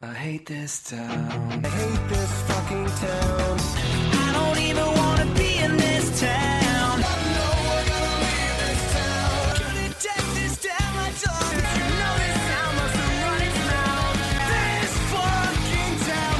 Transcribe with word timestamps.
I 0.00 0.14
hate 0.14 0.46
this 0.46 0.90
town. 0.90 1.10
I 1.64 1.68
hate 1.68 2.08
this 2.08 2.42
fucking 2.42 2.86
town. 2.86 3.58
I 4.14 4.30
don't 4.32 4.58
even 4.62 4.86
wanna 4.86 5.26
be 5.34 5.58
in 5.58 5.76
this 5.76 6.20
town. 6.20 7.00
Gonna 9.58 9.90
take 9.98 10.28
this 10.38 10.54
down 10.62 10.90
my 10.94 11.10
dog. 11.18 11.50
You 11.50 11.86
know 11.98 12.14
this 12.22 12.38
town 12.46 12.70
must 12.78 12.94
run 13.26 13.42
its 13.42 13.58
mouth. 13.74 14.18
This 14.54 14.92
fucking 15.10 15.94
town. 16.06 16.38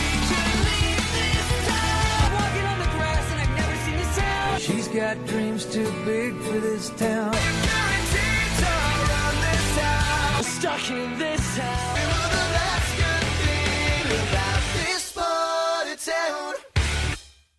We 0.00 0.08
should 0.24 0.56
leave 0.64 1.04
this 1.20 1.48
town. 1.68 2.24
Walking 2.40 2.66
on 2.72 2.78
the 2.84 2.90
grass 2.96 3.24
and 3.32 3.40
I've 3.44 3.54
never 3.60 3.76
seen 3.84 3.96
this 4.00 4.16
town. 4.16 4.56
She's 4.60 4.88
got 4.88 5.14
dreams 5.26 5.66
too 5.66 5.92
big 6.06 6.32
for 6.40 6.58
this 6.58 6.88
town. 6.96 7.13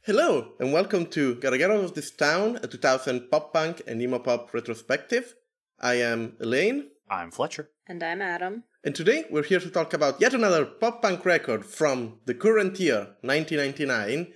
Hello, 0.05 0.49
and 0.59 0.71
welcome 0.71 1.07
to 1.07 1.33
Gotta 1.33 1.57
Get 1.57 1.71
Out 1.71 1.83
of 1.83 1.95
This 1.95 2.11
Town, 2.11 2.59
a 2.61 2.67
2000 2.67 3.31
pop 3.31 3.51
punk 3.51 3.81
and 3.87 3.99
emo 3.99 4.19
pop 4.19 4.53
retrospective. 4.53 5.33
I 5.79 5.95
am 5.95 6.37
Elaine, 6.39 6.91
I'm 7.09 7.31
Fletcher. 7.31 7.71
And 7.87 8.03
I'm 8.03 8.21
Adam. 8.21 8.65
and 8.83 8.93
today 8.93 9.25
we're 9.31 9.41
here 9.41 9.59
to 9.59 9.69
talk 9.71 9.93
about 9.93 10.21
yet 10.21 10.35
another 10.35 10.63
pop 10.63 11.01
punk 11.01 11.25
record 11.25 11.65
from 11.65 12.19
the 12.25 12.35
current 12.35 12.79
year, 12.79 13.15
1999, 13.21 14.31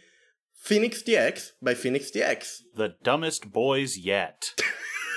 Phoenix 0.55 1.03
TX 1.03 1.51
by 1.61 1.75
Phoenix 1.75 2.09
TX. 2.09 2.61
The 2.75 2.95
dumbest 3.03 3.51
boys 3.51 3.95
yet. 3.95 4.59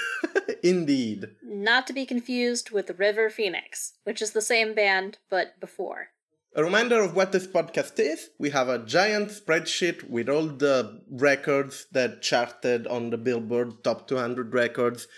Indeed. 0.63 1.29
Not 1.43 1.87
to 1.87 1.95
be 1.95 2.05
confused 2.05 2.71
with 2.71 2.99
River 2.99 3.31
Phoenix, 3.31 3.95
which 4.05 4.21
is 4.21 4.33
the 4.33 4.43
same 4.43 4.75
band, 4.75 5.17
but 5.31 5.59
before. 5.61 6.09
A 6.55 6.63
reminder 6.63 7.01
of 7.01 7.17
what 7.17 7.33
this 7.33 7.47
podcast 7.47 7.99
is 7.99 8.29
we 8.39 8.51
have 8.51 8.69
a 8.69 8.85
giant 8.85 9.31
spreadsheet 9.31 10.11
with 10.11 10.29
all 10.29 10.49
the 10.49 11.01
records 11.11 11.87
that 11.93 12.21
charted 12.21 12.87
on 12.87 13.09
the 13.09 13.17
Billboard 13.17 13.83
Top 13.83 14.07
200 14.07 14.53
records, 14.53 15.09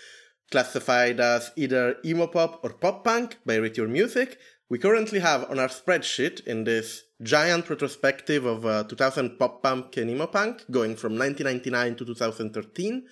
classified 0.49 1.19
as 1.19 1.51
either 1.57 1.97
emo 2.05 2.27
pop 2.27 2.63
or 2.63 2.69
pop 2.71 3.03
punk 3.03 3.35
by 3.45 3.55
Rate 3.55 3.75
Your 3.75 3.89
Music. 3.89 4.37
We 4.69 4.79
currently 4.79 5.19
have 5.19 5.43
on 5.51 5.59
our 5.59 5.67
spreadsheet 5.67 6.39
in 6.47 6.63
this 6.63 7.03
giant 7.21 7.69
retrospective 7.69 8.45
of 8.45 8.65
uh, 8.65 8.85
2000 8.85 9.37
pop 9.37 9.61
punk 9.61 9.97
and 9.97 10.09
emo 10.09 10.27
punk, 10.27 10.63
going 10.71 10.95
from 10.95 11.19
1999 11.19 11.97
to 11.97 12.05
2013. 12.05 13.07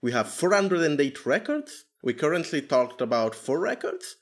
We 0.00 0.12
have 0.12 0.28
408 0.28 1.26
records. 1.26 1.84
We 2.02 2.14
currently 2.14 2.62
talked 2.62 3.02
about 3.02 3.34
four 3.34 3.60
records. 3.60 4.16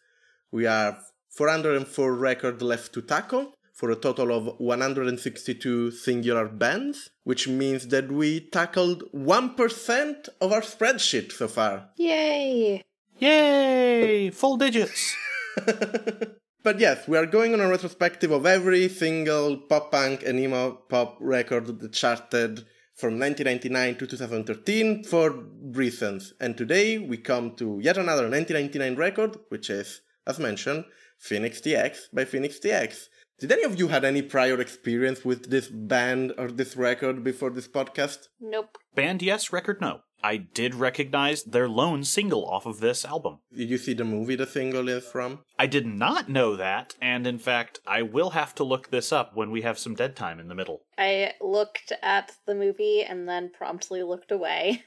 We 0.50 0.64
have 0.64 0.98
404 1.34 2.14
record 2.14 2.62
left 2.62 2.92
to 2.94 3.02
tackle 3.02 3.54
for 3.72 3.90
a 3.90 3.96
total 3.96 4.30
of 4.32 4.60
162 4.60 5.90
singular 5.90 6.46
bands, 6.48 7.10
which 7.24 7.48
means 7.48 7.88
that 7.88 8.10
we 8.10 8.40
tackled 8.40 9.02
1% 9.12 10.28
of 10.40 10.52
our 10.52 10.60
spreadsheet 10.60 11.32
so 11.32 11.48
far. 11.48 11.88
Yay! 11.96 12.84
Yay! 13.18 14.30
Full 14.30 14.56
digits. 14.56 15.16
But 16.64 16.80
yes, 16.80 17.06
we 17.06 17.18
are 17.18 17.26
going 17.26 17.52
on 17.52 17.60
a 17.60 17.68
retrospective 17.68 18.30
of 18.30 18.46
every 18.46 18.88
single 18.88 19.58
pop 19.58 19.92
punk 19.92 20.22
and 20.24 20.40
emo 20.40 20.72
pop 20.88 21.18
record 21.20 21.66
that 21.66 21.92
charted 21.92 22.64
from 22.94 23.18
1999 23.18 23.96
to 23.96 24.06
2013 24.06 25.04
for 25.04 25.44
reasons. 25.60 26.32
And 26.40 26.56
today 26.56 26.96
we 26.96 27.18
come 27.18 27.54
to 27.56 27.80
yet 27.82 27.98
another 27.98 28.30
1999 28.30 28.96
record, 28.96 29.36
which 29.50 29.68
is, 29.68 30.00
as 30.26 30.38
mentioned, 30.38 30.86
Phoenix 31.18 31.60
TX 31.60 31.98
by 32.12 32.24
Phoenix 32.24 32.58
TX. 32.58 33.08
Did 33.38 33.50
any 33.50 33.64
of 33.64 33.78
you 33.78 33.88
had 33.88 34.04
any 34.04 34.22
prior 34.22 34.60
experience 34.60 35.24
with 35.24 35.50
this 35.50 35.68
band 35.68 36.32
or 36.38 36.50
this 36.50 36.76
record 36.76 37.24
before 37.24 37.50
this 37.50 37.66
podcast? 37.66 38.28
Nope. 38.40 38.78
Band 38.94 39.22
yes, 39.22 39.52
record 39.52 39.80
no. 39.80 40.00
I 40.22 40.38
did 40.38 40.74
recognize 40.74 41.42
their 41.42 41.68
lone 41.68 42.04
single 42.04 42.46
off 42.46 42.64
of 42.64 42.80
this 42.80 43.04
album. 43.04 43.40
Did 43.54 43.68
you 43.68 43.76
see 43.76 43.92
the 43.92 44.04
movie 44.04 44.36
the 44.36 44.46
single 44.46 44.88
is 44.88 45.04
from? 45.04 45.40
I 45.58 45.66
did 45.66 45.84
not 45.84 46.30
know 46.30 46.56
that, 46.56 46.94
and 47.02 47.26
in 47.26 47.38
fact, 47.38 47.80
I 47.86 48.00
will 48.00 48.30
have 48.30 48.54
to 48.54 48.64
look 48.64 48.90
this 48.90 49.12
up 49.12 49.32
when 49.34 49.50
we 49.50 49.60
have 49.62 49.78
some 49.78 49.94
dead 49.94 50.16
time 50.16 50.40
in 50.40 50.48
the 50.48 50.54
middle. 50.54 50.82
I 50.96 51.32
looked 51.42 51.92
at 52.02 52.32
the 52.46 52.54
movie 52.54 53.02
and 53.02 53.28
then 53.28 53.50
promptly 53.50 54.02
looked 54.02 54.30
away. 54.30 54.84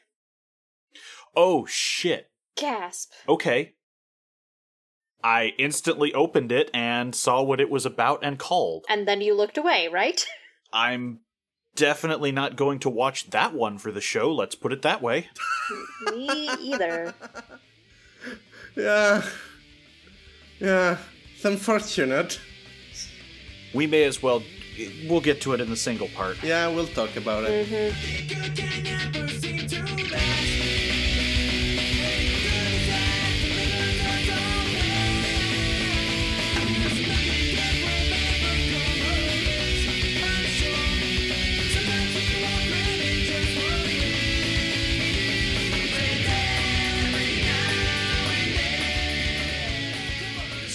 Oh 1.36 1.68
shit. 1.68 2.32
Gasp. 2.56 3.12
Okay. 3.30 3.76
I 5.24 5.54
instantly 5.58 6.14
opened 6.14 6.52
it 6.52 6.70
and 6.74 7.14
saw 7.16 7.42
what 7.42 7.60
it 7.60 7.70
was 7.70 7.86
about 7.86 8.20
and 8.24 8.38
called. 8.38 8.86
And 8.90 9.08
then 9.08 9.22
you 9.22 9.34
looked 9.34 9.58
away, 9.58 9.88
right? 9.88 10.26
I'm 10.74 11.22
definitely 11.76 12.32
not 12.32 12.56
going 12.56 12.80
to 12.80 12.90
watch 12.90 13.30
that 13.30 13.54
one 13.54 13.78
for 13.78 13.92
the 13.92 14.02
show, 14.02 14.32
let's 14.32 14.56
put 14.56 14.74
it 14.74 14.82
that 14.82 15.02
way. 15.02 15.30
Me 16.12 16.50
either. 16.60 17.14
Yeah. 18.76 19.24
Yeah. 20.60 20.98
It's 21.36 21.46
unfortunate. 21.46 22.40
We 23.74 23.88
may 23.88 24.04
as 24.04 24.22
well. 24.24 24.44
We'll 25.08 25.22
get 25.22 25.42
to 25.42 25.54
it 25.54 25.62
in 25.62 25.70
the 25.70 25.76
single 25.76 26.08
part. 26.10 26.42
Yeah, 26.44 26.68
we'll 26.68 26.88
talk 26.88 27.16
about 27.16 27.46
it. 27.48 27.68
Good 29.14 29.27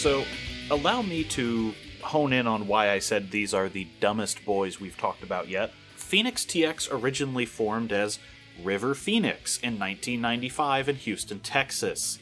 So, 0.02 0.24
allow 0.68 1.00
me 1.00 1.22
to 1.22 1.74
hone 2.02 2.32
in 2.32 2.48
on 2.48 2.66
why 2.66 2.90
I 2.90 2.98
said 2.98 3.30
these 3.30 3.54
are 3.54 3.68
the 3.68 3.86
dumbest 4.00 4.44
boys 4.44 4.80
we've 4.80 4.96
talked 4.96 5.22
about 5.22 5.48
yet. 5.48 5.70
Phoenix 5.94 6.44
TX 6.44 6.88
originally 6.90 7.46
formed 7.46 7.92
as 7.92 8.18
River 8.64 8.96
Phoenix 8.96 9.58
in 9.58 9.78
1995 9.78 10.88
in 10.88 10.96
Houston, 10.96 11.38
Texas. 11.38 12.18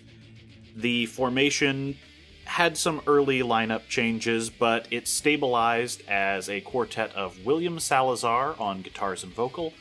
The 0.76 1.06
formation 1.06 1.96
had 2.44 2.76
some 2.76 3.00
early 3.06 3.40
lineup 3.40 3.88
changes, 3.88 4.50
but 4.50 4.86
it 4.90 5.08
stabilized 5.08 6.02
as 6.06 6.50
a 6.50 6.60
quartet 6.60 7.14
of 7.14 7.46
William 7.46 7.80
Salazar 7.80 8.56
on 8.58 8.82
guitars 8.82 9.24
and 9.24 9.32
vocal, 9.32 9.72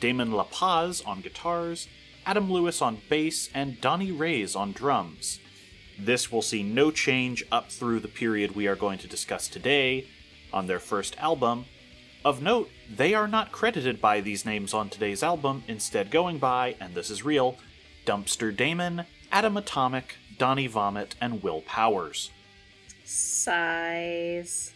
Damon 0.00 0.32
La 0.32 0.44
Paz 0.44 1.00
on 1.00 1.22
guitars, 1.22 1.88
Adam 2.26 2.52
Lewis 2.52 2.82
on 2.82 3.00
bass, 3.08 3.48
and 3.54 3.80
Donnie 3.80 4.12
Reyes 4.12 4.54
on 4.54 4.72
drums. 4.72 5.40
This 5.98 6.30
will 6.30 6.42
see 6.42 6.62
no 6.62 6.90
change 6.90 7.44
up 7.50 7.70
through 7.70 8.00
the 8.00 8.08
period 8.08 8.54
we 8.54 8.68
are 8.68 8.76
going 8.76 8.98
to 8.98 9.08
discuss 9.08 9.48
today 9.48 10.06
on 10.52 10.66
their 10.66 10.78
first 10.78 11.16
album. 11.18 11.64
Of 12.24 12.40
note, 12.40 12.70
they 12.94 13.14
are 13.14 13.28
not 13.28 13.52
credited 13.52 14.00
by 14.00 14.20
these 14.20 14.46
names 14.46 14.72
on 14.72 14.90
today's 14.90 15.22
album, 15.22 15.64
instead, 15.66 16.10
going 16.10 16.38
by, 16.38 16.76
and 16.80 16.94
this 16.94 17.10
is 17.10 17.24
real, 17.24 17.56
Dumpster 18.06 18.56
Damon, 18.56 19.06
Adam 19.32 19.56
Atomic, 19.56 20.16
Donnie 20.38 20.68
Vomit, 20.68 21.14
and 21.20 21.42
Will 21.42 21.62
Powers. 21.62 22.30
Size. 23.04 24.72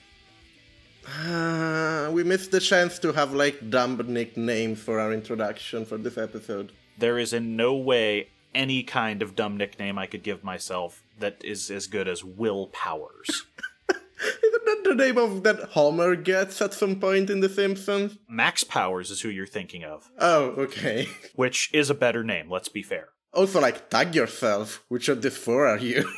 Ah, 1.07 2.09
we 2.13 2.23
missed 2.23 2.51
the 2.51 2.61
chance 2.61 2.99
to 3.01 3.13
have 3.13 3.33
like 3.33 3.71
dumb 3.71 4.01
nicknames 4.09 4.81
for 4.81 5.01
our 5.01 5.13
introduction 5.13 5.85
for 5.85 5.99
this 5.99 6.17
episode. 6.17 6.73
There 6.99 7.19
is 7.19 7.33
in 7.33 7.57
no 7.57 7.75
way 7.75 8.29
any 8.55 8.83
kind 8.83 9.23
of 9.23 9.35
dumb 9.35 9.57
nickname 9.57 9.99
I 9.99 10.07
could 10.07 10.23
give 10.23 10.43
myself 10.45 11.03
that 11.19 11.45
is 11.45 11.71
as 11.71 11.87
good 11.87 12.09
as 12.09 12.25
Will 12.25 12.69
Powers. 12.69 13.47
Isn't 13.89 14.65
that 14.65 14.81
the 14.85 14.95
name 14.95 15.19
of 15.19 15.43
that 15.43 15.61
Homer 15.71 16.17
gets 16.17 16.61
at 16.63 16.75
some 16.75 17.01
point 17.01 17.31
in 17.31 17.41
The 17.41 17.49
Simpsons? 17.49 18.19
Max 18.29 18.65
Powers 18.65 19.11
is 19.11 19.21
who 19.21 19.29
you're 19.29 19.47
thinking 19.47 19.85
of, 19.85 20.11
Oh, 20.19 20.47
okay. 20.59 21.09
which 21.35 21.71
is 21.73 21.91
a 21.91 21.95
better 21.95 22.23
name, 22.25 22.51
let's 22.51 22.69
be 22.69 22.83
fair. 22.83 23.09
Also, 23.33 23.61
like, 23.61 23.89
tag 23.89 24.15
yourself. 24.15 24.85
Which 24.89 25.09
of 25.09 25.23
the 25.23 25.31
four 25.31 25.67
are 25.67 25.79
you? 25.79 26.09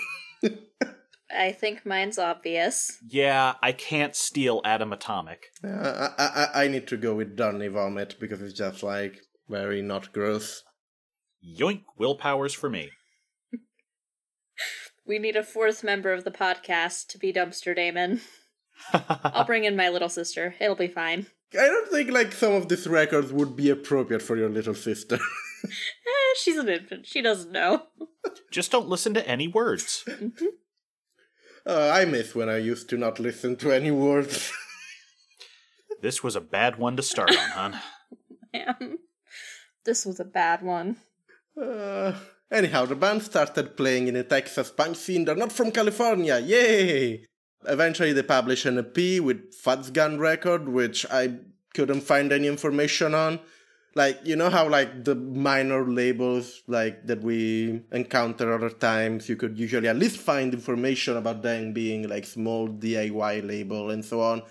I 1.36 1.52
think 1.52 1.84
mine's 1.84 2.18
obvious. 2.18 2.98
Yeah, 3.08 3.54
I 3.62 3.72
can't 3.72 4.14
steal 4.14 4.60
Adam 4.64 4.92
Atomic. 4.92 5.46
Uh, 5.64 6.10
I, 6.18 6.48
I, 6.54 6.64
I 6.64 6.68
need 6.68 6.86
to 6.88 6.96
go 6.96 7.14
with 7.14 7.36
Donny 7.36 7.68
Vomit 7.68 8.16
because 8.20 8.40
it's 8.40 8.54
just 8.58 8.82
like 8.82 9.20
very 9.48 9.82
not 9.82 10.12
gross. 10.12 10.62
Yoink, 11.44 11.82
willpower's 11.98 12.54
for 12.54 12.70
me. 12.70 12.90
We 15.06 15.18
need 15.18 15.36
a 15.36 15.42
fourth 15.42 15.84
member 15.84 16.14
of 16.14 16.24
the 16.24 16.30
podcast 16.30 17.08
to 17.08 17.18
be 17.18 17.30
Dumpster 17.30 17.76
Damon. 17.76 18.22
I'll 18.94 19.44
bring 19.44 19.64
in 19.64 19.76
my 19.76 19.90
little 19.90 20.08
sister. 20.08 20.54
It'll 20.58 20.76
be 20.76 20.88
fine. 20.88 21.26
I 21.52 21.66
don't 21.66 21.90
think 21.90 22.10
like 22.10 22.32
some 22.32 22.54
of 22.54 22.70
these 22.70 22.86
records 22.88 23.30
would 23.30 23.54
be 23.54 23.68
appropriate 23.68 24.22
for 24.22 24.36
your 24.36 24.48
little 24.48 24.74
sister. 24.74 25.18
Eh, 25.66 26.34
she's 26.36 26.58
an 26.58 26.68
infant. 26.68 27.06
She 27.06 27.22
doesn't 27.22 27.50
know. 27.50 27.84
Just 28.50 28.70
don't 28.70 28.88
listen 28.88 29.14
to 29.14 29.26
any 29.26 29.48
words. 29.48 30.04
Uh, 31.66 31.90
I 31.94 32.04
miss 32.04 32.34
when 32.34 32.50
I 32.50 32.58
used 32.58 32.90
to 32.90 32.98
not 32.98 33.18
listen 33.18 33.56
to 33.56 33.72
any 33.72 33.90
words. 33.90 34.52
This 36.02 36.22
was 36.22 36.36
a 36.36 36.42
bad 36.42 36.76
one 36.76 36.96
to 36.96 37.02
start 37.02 37.30
on, 37.30 37.50
hon. 37.50 37.80
Man, 38.52 38.98
this 39.86 40.04
was 40.04 40.20
a 40.20 40.24
bad 40.24 40.60
one. 40.60 40.96
Uh, 41.60 42.12
anyhow, 42.50 42.84
the 42.84 42.96
band 42.96 43.22
started 43.22 43.76
playing 43.76 44.08
in 44.08 44.16
a 44.16 44.24
Texas 44.24 44.70
punk 44.70 44.96
scene. 44.96 45.24
They're 45.24 45.36
not 45.36 45.52
from 45.52 45.70
California. 45.70 46.38
Yay! 46.38 47.24
Eventually, 47.66 48.12
they 48.12 48.22
published 48.22 48.66
an 48.66 48.78
EP 48.78 49.20
with 49.22 49.54
Fats 49.54 49.90
Gun 49.90 50.18
Record, 50.18 50.68
which 50.68 51.06
I 51.10 51.38
couldn't 51.74 52.02
find 52.02 52.32
any 52.32 52.48
information 52.48 53.14
on. 53.14 53.40
Like, 53.96 54.20
you 54.24 54.34
know 54.34 54.50
how, 54.50 54.68
like, 54.68 55.04
the 55.04 55.14
minor 55.14 55.88
labels, 55.88 56.62
like, 56.66 57.06
that 57.06 57.22
we 57.22 57.82
encounter 57.92 58.52
other 58.52 58.70
times, 58.70 59.28
you 59.28 59.36
could 59.36 59.56
usually 59.56 59.86
at 59.86 59.96
least 59.96 60.18
find 60.18 60.52
information 60.52 61.16
about 61.16 61.42
them 61.42 61.72
being, 61.72 62.08
like, 62.08 62.26
small 62.26 62.68
DIY 62.68 63.46
label 63.46 63.90
and 63.90 64.04
so 64.04 64.20
on. 64.20 64.42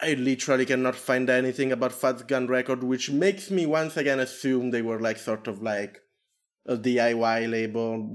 I 0.00 0.14
literally 0.14 0.66
cannot 0.66 0.96
find 0.96 1.28
anything 1.30 1.70
about 1.72 1.92
Fats 1.92 2.22
Gun 2.22 2.48
Record, 2.48 2.82
which 2.82 3.10
makes 3.10 3.50
me 3.50 3.66
once 3.66 3.96
again 3.96 4.20
assume 4.20 4.70
they 4.70 4.82
were 4.82 5.00
like 5.00 5.18
sort 5.18 5.46
of 5.46 5.62
like 5.62 6.00
a 6.66 6.76
DIY 6.76 7.50
label 7.50 8.08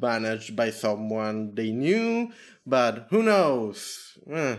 managed 0.00 0.56
by 0.56 0.70
someone 0.70 1.54
they 1.54 1.70
knew, 1.70 2.30
but 2.66 3.06
who 3.10 3.22
knows? 3.22 4.18
Eh. 4.30 4.56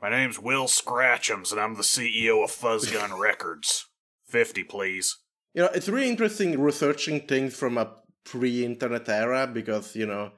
My 0.00 0.10
name's 0.10 0.38
Will 0.38 0.66
Scratchums, 0.66 1.52
and 1.52 1.60
I'm 1.60 1.74
the 1.74 1.82
CEO 1.82 2.44
of 2.44 2.50
Fuzzgun 2.50 3.18
Records. 3.18 3.86
50, 4.28 4.64
please. 4.64 5.16
You 5.54 5.62
know, 5.62 5.70
it's 5.74 5.88
really 5.88 6.08
interesting 6.08 6.60
researching 6.60 7.26
things 7.26 7.56
from 7.56 7.78
a 7.78 7.94
pre-internet 8.24 9.08
era 9.08 9.46
because 9.46 9.96
you 9.96 10.06
know, 10.06 10.32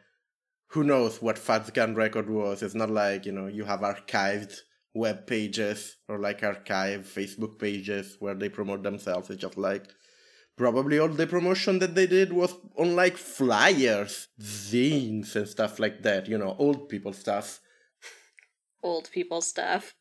who 0.69 0.85
knows 0.85 1.21
what 1.21 1.39
Fats 1.39 1.71
Gun 1.71 1.95
Record 1.95 2.31
was? 2.31 2.63
It's 2.63 2.75
not 2.75 2.91
like 2.91 3.27
you 3.27 3.33
know 3.33 3.47
you 3.47 3.65
have 3.65 3.81
archived 3.81 4.55
web 4.99 5.27
pages 5.27 5.97
or 6.09 6.19
like 6.19 6.43
archive 6.43 7.07
Facebook 7.07 7.59
pages 7.59 8.17
where 8.19 8.35
they 8.35 8.49
promote 8.49 8.83
themselves. 8.83 9.31
It's 9.31 9.41
just 9.41 9.57
like 9.57 9.85
probably 10.57 10.99
all 10.99 11.09
the 11.09 11.27
promotion 11.27 11.79
that 11.79 11.95
they 11.95 12.07
did 12.07 12.33
was 12.33 12.55
on 12.77 12.97
like 12.97 13.17
flyers, 13.17 14.29
zines, 14.41 15.35
and 15.37 15.49
stuff 15.49 15.79
like 15.79 16.03
that. 16.03 16.29
You 16.29 16.37
know, 16.37 16.57
old 16.59 16.89
people 16.89 17.13
stuff. 17.13 17.61
Old 18.83 19.11
people 19.11 19.41
stuff. 19.41 19.95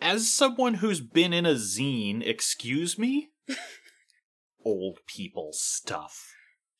As 0.00 0.30
someone 0.30 0.74
who's 0.74 1.00
been 1.00 1.32
in 1.32 1.46
a 1.46 1.54
zine, 1.54 2.26
excuse 2.26 2.98
me? 2.98 3.30
Old 4.64 4.98
people 5.06 5.50
stuff. 5.52 6.35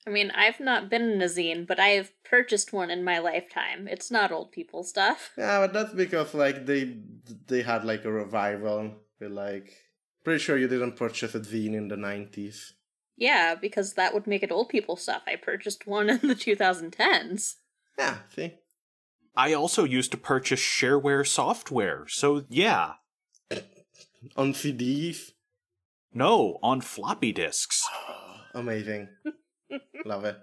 I 0.06 0.10
mean, 0.10 0.30
I've 0.30 0.60
not 0.60 0.88
been 0.88 1.10
in 1.10 1.20
a 1.20 1.26
zine, 1.26 1.66
but 1.66 1.80
I 1.80 1.88
have 1.88 2.12
purchased 2.22 2.72
one 2.72 2.90
in 2.90 3.02
my 3.02 3.18
lifetime. 3.18 3.88
It's 3.88 4.10
not 4.10 4.30
old 4.30 4.52
people 4.52 4.84
stuff. 4.84 5.32
Yeah, 5.38 5.60
but 5.60 5.72
that's 5.72 5.94
because 5.94 6.32
like 6.32 6.66
they 6.66 6.96
they 7.48 7.62
had 7.62 7.84
like 7.84 8.04
a 8.04 8.12
revival. 8.12 8.94
They're 9.18 9.28
like 9.28 9.72
pretty 10.24 10.38
sure 10.38 10.56
you 10.56 10.68
didn't 10.68 10.96
purchase 10.96 11.34
a 11.34 11.40
zine 11.40 11.74
in 11.74 11.88
the 11.88 11.96
nineties. 11.96 12.74
Yeah, 13.16 13.54
because 13.54 13.94
that 13.94 14.14
would 14.14 14.26
make 14.26 14.42
it 14.42 14.52
old 14.52 14.68
people 14.68 14.96
stuff. 14.96 15.22
I 15.26 15.36
purchased 15.36 15.86
one 15.86 16.10
in 16.10 16.18
the 16.18 16.34
2010s. 16.34 17.54
Yeah, 17.98 18.18
see. 18.34 18.54
I 19.34 19.54
also 19.54 19.84
used 19.84 20.10
to 20.12 20.18
purchase 20.18 20.60
shareware 20.60 21.26
software, 21.26 22.04
so 22.08 22.44
yeah. 22.48 22.94
On 24.36 24.52
CDs. 24.52 25.32
No, 26.12 26.58
on 26.62 26.80
floppy 26.80 27.32
disks. 27.32 27.82
Amazing. 28.54 29.08
Love 30.04 30.24
it. 30.24 30.38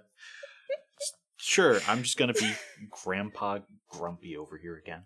Sure, 1.36 1.78
I'm 1.88 2.02
just 2.02 2.16
gonna 2.16 2.32
be 2.32 2.52
Grandpa 2.90 3.58
Grumpy 3.88 4.36
over 4.36 4.56
here 4.56 4.76
again. 4.76 5.04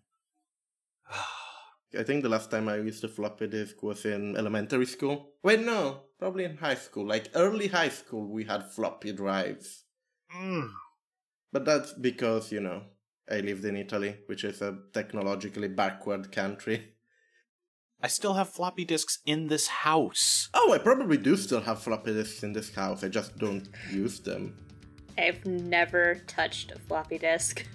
I 1.99 2.03
think 2.03 2.23
the 2.23 2.29
last 2.29 2.51
time 2.51 2.69
I 2.69 2.77
used 2.77 3.03
a 3.05 3.09
floppy 3.09 3.47
disk 3.47 3.83
was 3.83 4.05
in 4.05 4.37
elementary 4.37 4.87
school. 4.87 5.33
Wait, 5.43 5.61
no, 5.61 6.03
probably 6.19 6.45
in 6.45 6.59
high 6.59 6.75
school. 6.75 7.07
Like 7.07 7.31
early 7.35 7.69
high 7.69 7.89
school, 7.89 8.31
we 8.31 8.45
had 8.45 8.71
floppy 8.71 9.13
drives. 9.13 9.85
Mm. 10.37 10.71
But 11.51 11.65
that's 11.65 11.95
because, 11.95 12.53
you 12.53 12.61
know, 12.61 12.83
I 13.31 13.41
lived 13.41 13.65
in 13.65 13.77
Italy, 13.77 14.17
which 14.27 14.45
is 14.45 14.61
a 14.61 14.79
technologically 14.93 15.69
backward 15.69 16.31
country. 16.31 16.95
I 18.01 18.07
still 18.07 18.35
have 18.35 18.49
floppy 18.49 18.85
disks 18.85 19.19
in 19.27 19.49
this 19.49 19.67
house. 19.67 20.49
Oh, 20.55 20.73
I 20.73 20.79
probably 20.79 21.17
do 21.17 21.37
still 21.37 21.61
have 21.61 21.83
floppy 21.83 22.13
disks 22.13 22.45
in 22.45 22.53
this 22.53 22.73
house. 22.73 23.03
I 23.03 23.09
just 23.09 23.37
don't 23.39 23.69
use 23.91 24.21
them. 24.21 24.55
I've 25.17 25.45
never 25.45 26.23
touched 26.29 26.71
a 26.71 26.79
floppy 26.79 27.19
disk. 27.19 27.67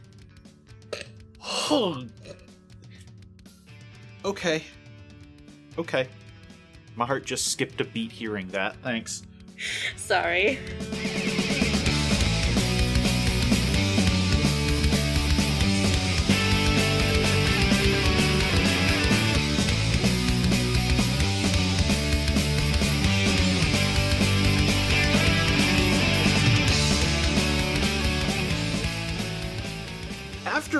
okay. 4.23 4.63
Okay. 5.77 6.07
My 6.95 7.05
heart 7.05 7.25
just 7.25 7.47
skipped 7.47 7.81
a 7.81 7.85
beat 7.85 8.11
hearing 8.11 8.47
that. 8.49 8.77
Thanks. 8.77 9.23
Sorry. 9.97 10.57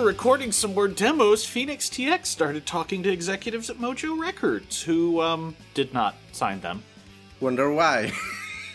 Recording 0.04 0.52
some 0.52 0.74
more 0.74 0.90
demos, 0.90 1.46
Phoenix 1.46 1.90
TX 1.90 2.26
started 2.26 2.66
talking 2.66 3.04
to 3.04 3.10
executives 3.10 3.70
at 3.70 3.78
Mojo 3.78 4.20
Records, 4.20 4.84
who, 4.84 5.22
um, 5.22 5.56
did 5.74 5.94
not 5.94 6.16
sign 6.34 6.60
them. 6.60 6.84
Wonder 7.40 7.72
why? 7.72 8.12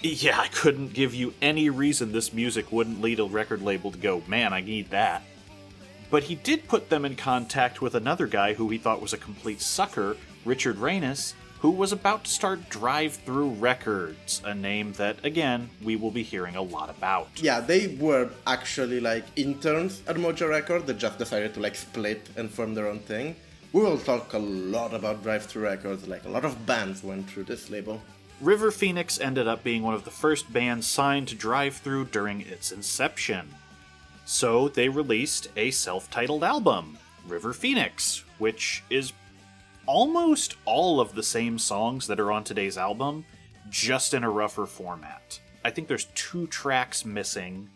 Yeah, 0.01 0.39
I 0.39 0.47
couldn't 0.47 0.93
give 0.93 1.13
you 1.13 1.35
any 1.43 1.71
reason 1.71 2.13
this 2.13 2.33
music 2.33 2.71
wouldn't 2.71 3.01
lead 3.01 3.19
a 3.19 3.25
record 3.25 3.63
label 3.63 3.91
to 3.91 3.99
go, 3.99 4.23
man, 4.29 4.53
I 4.53 4.61
need 4.61 4.91
that. 4.91 5.25
But 6.09 6.23
he 6.23 6.37
did 6.37 6.69
put 6.69 6.89
them 6.89 7.05
in 7.05 7.17
contact 7.17 7.83
with 7.83 7.97
another 7.97 8.29
guy 8.29 8.55
who 8.55 8.69
he 8.69 8.79
thought 8.79 9.03
was 9.03 9.13
a 9.13 9.19
complete 9.19 9.61
sucker, 9.61 10.17
Richard 10.45 10.77
Reines, 10.79 11.35
who 11.61 11.71
was 11.71 11.93
about 11.93 12.25
to 12.25 12.31
start 12.31 12.69
Drive-Thru 12.69 13.51
Records, 13.51 14.41
a 14.45 14.55
name 14.55 14.93
that, 14.95 15.25
again, 15.25 15.71
we 15.83 15.97
will 15.97 16.13
be 16.13 16.23
hearing 16.23 16.55
a 16.57 16.63
lot 16.63 16.89
about. 16.89 17.29
yeah, 17.37 17.61
they 17.61 17.97
were 18.01 18.31
actually 18.47 19.01
like 19.01 19.25
interns 19.37 20.03
at 20.07 20.17
Mojo 20.17 20.49
Record 20.49 20.87
that 20.87 20.99
just 20.99 21.19
decided 21.19 21.55
to 21.55 21.61
like 21.61 21.75
split 21.75 22.29
and 22.37 22.49
form 22.51 22.75
their 22.75 22.87
own 22.87 23.01
thing. 23.01 23.35
We 23.73 23.83
will 23.83 23.99
talk 23.99 24.33
a 24.33 24.39
lot 24.39 24.95
about 24.95 25.23
Drive-Thru 25.23 25.63
Records, 25.63 26.07
like 26.07 26.25
a 26.25 26.29
lot 26.29 26.45
of 26.45 26.65
bands 26.65 27.03
went 27.03 27.29
through 27.29 27.45
this 27.45 27.69
label. 27.71 28.01
River 28.41 28.71
Phoenix 28.71 29.19
ended 29.19 29.49
up 29.49 29.65
being 29.65 29.83
one 29.83 29.95
of 29.95 30.05
the 30.05 30.13
first 30.13 30.53
bands 30.53 30.87
signed 30.87 31.27
to 31.29 31.35
Drive-Thru 31.35 32.05
during 32.07 32.41
its 32.43 32.71
inception. 32.71 33.49
So 34.25 34.69
they 34.69 34.89
released 34.89 35.49
a 35.57 35.73
self 35.73 36.09
titled 36.09 36.45
album, 36.45 36.99
River 37.27 37.53
Phoenix, 37.53 38.25
which 38.39 38.85
is 38.91 39.13
almost 39.89 40.55
all 40.67 41.01
of 41.01 41.15
the 41.15 41.23
same 41.23 41.59
songs 41.59 42.07
that 42.07 42.21
are 42.21 42.31
on 42.31 42.45
today's 42.45 42.77
album, 42.77 43.25
just 43.71 44.13
in 44.13 44.23
a 44.23 44.31
rougher 44.31 44.67
format. 44.67 45.41
I 45.65 45.71
think 45.71 45.89
there's 45.89 46.09
two 46.15 46.47
tracks 46.49 47.07
missing. 47.07 47.71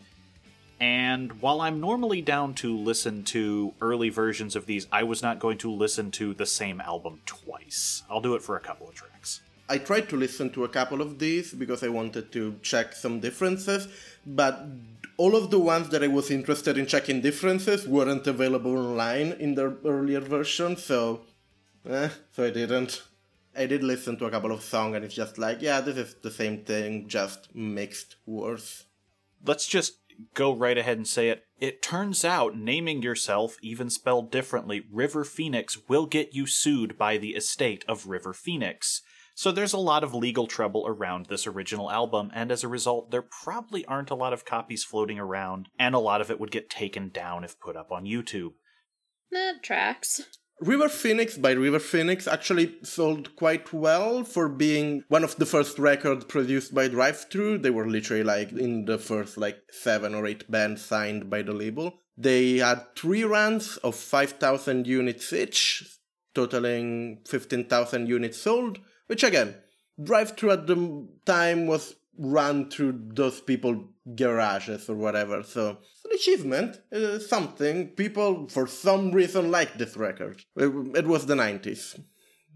And 0.78 1.40
while 1.40 1.62
I'm 1.62 1.80
normally 1.80 2.20
down 2.20 2.52
to 2.56 2.76
listen 2.76 3.24
to 3.24 3.72
early 3.80 4.10
versions 4.10 4.54
of 4.54 4.66
these, 4.66 4.86
I 4.92 5.04
was 5.04 5.22
not 5.22 5.38
going 5.38 5.56
to 5.58 5.72
listen 5.72 6.10
to 6.12 6.34
the 6.34 6.44
same 6.44 6.82
album 6.82 7.22
twice. 7.24 8.02
I'll 8.10 8.20
do 8.20 8.34
it 8.34 8.42
for 8.42 8.56
a 8.56 8.60
couple 8.60 8.88
of 8.88 8.94
tracks. 8.94 9.40
I 9.70 9.78
tried 9.78 10.10
to 10.10 10.16
listen 10.16 10.50
to 10.50 10.64
a 10.64 10.68
couple 10.68 11.00
of 11.00 11.18
these 11.18 11.54
because 11.54 11.82
I 11.82 11.88
wanted 11.88 12.30
to 12.32 12.56
check 12.62 12.92
some 12.92 13.20
differences, 13.20 13.88
but 14.26 14.66
all 15.16 15.34
of 15.34 15.50
the 15.50 15.58
ones 15.58 15.88
that 15.88 16.04
I 16.04 16.08
was 16.08 16.30
interested 16.30 16.76
in 16.76 16.84
checking 16.86 17.22
differences 17.22 17.88
weren't 17.88 18.26
available 18.26 18.76
online 18.76 19.32
in 19.32 19.54
their 19.54 19.72
earlier 19.84 20.20
version, 20.20 20.76
so 20.76 21.22
eh, 21.88 22.08
so 22.30 22.44
I 22.44 22.50
didn't. 22.50 23.02
I 23.56 23.66
did 23.66 23.82
listen 23.82 24.16
to 24.18 24.26
a 24.26 24.30
couple 24.30 24.52
of 24.52 24.62
songs 24.62 24.96
and 24.96 25.04
it's 25.04 25.14
just 25.14 25.36
like, 25.36 25.60
yeah, 25.60 25.80
this 25.80 25.96
is 25.96 26.14
the 26.22 26.30
same 26.30 26.64
thing, 26.64 27.08
just 27.08 27.54
mixed 27.54 28.16
worse. 28.26 28.86
let's 29.44 29.66
just 29.66 29.98
go 30.34 30.54
right 30.54 30.78
ahead 30.78 30.96
and 30.96 31.06
say 31.06 31.28
it. 31.28 31.44
It 31.60 31.82
turns 31.82 32.24
out 32.24 32.56
naming 32.56 33.02
yourself, 33.02 33.56
even 33.62 33.90
spelled 33.90 34.30
differently, 34.30 34.84
River 34.90 35.24
Phoenix 35.24 35.78
will 35.88 36.06
get 36.06 36.34
you 36.34 36.46
sued 36.46 36.98
by 36.98 37.18
the 37.18 37.30
estate 37.30 37.84
of 37.88 38.06
River 38.06 38.32
Phoenix. 38.32 39.02
So 39.34 39.50
there's 39.50 39.72
a 39.72 39.78
lot 39.78 40.04
of 40.04 40.14
legal 40.14 40.46
trouble 40.46 40.84
around 40.86 41.26
this 41.26 41.46
original 41.46 41.90
album, 41.90 42.30
and 42.34 42.52
as 42.52 42.62
a 42.62 42.68
result, 42.68 43.10
there 43.10 43.22
probably 43.22 43.84
aren't 43.86 44.10
a 44.10 44.14
lot 44.14 44.32
of 44.32 44.44
copies 44.44 44.84
floating 44.84 45.18
around, 45.18 45.68
and 45.78 45.94
a 45.94 46.00
lot 46.00 46.20
of 46.20 46.30
it 46.30 46.38
would 46.38 46.50
get 46.50 46.68
taken 46.68 47.08
down 47.08 47.42
if 47.42 47.58
put 47.58 47.76
up 47.76 47.90
on 47.90 48.04
YouTube. 48.04 48.52
That 49.30 49.62
tracks. 49.62 50.20
River 50.62 50.88
Phoenix 50.88 51.36
by 51.36 51.50
River 51.50 51.80
Phoenix 51.80 52.28
actually 52.28 52.76
sold 52.84 53.34
quite 53.34 53.72
well 53.72 54.22
for 54.22 54.48
being 54.48 55.02
one 55.08 55.24
of 55.24 55.34
the 55.34 55.44
first 55.44 55.76
records 55.76 56.24
produced 56.24 56.72
by 56.72 56.86
Drive 56.86 57.26
Thru. 57.28 57.58
They 57.58 57.70
were 57.70 57.88
literally 57.88 58.22
like 58.22 58.52
in 58.52 58.84
the 58.84 58.96
first 58.96 59.36
like 59.36 59.58
seven 59.72 60.14
or 60.14 60.24
eight 60.24 60.48
bands 60.48 60.84
signed 60.84 61.28
by 61.28 61.42
the 61.42 61.52
label. 61.52 61.98
They 62.16 62.58
had 62.58 62.94
three 62.94 63.24
runs 63.24 63.76
of 63.78 63.96
5,000 63.96 64.86
units 64.86 65.32
each, 65.32 65.98
totaling 66.32 67.22
15,000 67.26 68.06
units 68.06 68.38
sold, 68.38 68.78
which 69.08 69.24
again, 69.24 69.56
Drive 70.00 70.36
Thru 70.36 70.52
at 70.52 70.68
the 70.68 71.08
time 71.26 71.66
was 71.66 71.96
run 72.16 72.70
through 72.70 73.00
those 73.14 73.40
people 73.40 73.88
garages 74.16 74.88
or 74.88 74.96
whatever. 74.96 75.42
So 75.42 75.78
it's 75.80 76.04
an 76.04 76.12
achievement, 76.14 76.80
uh, 76.92 77.18
something. 77.18 77.88
People 77.88 78.48
for 78.48 78.66
some 78.66 79.12
reason 79.12 79.50
liked 79.50 79.78
this 79.78 79.96
record. 79.96 80.42
It, 80.56 80.72
it 80.96 81.06
was 81.06 81.26
the 81.26 81.34
90s. 81.34 81.94
It 81.94 82.04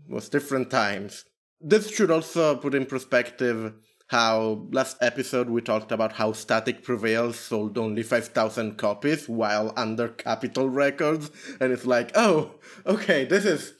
was 0.08 0.28
different 0.28 0.70
times. 0.70 1.24
This 1.60 1.90
should 1.90 2.10
also 2.10 2.56
put 2.56 2.74
in 2.74 2.86
perspective 2.86 3.72
how 4.08 4.68
last 4.70 4.96
episode 5.00 5.50
we 5.50 5.60
talked 5.60 5.90
about 5.90 6.12
how 6.12 6.32
Static 6.32 6.84
Prevails 6.84 7.38
sold 7.38 7.76
only 7.76 8.04
5,000 8.04 8.76
copies 8.78 9.28
while 9.28 9.72
under 9.76 10.08
Capitol 10.08 10.68
Records. 10.68 11.30
And 11.60 11.72
it's 11.72 11.86
like, 11.86 12.12
oh, 12.14 12.54
okay, 12.86 13.24
this 13.24 13.44
is 13.44 13.74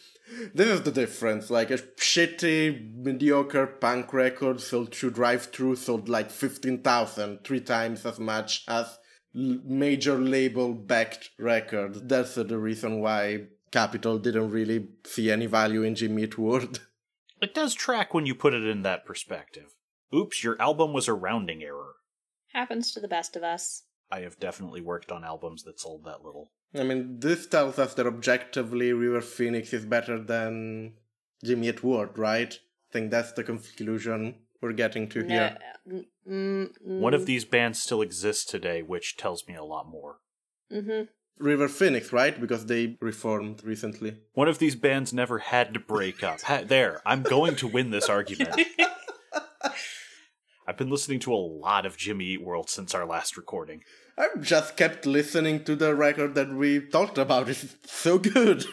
this 0.55 0.69
is 0.69 0.83
the 0.83 0.91
difference. 0.91 1.51
Like 1.51 1.71
a 1.71 1.79
shitty, 1.79 2.95
mediocre 2.97 3.67
punk 3.67 4.13
record 4.13 4.61
sold 4.61 4.95
through 4.95 5.13
Drive-Thru 5.13 5.77
sold 5.77 6.09
like 6.09 6.31
15,000, 6.31 7.45
three 7.45 7.61
times 7.61 8.05
as 8.05 8.19
much 8.19 8.65
as 8.69 8.99
l- 9.35 9.61
major 9.65 10.19
label 10.19 10.75
backed 10.75 11.31
record. 11.39 12.09
That's 12.09 12.37
uh, 12.37 12.43
the 12.43 12.59
reason 12.59 13.01
why 13.01 13.47
Capitol 13.71 14.19
didn't 14.19 14.51
really 14.51 14.89
see 15.05 15.31
any 15.31 15.47
value 15.47 15.83
in 15.83 15.95
Jimmy 15.95 16.25
Eat 16.25 16.39
World. 16.39 16.81
It 17.43 17.55
does 17.55 17.75
track 17.75 18.15
when 18.15 18.25
you 18.25 18.35
put 18.35 18.55
it 18.55 18.65
in 18.67 18.81
that 18.81 19.05
perspective. 19.05 19.75
Oops, 20.15 20.43
your 20.43 20.61
album 20.61 20.95
was 20.95 21.07
a 21.07 21.13
rounding 21.13 21.63
error. 21.63 21.97
Happens 22.55 22.93
to 22.93 23.01
the 23.01 23.09
best 23.09 23.37
of 23.37 23.43
us. 23.43 23.83
I 24.11 24.21
have 24.21 24.41
definitely 24.41 24.81
worked 24.81 25.13
on 25.13 25.23
albums 25.23 25.65
that 25.65 25.79
sold 25.79 26.05
that 26.05 26.25
little. 26.25 26.53
I 26.79 26.83
mean, 26.83 27.21
this 27.21 27.47
tells 27.47 27.79
us 27.79 27.95
that 27.95 28.07
objectively 28.07 28.93
River 28.93 29.21
Phoenix 29.21 29.73
is 29.73 29.85
better 29.85 30.19
than 30.19 30.95
Jimmy 31.45 31.69
Eat 31.69 31.83
World, 31.83 32.19
right? 32.19 32.53
I 32.53 32.93
think 32.93 33.11
that's 33.11 33.33
the 33.33 33.45
conclusion 33.45 34.37
we're 34.61 34.73
getting 34.73 35.09
to 35.11 35.23
here. 35.25 35.57
No, 35.87 36.05
mm, 36.29 36.69
One 36.83 37.15
of 37.15 37.27
these 37.27 37.45
bands 37.45 37.83
still 37.83 38.03
exists 38.03 38.45
today, 38.45 38.83
which 38.83 39.17
tells 39.17 39.47
me 39.47 39.55
a 39.55 39.65
lot 39.65 39.89
more. 39.89 40.19
mm-hmm. 40.73 41.05
River 41.39 41.69
Phoenix, 41.69 42.15
right? 42.15 42.41
Because 42.41 42.65
they 42.65 42.97
reformed 42.99 43.63
recently. 43.63 44.17
One 44.33 44.49
of 44.49 44.59
these 44.59 44.75
bands 44.75 45.13
never 45.13 45.39
had 45.39 45.75
to 45.75 45.81
break 45.81 46.25
up. 46.25 46.41
Ha- 46.41 46.63
there, 46.65 47.03
I'm 47.05 47.23
going 47.23 47.57
to 47.57 47.67
win 47.67 47.91
this 47.91 48.09
argument. 48.09 48.57
I've 50.67 50.79
been 50.79 50.89
listening 50.91 51.21
to 51.21 51.33
a 51.33 51.37
lot 51.37 51.85
of 51.87 51.97
Jimmy 51.99 52.25
Eat 52.25 52.43
World 52.43 52.71
since 52.71 52.95
our 52.95 53.05
last 53.07 53.37
recording. 53.37 53.83
I've 54.19 54.41
just 54.41 54.77
kept 54.77 55.05
listening 55.05 55.65
to 55.65 55.77
the 55.77 55.95
record 55.95 56.35
that 56.35 56.53
we 56.53 56.81
talked 56.81 57.19
about. 57.19 57.49
It's 57.49 57.77
so 57.85 58.19
good. 58.19 58.65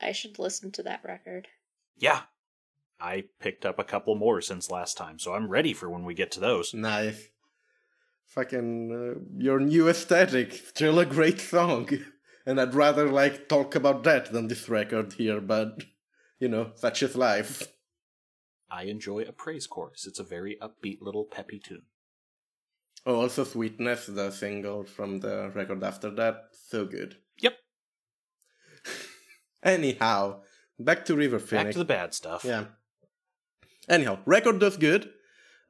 I 0.00 0.12
should 0.12 0.38
listen 0.38 0.70
to 0.72 0.82
that 0.82 1.00
record. 1.04 1.48
Yeah, 1.96 2.22
I 3.00 3.24
picked 3.40 3.64
up 3.64 3.78
a 3.78 3.84
couple 3.84 4.14
more 4.14 4.40
since 4.40 4.70
last 4.70 4.96
time, 4.96 5.18
so 5.18 5.34
I'm 5.34 5.48
ready 5.48 5.72
for 5.72 5.88
when 5.88 6.04
we 6.04 6.14
get 6.14 6.30
to 6.32 6.40
those. 6.40 6.74
Nice. 6.74 7.28
Fucking 8.26 8.90
uh, 8.92 9.20
your 9.36 9.60
new 9.60 9.88
aesthetic, 9.88 10.52
still 10.52 10.98
a 10.98 11.06
great 11.06 11.40
song. 11.40 11.88
And 12.44 12.60
I'd 12.60 12.74
rather 12.74 13.08
like 13.08 13.48
talk 13.48 13.76
about 13.76 14.02
that 14.02 14.32
than 14.32 14.48
this 14.48 14.68
record 14.68 15.12
here, 15.12 15.40
but 15.40 15.84
you 16.40 16.48
know, 16.48 16.72
such 16.74 17.00
is 17.00 17.14
life. 17.14 17.68
I 18.68 18.86
enjoy 18.86 19.20
a 19.20 19.30
praise 19.30 19.68
chorus. 19.68 20.08
It's 20.08 20.18
a 20.18 20.24
very 20.24 20.58
upbeat 20.60 21.00
little 21.00 21.24
peppy 21.24 21.60
tune. 21.60 21.82
Oh, 23.04 23.20
also 23.22 23.44
Sweetness, 23.44 24.06
the 24.06 24.30
single 24.30 24.84
from 24.84 25.20
the 25.20 25.50
record 25.54 25.82
after 25.82 26.10
that, 26.10 26.50
so 26.68 26.86
good. 26.86 27.16
Yep. 27.40 27.54
Anyhow, 29.62 30.42
back 30.78 31.04
to 31.06 31.16
River 31.16 31.40
Phoenix. 31.40 31.64
Back 31.64 31.72
to 31.72 31.78
the 31.78 31.84
bad 31.84 32.14
stuff. 32.14 32.44
Yeah. 32.44 32.66
Anyhow, 33.88 34.18
record 34.24 34.60
does 34.60 34.76
good. 34.76 35.10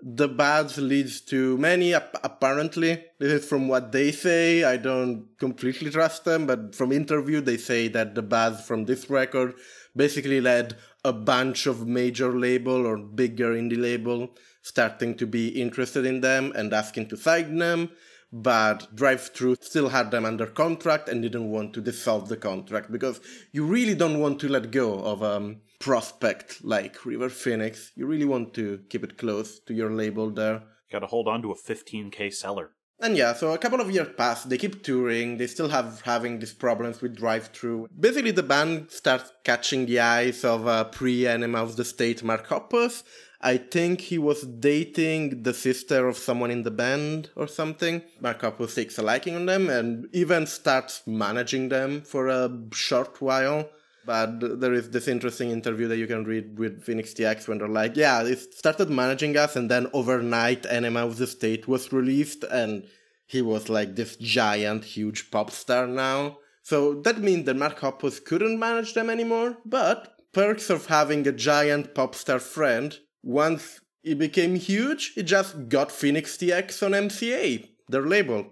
The 0.05 0.29
bad 0.29 0.77
leads 0.77 1.21
to 1.27 1.57
many, 1.57 1.95
ap- 1.95 2.19
apparently. 2.23 3.05
This 3.19 3.45
is 3.45 3.49
from 3.49 3.69
what 3.69 3.93
they 3.93 4.11
say. 4.11 4.65
I 4.65 4.77
don't 4.77 5.29
completely 5.39 5.91
trust 5.91 6.25
them, 6.25 6.47
but 6.47 6.75
from 6.75 6.93
interview, 6.93 7.41
they 7.41 7.57
say 7.57 7.89
that 7.89 8.15
the 8.15 8.23
bad 8.23 8.61
from 8.61 8.85
this 8.85 9.09
record 9.09 9.55
basically 9.97 10.41
led 10.41 10.77
a 11.05 11.12
bunch 11.12 11.67
of 11.67 11.87
major 11.87 12.37
label 12.37 12.85
or 12.87 12.99
bigger 12.99 13.55
indie 13.55 13.81
label 13.81 14.35
starting 14.62 15.16
to 15.16 15.26
be 15.26 15.49
interested 15.49 16.07
in 16.07 16.21
them 16.21 16.52
and 16.54 16.73
asking 16.73 17.09
to 17.09 17.16
sign 17.16 17.59
them. 17.59 17.90
But 18.33 18.97
Drive 18.97 19.28
Thru 19.35 19.57
still 19.61 19.90
had 19.90 20.11
them 20.11 20.25
under 20.25 20.47
contract 20.47 21.09
and 21.11 21.21
didn't 21.21 21.50
want 21.50 21.75
to 21.75 21.83
dissolve 21.83 22.31
the 22.31 22.37
contract 22.38 22.90
because 22.90 23.21
you 23.52 23.66
really 23.66 23.95
don't 23.95 24.21
want 24.21 24.40
to 24.40 24.49
let 24.49 24.71
go 24.71 25.00
of 25.00 25.21
a 25.21 25.37
um, 25.37 25.61
prospect 25.78 26.64
like 26.64 27.04
River 27.04 27.28
Phoenix. 27.28 27.92
You 27.95 28.07
really 28.07 28.25
want 28.25 28.54
to 28.54 28.81
keep 28.88 29.04
it 29.04 29.19
close 29.19 29.59
to 29.66 29.75
your 29.75 29.90
label 29.90 30.31
there. 30.31 30.62
Gotta 30.90 31.07
hold 31.07 31.28
on 31.28 31.42
to 31.42 31.52
a 31.52 31.57
15k 31.57 32.33
seller. 32.33 32.71
And 33.02 33.16
yeah, 33.16 33.32
so 33.32 33.52
a 33.52 33.59
couple 33.59 33.80
of 33.80 33.90
years 33.90 34.11
pass. 34.16 34.44
They 34.44 34.56
keep 34.56 34.85
touring. 34.85 35.37
They 35.37 35.49
still 35.49 35.68
have 35.71 36.02
having 36.02 36.38
these 36.38 36.52
problems 36.52 37.00
with 37.00 37.16
Drive-Thru. 37.16 37.88
Basically, 37.99 38.30
the 38.30 38.44
band 38.44 38.92
starts 38.92 39.32
catching 39.42 39.87
the 39.87 39.99
eyes 39.99 40.44
of 40.44 40.68
uh, 40.68 40.85
pre-Enema 40.85 41.61
of 41.61 41.75
the 41.75 41.85
State 41.85 42.23
Mark 42.23 42.47
Hoppus. 42.47 43.02
I 43.40 43.56
think 43.56 44.02
he 44.02 44.18
was 44.18 44.42
dating 44.42 45.42
the 45.42 45.52
sister 45.52 46.06
of 46.06 46.16
someone 46.16 46.52
in 46.52 46.62
the 46.62 46.71
band 46.71 47.30
or 47.35 47.49
something. 47.49 48.02
Mark 48.21 48.40
Hoppus 48.42 48.76
takes 48.76 48.99
a 48.99 49.02
liking 49.02 49.35
on 49.35 49.47
them 49.47 49.68
and 49.68 50.06
even 50.12 50.47
starts 50.47 51.02
managing 51.04 51.71
them 51.71 52.02
for 52.02 52.28
a 52.28 52.56
short 52.73 53.21
while. 53.21 53.68
But 54.04 54.61
there 54.61 54.73
is 54.73 54.90
this 54.90 55.06
interesting 55.09 55.50
interview 55.50 55.87
that 55.88 55.97
you 55.97 56.06
can 56.06 56.25
read 56.25 56.59
with 56.59 56.82
Phoenix 56.82 57.14
TX 57.14 57.47
when 57.47 57.59
they're 57.59 57.68
like, 57.68 57.97
yeah, 57.97 58.23
they 58.23 58.35
started 58.35 58.90
managing 58.90 59.37
us, 59.37 59.56
and 59.56 59.71
then 59.71 59.88
overnight, 59.92 60.66
Enema 60.66 61.06
of 61.06 61.18
the 61.18 61.26
State 61.26 61.68
was 61.68 61.92
released, 61.92 62.44
and 62.44 62.85
he 63.26 63.40
was 63.42 63.68
like 63.68 63.94
this 63.97 64.16
giant, 64.16 64.85
huge 64.85 65.30
pop 65.30 65.50
star 65.50 65.87
now. 65.87 66.38
So 66.62 67.00
that 67.02 67.18
means 67.18 67.47
that 67.47 67.56
Mark 67.56 67.80
Hoppus 67.80 68.25
couldn't 68.25 68.59
manage 68.59 68.94
them 68.94 69.11
anymore, 69.11 69.59
but 69.64 70.16
perks 70.32 70.71
of 70.71 70.87
having 70.87 71.26
a 71.26 71.32
giant 71.32 71.94
pop 71.94 72.14
star 72.14 72.38
friend, 72.38 72.99
once 73.23 73.80
he 74.02 74.14
became 74.14 74.56
huge, 74.56 75.12
he 75.14 75.23
just 75.23 75.68
got 75.68 75.92
Phoenix 75.92 76.37
TX 76.37 76.82
on 76.85 76.92
MCA, 76.92 77.68
their 77.88 78.06
label. 78.06 78.47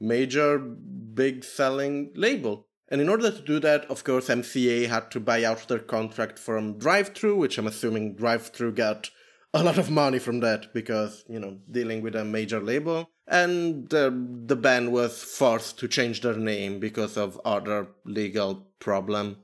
Major, 0.00 0.58
big 0.58 1.44
selling 1.44 2.10
label. 2.14 2.66
And 2.92 3.00
in 3.00 3.08
order 3.08 3.30
to 3.30 3.40
do 3.40 3.58
that, 3.60 3.86
of 3.86 4.04
course, 4.04 4.28
MCA 4.28 4.86
had 4.86 5.10
to 5.12 5.18
buy 5.18 5.44
out 5.44 5.66
their 5.66 5.78
contract 5.78 6.38
from 6.38 6.78
Drive-Thru, 6.78 7.34
which 7.34 7.56
I'm 7.56 7.66
assuming 7.66 8.16
Drive-Thru 8.16 8.70
got 8.72 9.08
a 9.54 9.62
lot 9.62 9.78
of 9.78 9.90
money 9.90 10.18
from 10.18 10.40
that 10.40 10.74
because, 10.74 11.24
you 11.26 11.40
know, 11.40 11.56
dealing 11.70 12.02
with 12.02 12.14
a 12.14 12.22
major 12.22 12.60
label. 12.60 13.08
And 13.26 13.86
uh, 13.94 14.10
the, 14.10 14.42
the 14.44 14.56
band 14.56 14.92
was 14.92 15.22
forced 15.22 15.78
to 15.78 15.88
change 15.88 16.20
their 16.20 16.36
name 16.36 16.80
because 16.80 17.16
of 17.16 17.40
other 17.46 17.86
legal 18.04 18.66
problem. 18.78 19.38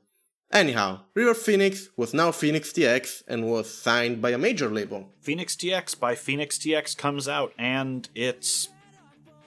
Anyhow, 0.52 1.00
River 1.14 1.32
Phoenix 1.32 1.88
was 1.96 2.12
now 2.12 2.32
Phoenix 2.32 2.70
TX 2.70 3.22
and 3.28 3.46
was 3.46 3.72
signed 3.72 4.20
by 4.20 4.30
a 4.30 4.38
major 4.38 4.68
label. 4.68 5.08
Phoenix 5.22 5.56
TX 5.56 5.98
by 5.98 6.14
Phoenix 6.14 6.58
TX 6.58 6.98
comes 6.98 7.26
out, 7.26 7.54
and 7.58 8.10
it's 8.14 8.68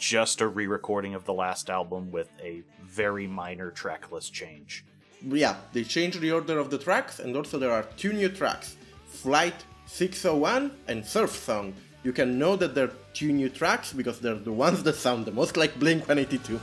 just 0.02 0.42
a 0.42 0.48
re 0.48 0.66
recording 0.66 1.14
of 1.14 1.26
the 1.26 1.34
last 1.34 1.70
album 1.70 2.12
with 2.12 2.28
a 2.42 2.64
very 2.84 3.28
minor 3.28 3.70
track 3.70 4.12
list 4.12 4.34
change. 4.34 4.84
Yeah, 5.22 5.56
they 5.74 5.84
changed 5.84 6.20
the 6.20 6.32
order 6.32 6.58
of 6.58 6.72
the 6.72 6.80
tracks, 6.80 7.20
and 7.20 7.38
also 7.38 7.60
there 7.60 7.72
are 7.72 7.84
two 7.98 8.12
new 8.12 8.28
tracks 8.28 8.76
Flight 9.06 9.54
601 9.86 10.72
and 10.88 11.06
Surf 11.06 11.32
Song. 11.32 11.76
You 12.04 12.12
can 12.14 12.40
know 12.40 12.56
that 12.56 12.74
they're 12.74 12.92
two 13.14 13.32
new 13.32 13.50
tracks 13.50 13.94
because 13.94 14.20
they're 14.20 14.34
the 14.34 14.52
ones 14.52 14.82
that 14.84 14.96
sound 14.96 15.26
the 15.26 15.32
most 15.32 15.56
like 15.56 15.78
Blink 15.80 16.08
182. 16.08 16.60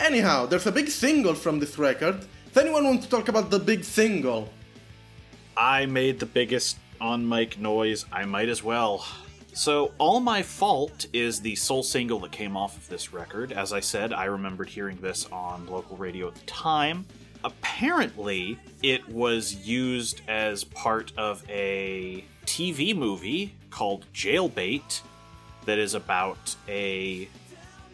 Anyhow, 0.00 0.46
there's 0.46 0.66
a 0.66 0.72
big 0.72 0.88
single 0.88 1.34
from 1.34 1.58
this 1.58 1.78
record. 1.78 2.24
If 2.46 2.56
anyone 2.56 2.84
wants 2.84 3.04
to 3.04 3.10
talk 3.10 3.28
about 3.28 3.50
the 3.50 3.58
big 3.58 3.84
single, 3.84 4.48
I 5.58 5.84
made 5.84 6.18
the 6.18 6.26
biggest 6.26 6.78
on 7.02 7.28
mic 7.28 7.58
noise. 7.58 8.06
I 8.10 8.24
might 8.24 8.48
as 8.48 8.64
well. 8.64 9.04
So, 9.52 9.92
All 9.98 10.20
My 10.20 10.42
Fault 10.42 11.04
is 11.12 11.40
the 11.40 11.54
sole 11.54 11.82
single 11.82 12.18
that 12.20 12.32
came 12.32 12.56
off 12.56 12.78
of 12.78 12.88
this 12.88 13.12
record. 13.12 13.52
As 13.52 13.74
I 13.74 13.80
said, 13.80 14.14
I 14.14 14.24
remembered 14.24 14.70
hearing 14.70 14.96
this 15.02 15.26
on 15.30 15.66
local 15.66 15.98
radio 15.98 16.28
at 16.28 16.34
the 16.34 16.46
time. 16.46 17.04
Apparently, 17.44 18.58
it 18.82 19.06
was 19.06 19.54
used 19.54 20.22
as 20.28 20.64
part 20.64 21.12
of 21.18 21.44
a 21.50 22.24
TV 22.46 22.96
movie 22.96 23.54
called 23.68 24.06
Jailbait 24.14 25.02
that 25.66 25.78
is 25.78 25.92
about 25.92 26.56
a. 26.68 27.28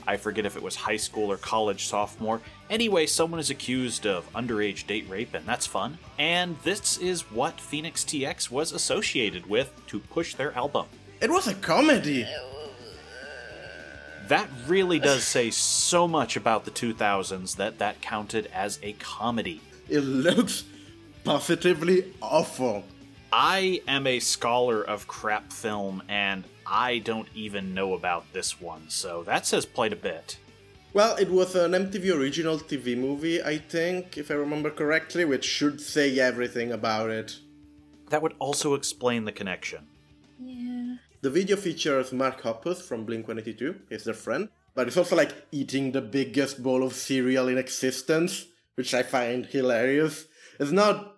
I 0.06 0.16
forget 0.16 0.46
if 0.46 0.56
it 0.56 0.62
was 0.62 0.76
high 0.76 0.96
school 0.96 1.30
or 1.30 1.36
college 1.36 1.86
sophomore. 1.86 2.40
Anyway, 2.70 3.06
someone 3.06 3.40
is 3.40 3.50
accused 3.50 4.06
of 4.06 4.30
underage 4.32 4.86
date 4.86 5.08
rape, 5.08 5.34
and 5.34 5.46
that's 5.46 5.66
fun. 5.66 5.98
And 6.18 6.56
this 6.62 6.98
is 6.98 7.30
what 7.30 7.60
Phoenix 7.60 8.04
TX 8.04 8.50
was 8.50 8.72
associated 8.72 9.46
with 9.46 9.72
to 9.88 9.98
push 9.98 10.34
their 10.34 10.52
album. 10.56 10.86
It 11.20 11.30
was 11.30 11.46
a 11.46 11.54
comedy. 11.54 12.26
That 14.28 14.48
really 14.66 14.98
does 14.98 15.22
say 15.22 15.50
so 15.50 16.08
much 16.08 16.36
about 16.36 16.64
the 16.64 16.72
2000s 16.72 17.56
that 17.56 17.78
that 17.78 18.00
counted 18.00 18.50
as 18.52 18.78
a 18.82 18.92
comedy. 18.94 19.60
It 19.88 20.00
looks 20.00 20.64
positively 21.22 22.12
awful. 22.20 22.84
I 23.32 23.82
am 23.86 24.06
a 24.06 24.18
scholar 24.18 24.82
of 24.82 25.06
crap 25.06 25.52
film, 25.52 26.02
and 26.08 26.44
I 26.68 26.98
don't 26.98 27.28
even 27.34 27.74
know 27.74 27.94
about 27.94 28.32
this 28.32 28.60
one, 28.60 28.88
so 28.88 29.22
that 29.24 29.46
says 29.46 29.64
quite 29.64 29.92
a 29.92 29.96
bit. 29.96 30.38
Well, 30.92 31.16
it 31.16 31.30
was 31.30 31.54
an 31.54 31.72
MTV 31.72 32.14
original 32.16 32.58
TV 32.58 32.96
movie, 32.96 33.42
I 33.42 33.58
think, 33.58 34.16
if 34.16 34.30
I 34.30 34.34
remember 34.34 34.70
correctly, 34.70 35.24
which 35.24 35.44
should 35.44 35.80
say 35.80 36.18
everything 36.18 36.72
about 36.72 37.10
it. 37.10 37.38
That 38.08 38.22
would 38.22 38.34
also 38.38 38.74
explain 38.74 39.24
the 39.24 39.32
connection. 39.32 39.86
Yeah. 40.40 40.96
The 41.20 41.30
video 41.30 41.56
features 41.56 42.12
Mark 42.12 42.42
Hoppus 42.42 42.80
from 42.80 43.04
Blink 43.04 43.28
182, 43.28 43.80
he's 43.88 44.04
their 44.04 44.14
friend, 44.14 44.48
but 44.74 44.86
it's 44.86 44.96
also 44.96 45.16
like 45.16 45.34
eating 45.52 45.92
the 45.92 46.00
biggest 46.00 46.62
bowl 46.62 46.82
of 46.82 46.94
cereal 46.94 47.48
in 47.48 47.58
existence, 47.58 48.46
which 48.74 48.94
I 48.94 49.02
find 49.02 49.46
hilarious. 49.46 50.26
It's 50.58 50.70
not 50.70 51.15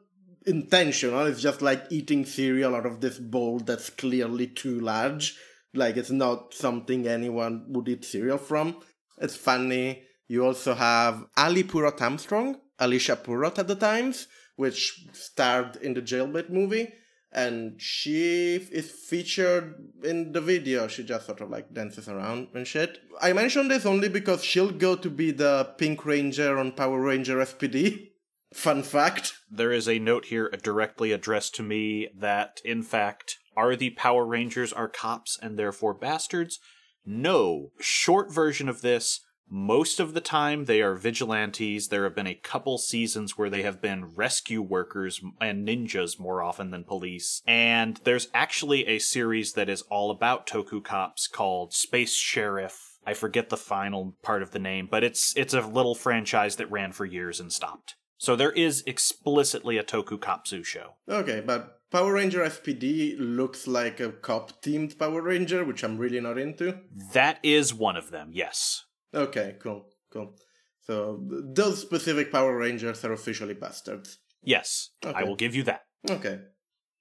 intentional, 0.48 1.26
it's 1.26 1.40
just 1.40 1.62
like 1.62 1.84
eating 1.90 2.24
cereal 2.24 2.74
out 2.74 2.86
of 2.86 3.00
this 3.00 3.18
bowl 3.18 3.60
that's 3.60 3.90
clearly 3.90 4.46
too 4.46 4.80
large. 4.80 5.36
Like, 5.74 5.96
it's 5.96 6.10
not 6.10 6.54
something 6.54 7.06
anyone 7.06 7.66
would 7.68 7.88
eat 7.88 8.04
cereal 8.04 8.38
from. 8.38 8.76
It's 9.18 9.36
funny. 9.36 10.02
You 10.26 10.44
also 10.44 10.74
have 10.74 11.26
Ali 11.36 11.64
Purrott 11.64 12.00
Armstrong, 12.00 12.60
Alycia 12.80 13.16
Purrott 13.22 13.58
at 13.58 13.68
the 13.68 13.74
times, 13.74 14.26
which 14.56 15.06
starred 15.12 15.76
in 15.76 15.94
the 15.94 16.02
Jailbait 16.02 16.50
movie 16.50 16.92
and 17.32 17.80
she 17.80 18.56
is 18.56 18.90
featured 18.90 19.74
in 20.02 20.32
the 20.32 20.40
video. 20.40 20.88
She 20.88 21.04
just 21.04 21.26
sort 21.26 21.40
of 21.40 21.50
like 21.50 21.72
dances 21.72 22.08
around 22.08 22.48
and 22.54 22.66
shit. 22.66 22.98
I 23.20 23.32
mention 23.32 23.68
this 23.68 23.84
only 23.84 24.08
because 24.08 24.42
she'll 24.42 24.70
go 24.70 24.96
to 24.96 25.10
be 25.10 25.30
the 25.32 25.70
Pink 25.76 26.06
Ranger 26.06 26.58
on 26.58 26.72
Power 26.72 27.00
Ranger 27.00 27.36
SPD. 27.36 28.07
Fun 28.52 28.82
fact. 28.82 29.34
There 29.50 29.72
is 29.72 29.88
a 29.88 29.98
note 29.98 30.26
here 30.26 30.50
directly 30.62 31.12
addressed 31.12 31.54
to 31.56 31.62
me 31.62 32.08
that, 32.16 32.60
in 32.64 32.82
fact, 32.82 33.38
are 33.56 33.76
the 33.76 33.90
Power 33.90 34.24
Rangers 34.24 34.72
are 34.72 34.88
cops 34.88 35.38
and 35.40 35.58
therefore 35.58 35.94
bastards? 35.94 36.58
No. 37.04 37.72
Short 37.80 38.32
version 38.32 38.68
of 38.68 38.80
this. 38.80 39.20
Most 39.50 39.98
of 39.98 40.12
the 40.12 40.20
time, 40.20 40.66
they 40.66 40.82
are 40.82 40.94
vigilantes. 40.94 41.88
There 41.88 42.04
have 42.04 42.14
been 42.14 42.26
a 42.26 42.34
couple 42.34 42.76
seasons 42.76 43.38
where 43.38 43.48
they 43.48 43.62
have 43.62 43.80
been 43.80 44.14
rescue 44.14 44.60
workers 44.60 45.20
and 45.40 45.66
ninjas 45.66 46.20
more 46.20 46.42
often 46.42 46.70
than 46.70 46.84
police. 46.84 47.42
And 47.46 47.98
there's 48.04 48.28
actually 48.34 48.86
a 48.86 48.98
series 48.98 49.54
that 49.54 49.70
is 49.70 49.82
all 49.82 50.10
about 50.10 50.46
Toku 50.46 50.84
cops 50.84 51.26
called 51.26 51.72
Space 51.72 52.14
Sheriff. 52.14 52.98
I 53.06 53.14
forget 53.14 53.48
the 53.48 53.56
final 53.56 54.16
part 54.22 54.42
of 54.42 54.50
the 54.50 54.58
name, 54.58 54.86
but 54.90 55.02
it's 55.02 55.34
it's 55.34 55.54
a 55.54 55.62
little 55.62 55.94
franchise 55.94 56.56
that 56.56 56.70
ran 56.70 56.92
for 56.92 57.06
years 57.06 57.40
and 57.40 57.50
stopped. 57.50 57.94
So 58.18 58.34
there 58.36 58.52
is 58.52 58.82
explicitly 58.86 59.78
a 59.78 59.84
Toku 59.84 60.18
Kapsu 60.18 60.64
show. 60.64 60.94
Okay, 61.08 61.40
but 61.44 61.80
Power 61.90 62.12
Ranger 62.14 62.40
SPD 62.44 63.14
looks 63.18 63.66
like 63.66 64.00
a 64.00 64.10
cop 64.10 64.60
themed 64.60 64.98
Power 64.98 65.22
Ranger, 65.22 65.64
which 65.64 65.82
I'm 65.84 65.96
really 65.96 66.20
not 66.20 66.36
into. 66.36 66.80
That 67.12 67.38
is 67.42 67.72
one 67.72 67.96
of 67.96 68.10
them, 68.10 68.30
yes. 68.32 68.84
Okay, 69.14 69.56
cool, 69.60 69.86
cool. 70.12 70.34
So 70.82 71.20
those 71.54 71.80
specific 71.80 72.32
Power 72.32 72.56
Rangers 72.58 73.04
are 73.04 73.12
officially 73.12 73.54
bastards. 73.54 74.18
Yes, 74.42 74.90
I 75.04 75.08
Okay. 75.10 75.24
will 75.24 75.36
give 75.36 75.54
you 75.54 75.62
that. 75.64 75.82
Okay. 76.10 76.40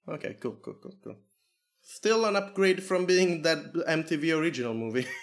Okay, 0.08 0.36
cool, 0.40 0.56
cool, 0.62 0.74
cool, 0.82 0.94
cool. 1.02 1.16
Still 1.82 2.24
an 2.26 2.36
upgrade 2.36 2.82
from 2.82 3.06
being 3.06 3.42
that 3.42 3.58
MTV 3.88 4.38
original 4.38 4.74
movie. 4.74 5.06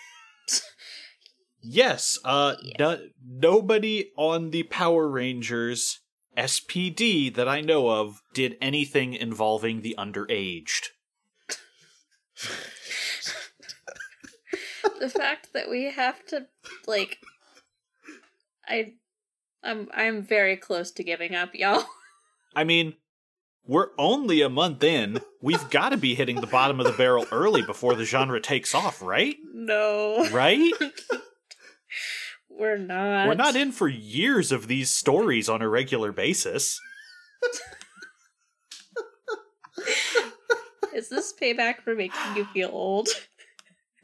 Yes, 1.67 2.19
uh, 2.23 2.55
no- 2.77 3.09
nobody 3.27 4.11
on 4.15 4.51
the 4.51 4.63
Power 4.63 5.07
Rangers 5.07 5.99
SPD 6.37 7.33
that 7.33 7.47
I 7.47 7.61
know 7.61 7.89
of 7.89 8.21
did 8.33 8.55
anything 8.61 9.15
involving 9.15 9.81
the 9.81 9.95
underaged. 9.97 10.89
the 14.99 15.09
fact 15.09 15.53
that 15.53 15.69
we 15.69 15.85
have 15.85 16.23
to 16.27 16.45
like 16.85 17.17
I 18.67 18.93
I'm 19.63 19.89
I'm 19.91 20.21
very 20.21 20.57
close 20.57 20.91
to 20.91 21.03
giving 21.03 21.33
up, 21.33 21.55
y'all. 21.55 21.85
I 22.55 22.63
mean, 22.63 22.93
we're 23.65 23.89
only 23.97 24.41
a 24.41 24.49
month 24.49 24.83
in. 24.83 25.19
We've 25.41 25.67
got 25.71 25.89
to 25.89 25.97
be 25.97 26.13
hitting 26.13 26.41
the 26.41 26.47
bottom 26.47 26.79
of 26.79 26.85
the 26.85 26.93
barrel 26.93 27.25
early 27.31 27.63
before 27.63 27.95
the 27.95 28.05
genre 28.05 28.39
takes 28.39 28.75
off, 28.75 29.01
right? 29.01 29.35
No. 29.51 30.29
Right? 30.29 30.71
We're 32.57 32.77
not. 32.77 33.27
We're 33.27 33.35
not 33.35 33.55
in 33.55 33.71
for 33.71 33.87
years 33.87 34.51
of 34.51 34.67
these 34.67 34.89
stories 34.89 35.49
on 35.49 35.61
a 35.61 35.69
regular 35.69 36.11
basis. 36.11 36.79
Is 40.93 41.09
this 41.09 41.33
payback 41.33 41.81
for 41.81 41.93
making 41.93 42.35
you 42.35 42.45
feel 42.45 42.69
old? 42.71 43.09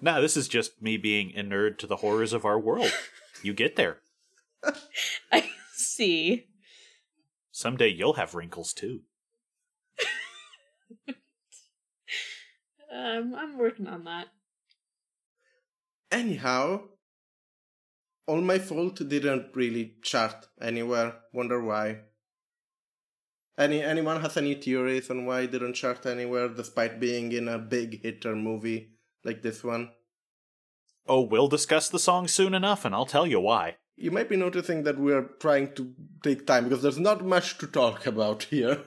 Nah, 0.03 0.19
this 0.19 0.35
is 0.35 0.47
just 0.47 0.81
me 0.81 0.97
being 0.97 1.29
inured 1.29 1.77
to 1.77 1.85
the 1.85 1.97
horrors 1.97 2.33
of 2.33 2.43
our 2.43 2.59
world. 2.59 2.91
You 3.43 3.53
get 3.53 3.75
there. 3.75 3.99
I 5.31 5.47
see. 5.75 6.47
Someday 7.51 7.89
you'll 7.89 8.13
have 8.13 8.33
wrinkles 8.33 8.73
too. 8.73 9.01
Um, 12.91 13.33
I'm 13.37 13.57
working 13.57 13.87
on 13.87 14.03
that. 14.03 14.27
Anyhow, 16.11 16.81
All 18.27 18.41
My 18.41 18.59
Fault 18.59 19.07
didn't 19.07 19.55
really 19.55 19.95
chart 20.01 20.47
anywhere. 20.61 21.15
Wonder 21.33 21.61
why. 21.63 22.01
Any 23.57 23.83
anyone 23.83 24.21
has 24.21 24.37
any 24.37 24.55
theories 24.55 25.09
on 25.09 25.25
why 25.25 25.41
it 25.41 25.51
didn't 25.51 25.73
chart 25.73 26.05
anywhere 26.05 26.47
despite 26.47 26.99
being 26.99 27.31
in 27.31 27.47
a 27.47 27.59
big 27.59 28.01
hitter 28.01 28.35
movie 28.35 28.91
like 29.23 29.41
this 29.41 29.63
one? 29.63 29.91
Oh, 31.07 31.21
we'll 31.21 31.47
discuss 31.47 31.89
the 31.89 31.99
song 31.99 32.27
soon 32.27 32.53
enough, 32.53 32.85
and 32.85 32.95
I'll 32.95 33.05
tell 33.05 33.27
you 33.27 33.39
why. 33.39 33.77
You 33.97 34.11
might 34.11 34.29
be 34.29 34.37
noticing 34.37 34.83
that 34.83 34.97
we're 34.97 35.29
trying 35.39 35.73
to 35.75 35.93
take 36.23 36.47
time 36.47 36.63
because 36.63 36.81
there's 36.81 36.99
not 36.99 37.25
much 37.25 37.57
to 37.57 37.67
talk 37.67 38.05
about 38.05 38.43
here. 38.49 38.79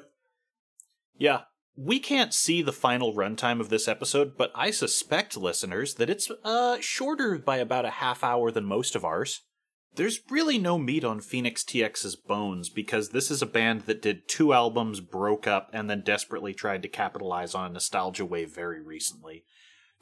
Yeah, 1.17 1.43
we 1.77 1.99
can't 1.99 2.33
see 2.33 2.63
the 2.63 2.73
final 2.73 3.15
runtime 3.15 3.61
of 3.61 3.69
this 3.69 3.89
episode, 3.89 4.37
but 4.37 4.53
I 4.55 4.71
suspect, 4.71 5.37
listeners, 5.37 5.95
that 5.95 6.11
it's 6.11 6.31
uh 6.45 6.79
shorter 6.81 7.39
by 7.39 7.57
about 7.57 7.85
a 7.85 7.91
half 7.91 8.23
hour 8.23 8.51
than 8.51 8.65
most 8.65 8.95
of 8.95 9.05
ours. 9.05 9.43
There's 9.97 10.21
really 10.29 10.59
no 10.59 10.77
meat 10.77 11.05
on 11.05 11.21
Phoenix 11.21 11.63
TX's 11.63 12.17
bones 12.17 12.69
because 12.69 13.11
this 13.11 13.31
is 13.31 13.43
a 13.43 13.47
band 13.47 13.83
that 13.83 14.03
did 14.03 14.29
two 14.29 14.53
albums, 14.53 15.01
broke 15.01 15.47
up, 15.47 15.71
and 15.73 15.89
then 15.89 16.01
desperately 16.01 16.53
tried 16.53 16.83
to 16.83 16.89
capitalize 16.89 17.55
on 17.55 17.71
a 17.71 17.75
nostalgia 17.75 18.25
wave 18.25 18.53
very 18.53 18.83
recently. 18.83 19.45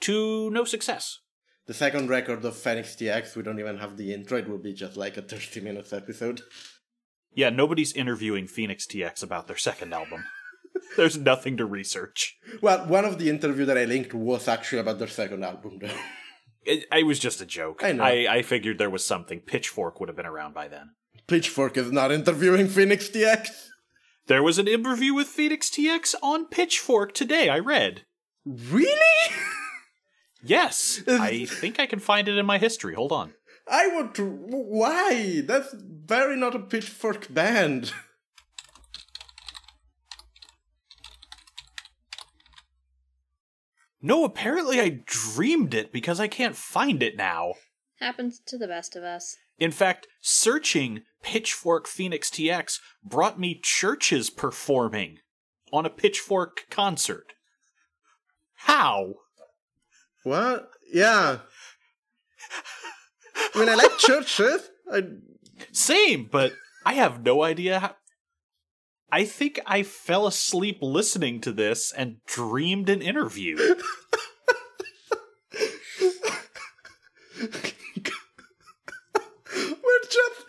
To 0.00 0.50
no 0.50 0.64
success. 0.64 1.18
The 1.66 1.74
second 1.74 2.08
record 2.08 2.44
of 2.44 2.56
Phoenix 2.56 2.96
TX, 2.96 3.36
we 3.36 3.42
don't 3.42 3.60
even 3.60 3.78
have 3.78 3.96
the 3.96 4.12
intro, 4.12 4.38
it 4.38 4.48
will 4.48 4.58
be 4.58 4.72
just 4.72 4.96
like 4.96 5.16
a 5.16 5.22
30 5.22 5.60
minutes 5.60 5.92
episode. 5.92 6.40
Yeah, 7.34 7.50
nobody's 7.50 7.92
interviewing 7.92 8.46
Phoenix 8.46 8.86
TX 8.86 9.22
about 9.22 9.46
their 9.46 9.56
second 9.56 9.92
album. 9.92 10.24
There's 10.96 11.18
nothing 11.18 11.56
to 11.56 11.64
research. 11.64 12.36
Well, 12.60 12.86
one 12.86 13.04
of 13.04 13.18
the 13.18 13.30
interview 13.30 13.64
that 13.64 13.78
I 13.78 13.84
linked 13.84 14.14
was 14.14 14.48
actually 14.48 14.80
about 14.80 14.98
their 14.98 15.08
second 15.08 15.44
album, 15.44 15.78
though. 15.80 15.90
It, 16.64 16.84
it 16.92 17.06
was 17.06 17.18
just 17.18 17.40
a 17.40 17.46
joke. 17.46 17.82
I 17.82 17.92
know. 17.92 18.04
I, 18.04 18.26
I 18.30 18.42
figured 18.42 18.78
there 18.78 18.90
was 18.90 19.04
something. 19.04 19.40
Pitchfork 19.40 19.98
would 19.98 20.08
have 20.08 20.16
been 20.16 20.26
around 20.26 20.54
by 20.54 20.68
then. 20.68 20.90
Pitchfork 21.26 21.76
is 21.76 21.90
not 21.90 22.12
interviewing 22.12 22.68
Phoenix 22.68 23.08
TX. 23.08 23.48
There 24.26 24.42
was 24.42 24.58
an 24.58 24.68
interview 24.68 25.14
with 25.14 25.26
Phoenix 25.26 25.70
TX 25.70 26.14
on 26.22 26.46
Pitchfork 26.46 27.14
today, 27.14 27.48
I 27.48 27.58
read. 27.58 28.02
Really? 28.44 29.34
Yes, 30.44 31.02
I 31.06 31.44
think 31.44 31.78
I 31.78 31.86
can 31.86 32.00
find 32.00 32.28
it 32.28 32.36
in 32.36 32.46
my 32.46 32.58
history. 32.58 32.94
Hold 32.94 33.12
on. 33.12 33.34
I 33.70 33.86
want 33.88 34.14
to. 34.16 34.28
Why? 34.28 35.42
That's 35.44 35.74
very 35.74 36.36
not 36.36 36.54
a 36.54 36.58
Pitchfork 36.58 37.32
band. 37.32 37.92
No, 44.02 44.24
apparently 44.24 44.80
I 44.80 45.00
dreamed 45.06 45.74
it 45.74 45.92
because 45.92 46.18
I 46.18 46.26
can't 46.26 46.56
find 46.56 47.02
it 47.02 47.16
now. 47.16 47.54
Happens 48.00 48.40
to 48.46 48.58
the 48.58 48.66
best 48.66 48.96
of 48.96 49.04
us. 49.04 49.36
In 49.58 49.70
fact, 49.70 50.08
searching 50.20 51.02
Pitchfork 51.22 51.86
Phoenix 51.86 52.28
TX 52.28 52.80
brought 53.04 53.38
me 53.38 53.60
churches 53.62 54.28
performing 54.28 55.18
on 55.72 55.86
a 55.86 55.90
Pitchfork 55.90 56.62
concert. 56.68 57.34
How? 58.56 59.14
What? 60.24 60.68
Yeah. 60.92 61.38
I 63.54 63.58
mean, 63.58 63.68
I 63.68 63.74
like 63.74 63.96
churches. 63.98 64.68
I, 64.92 65.04
Same, 65.70 66.28
but 66.30 66.54
I 66.84 66.94
have 66.94 67.24
no 67.24 67.42
idea 67.42 67.78
how. 67.78 67.96
I 69.14 69.26
think 69.26 69.60
I 69.66 69.82
fell 69.82 70.26
asleep 70.26 70.78
listening 70.80 71.42
to 71.42 71.52
this 71.52 71.92
and 71.92 72.24
dreamed 72.26 72.88
an 72.88 73.02
interview. 73.02 73.56
we're 73.58 73.76
just. 80.08 80.46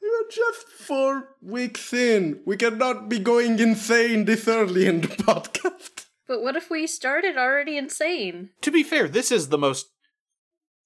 We're 0.00 0.30
just 0.30 0.68
four 0.68 1.30
weeks 1.42 1.92
in. 1.92 2.40
We 2.46 2.56
cannot 2.56 3.08
be 3.08 3.18
going 3.18 3.58
insane 3.58 4.26
this 4.26 4.46
early 4.46 4.86
in 4.86 5.00
the 5.00 5.08
podcast. 5.08 6.06
But 6.28 6.42
what 6.42 6.54
if 6.54 6.70
we 6.70 6.86
started 6.86 7.36
already 7.36 7.76
insane? 7.76 8.50
to 8.60 8.70
be 8.70 8.84
fair, 8.84 9.08
this 9.08 9.32
is 9.32 9.48
the 9.48 9.58
most 9.58 9.88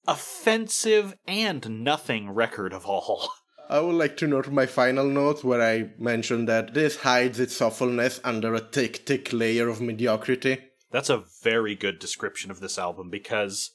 offensive 0.07 1.15
and 1.27 1.83
nothing 1.83 2.31
record 2.31 2.73
of 2.73 2.87
all. 2.87 3.29
I 3.71 3.79
would 3.79 3.95
like 3.95 4.17
to 4.17 4.27
note 4.27 4.51
my 4.51 4.65
final 4.65 5.05
note 5.05 5.45
where 5.45 5.61
I 5.61 5.91
mentioned 5.97 6.49
that 6.49 6.73
this 6.73 6.97
hides 6.97 7.39
its 7.39 7.61
awfulness 7.61 8.19
under 8.21 8.53
a 8.53 8.59
thick, 8.59 8.97
thick 9.07 9.31
layer 9.31 9.69
of 9.69 9.79
mediocrity. 9.79 10.57
That's 10.91 11.09
a 11.09 11.23
very 11.41 11.73
good 11.75 11.97
description 11.97 12.51
of 12.51 12.59
this 12.59 12.77
album 12.77 13.09
because 13.09 13.71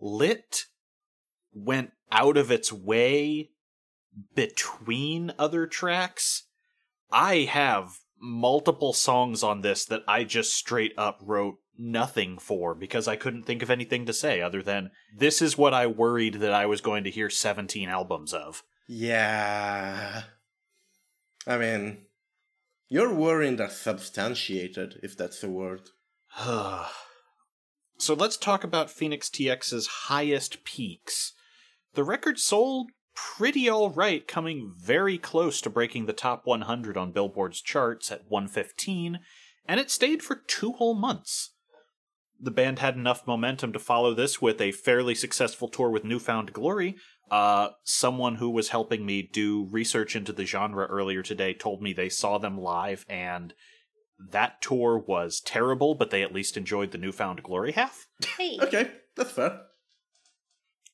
Lit 0.00 0.64
went 1.52 1.90
out 2.10 2.38
of 2.38 2.50
its 2.50 2.72
way 2.72 3.50
between 4.34 5.34
other 5.38 5.66
tracks. 5.66 6.44
I 7.10 7.40
have 7.40 7.98
multiple 8.18 8.94
songs 8.94 9.42
on 9.42 9.60
this 9.60 9.84
that 9.84 10.04
I 10.08 10.24
just 10.24 10.54
straight 10.54 10.94
up 10.96 11.18
wrote 11.20 11.56
nothing 11.76 12.38
for 12.38 12.74
because 12.74 13.06
I 13.06 13.16
couldn't 13.16 13.42
think 13.42 13.62
of 13.62 13.70
anything 13.70 14.06
to 14.06 14.14
say 14.14 14.40
other 14.40 14.62
than 14.62 14.90
this 15.14 15.42
is 15.42 15.58
what 15.58 15.74
I 15.74 15.86
worried 15.86 16.36
that 16.36 16.54
I 16.54 16.64
was 16.64 16.80
going 16.80 17.04
to 17.04 17.10
hear 17.10 17.28
17 17.28 17.90
albums 17.90 18.32
of. 18.32 18.62
Yeah. 18.88 20.22
I 21.46 21.58
mean, 21.58 22.06
your 22.88 23.12
worries 23.12 23.60
are 23.60 23.70
substantiated, 23.70 25.00
if 25.02 25.16
that's 25.16 25.42
a 25.42 25.48
word. 25.48 25.90
so 27.98 28.14
let's 28.14 28.36
talk 28.36 28.64
about 28.64 28.90
Phoenix 28.90 29.28
TX's 29.28 29.86
highest 29.86 30.64
peaks. 30.64 31.32
The 31.94 32.04
record 32.04 32.38
sold 32.38 32.90
pretty 33.14 33.70
alright, 33.70 34.26
coming 34.26 34.72
very 34.78 35.18
close 35.18 35.60
to 35.60 35.70
breaking 35.70 36.06
the 36.06 36.12
top 36.12 36.46
100 36.46 36.96
on 36.96 37.12
Billboard's 37.12 37.60
charts 37.60 38.10
at 38.10 38.28
115, 38.28 39.20
and 39.66 39.80
it 39.80 39.90
stayed 39.90 40.22
for 40.22 40.42
two 40.46 40.72
whole 40.72 40.94
months. 40.94 41.50
The 42.40 42.50
band 42.50 42.80
had 42.80 42.96
enough 42.96 43.26
momentum 43.26 43.72
to 43.72 43.78
follow 43.78 44.14
this 44.14 44.42
with 44.42 44.60
a 44.60 44.72
fairly 44.72 45.14
successful 45.14 45.68
tour 45.68 45.90
with 45.90 46.04
New 46.04 46.18
Found 46.18 46.52
Glory. 46.52 46.96
Uh, 47.32 47.70
someone 47.82 48.34
who 48.34 48.50
was 48.50 48.68
helping 48.68 49.06
me 49.06 49.22
do 49.22 49.66
research 49.70 50.14
into 50.14 50.34
the 50.34 50.44
genre 50.44 50.84
earlier 50.84 51.22
today 51.22 51.54
told 51.54 51.80
me 51.80 51.94
they 51.94 52.10
saw 52.10 52.36
them 52.36 52.58
live 52.58 53.06
and 53.08 53.54
that 54.18 54.60
tour 54.60 54.98
was 54.98 55.40
terrible, 55.40 55.94
but 55.94 56.10
they 56.10 56.22
at 56.22 56.34
least 56.34 56.58
enjoyed 56.58 56.90
the 56.90 56.98
New 56.98 57.10
Found 57.10 57.42
Glory 57.42 57.72
half. 57.72 58.06
Hey. 58.36 58.58
Okay, 58.60 58.90
that's 59.16 59.30
fair. 59.30 59.62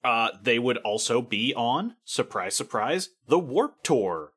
Uh, 0.05 0.29
they 0.41 0.61
would 0.61 0.77
also 0.79 1.21
be 1.21 1.53
on, 1.57 1.97
surprise, 2.05 2.55
surprise, 2.55 3.09
the 3.27 3.41
Warp 3.41 3.83
Tour. 3.83 4.33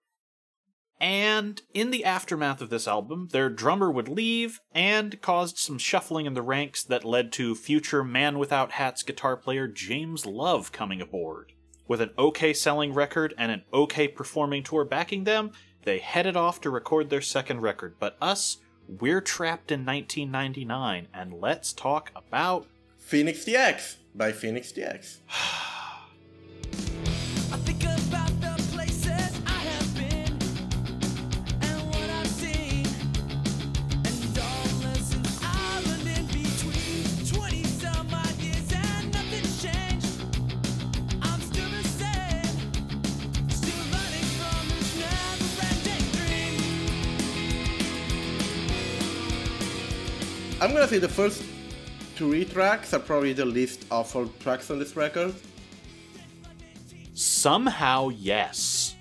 And 1.00 1.62
in 1.72 1.92
the 1.92 2.04
aftermath 2.04 2.62
of 2.62 2.72
this 2.72 2.88
album, 2.88 3.30
their 3.32 3.50
drummer 3.52 3.92
would 3.92 4.10
leave 4.10 4.60
and 4.74 5.22
caused 5.22 5.60
some 5.60 5.78
shuffling 5.78 6.26
in 6.26 6.34
the 6.34 6.42
ranks 6.42 6.84
that 6.84 7.06
led 7.06 7.32
to 7.34 7.54
future 7.54 8.04
Man 8.04 8.40
Without 8.40 8.72
Hats 8.72 9.04
guitar 9.04 9.38
player 9.38 9.68
James 9.68 10.26
Love 10.26 10.72
coming 10.72 11.00
aboard. 11.00 11.54
With 11.92 12.00
an 12.00 12.12
okay 12.18 12.54
selling 12.54 12.94
record 12.94 13.34
and 13.38 13.52
an 13.52 13.64
okay 13.74 14.08
performing 14.08 14.64
tour 14.64 14.86
backing 14.86 15.26
them, 15.26 15.52
they 15.84 16.00
headed 16.00 16.38
off 16.38 16.62
to 16.62 16.70
record 16.70 17.10
their 17.10 17.20
second 17.20 17.60
record. 17.60 17.96
But 18.00 18.16
us, 18.22 18.60
we're 18.88 19.20
trapped 19.20 19.74
in 19.74 19.86
1999, 19.86 21.10
and 21.14 21.34
let's 21.34 21.74
talk 21.74 22.12
about 22.16 22.66
Phoenix 22.98 23.44
TX 23.44 23.98
by 24.16 24.32
Phoenix 24.32 24.72
TX. 24.72 25.18
I'm 50.62 50.74
gonna 50.74 50.88
say 50.88 51.00
the 51.00 51.10
first 51.10 51.42
three 52.14 52.46
tracks 52.46 52.94
are 52.94 53.00
probably 53.00 53.34
the 53.34 53.46
least 53.46 53.88
awful 53.90 54.28
tracks 54.40 54.70
on 54.70 54.78
this 54.78 54.96
record. 54.96 55.34
somehow 57.16 58.10
yes. 58.10 58.96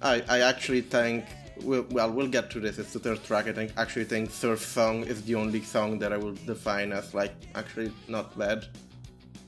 I, 0.00 0.22
I 0.28 0.40
actually 0.42 0.82
think, 0.82 1.24
well, 1.62 1.84
well, 1.90 2.12
we'll 2.12 2.28
get 2.28 2.48
to 2.52 2.60
this. 2.60 2.78
It's 2.78 2.92
the 2.92 3.00
third 3.00 3.24
track. 3.24 3.48
I 3.48 3.52
think 3.52 3.72
actually 3.76 4.04
think 4.04 4.30
Surf 4.30 4.60
Song 4.60 5.02
is 5.02 5.22
the 5.22 5.34
only 5.34 5.62
song 5.62 5.98
that 5.98 6.12
I 6.12 6.16
will 6.16 6.34
define 6.46 6.92
as 6.92 7.12
like 7.12 7.34
actually 7.56 7.92
not 8.06 8.38
bad. 8.38 8.66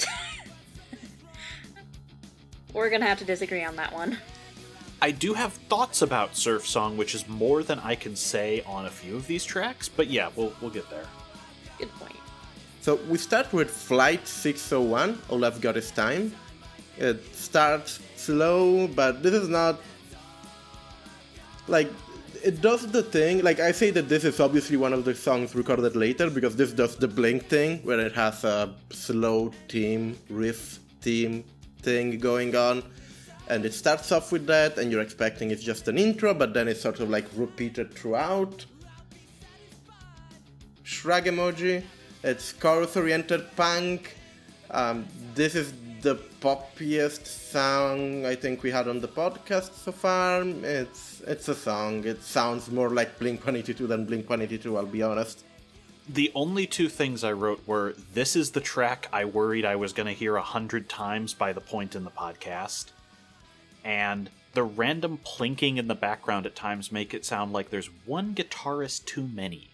We're 2.73 2.91
gonna 2.91 3.07
have 3.07 3.21
to 3.21 3.25
disagree 3.25 3.63
on 3.63 3.77
that 3.77 3.93
one. 3.93 4.19
I 5.05 5.11
do 5.11 5.35
have 5.35 5.53
thoughts 5.69 6.01
about 6.01 6.35
Surf 6.35 6.67
Song, 6.67 6.97
which 6.97 7.15
is 7.15 7.29
more 7.29 7.63
than 7.63 7.79
I 7.81 7.95
can 7.95 8.17
say 8.17 8.63
on 8.65 8.87
a 8.87 8.91
few 8.91 9.17
of 9.17 9.27
these 9.27 9.45
tracks, 9.45 9.87
but 9.87 10.07
yeah, 10.09 10.31
we'll 10.35 10.55
we'll 10.63 10.71
get 10.71 10.89
there. 10.89 11.05
Good 11.79 11.93
point. 12.01 12.17
So 12.81 12.95
we 13.11 13.19
start 13.19 13.53
with 13.53 13.71
Flight 13.71 14.27
601, 14.27 15.19
All 15.29 15.45
I've 15.45 15.61
Got 15.61 15.77
Is 15.77 15.91
Time. 15.91 16.33
It 16.97 17.21
starts 17.35 18.01
slow, 18.17 18.89
but 18.89 19.23
this 19.23 19.35
is 19.35 19.51
not. 19.51 19.79
Like, 21.69 21.91
it 22.43 22.63
does 22.63 22.87
the 22.91 23.03
thing. 23.03 23.43
Like, 23.43 23.61
I 23.61 23.73
say 23.73 23.91
that 23.91 24.09
this 24.09 24.25
is 24.25 24.41
obviously 24.41 24.79
one 24.79 24.95
of 24.95 25.05
the 25.05 25.15
songs 25.15 25.55
recorded 25.55 25.97
later 25.97 26.31
because 26.31 26.57
this 26.57 26.73
does 26.73 26.97
the 26.97 27.09
Blink 27.09 27.45
thing, 27.51 27.81
where 27.85 28.01
it 28.01 28.15
has 28.15 28.43
a 28.43 28.73
slow 28.89 29.53
theme, 29.69 30.17
riff 30.31 30.79
theme 31.03 31.45
thing 31.83 32.19
going 32.19 32.57
on. 32.57 32.83
And 33.49 33.65
it 33.65 33.75
starts 33.75 34.11
off 34.11 34.33
with 34.33 34.47
that, 34.47 34.79
and 34.79 34.91
you're 34.91 35.03
expecting 35.03 35.51
it's 35.51 35.63
just 35.63 35.89
an 35.89 35.99
intro, 35.99 36.33
but 36.33 36.55
then 36.55 36.67
it's 36.69 36.81
sort 36.81 37.01
of 37.01 37.11
like 37.11 37.27
repeated 37.37 37.93
throughout. 37.93 38.65
Shrug 40.83 41.25
emoji. 41.25 41.83
It's 42.23 42.53
chorus 42.53 42.97
oriented 42.97 43.55
punk. 43.55 44.17
Um, 44.71 45.07
this 45.35 45.55
is 45.55 45.75
the 46.01 46.17
poppiest 46.41 47.27
song 47.27 48.27
I 48.27 48.35
think 48.35 48.63
we 48.63 48.71
had 48.71 48.89
on 48.89 49.01
the 49.01 49.09
podcast 49.09 49.73
so 49.75 49.93
far. 49.93 50.43
It's 50.43 51.23
it's 51.27 51.49
a 51.49 51.55
song. 51.55 52.05
It 52.05 52.23
sounds 52.23 52.71
more 52.71 52.91
like 52.91 53.19
Blink 53.19 53.41
182 53.41 53.87
than 53.87 54.05
Blink 54.05 54.29
182, 54.29 54.77
I'll 54.77 54.85
be 54.85 55.03
honest. 55.03 55.45
The 56.07 56.31
only 56.35 56.67
two 56.67 56.91
things 56.91 57.25
I 57.25 57.33
wrote 57.33 57.67
were 57.67 57.95
this 58.13 58.37
is 58.37 58.51
the 58.51 58.61
track 58.61 59.09
I 59.11 59.25
worried 59.25 59.65
I 59.65 59.77
was 59.77 59.95
going 59.95 60.07
to 60.07 60.13
hear 60.13 60.37
a 60.37 60.43
hundred 60.43 60.91
times 60.91 61.33
by 61.33 61.55
the 61.55 61.63
point 61.63 61.95
in 61.95 62.05
the 62.05 62.11
podcast, 62.11 62.87
and 63.85 64.31
the 64.55 64.63
random 64.63 65.19
plinking 65.25 65.77
in 65.77 65.89
the 65.89 65.95
background 65.95 66.47
at 66.47 66.57
times 66.57 66.91
make 66.91 67.13
it 67.13 67.25
sound 67.25 67.53
like 67.53 67.71
there's 67.71 67.91
one 68.07 68.35
guitarist 68.35 69.05
too 69.05 69.27
many. 69.27 69.71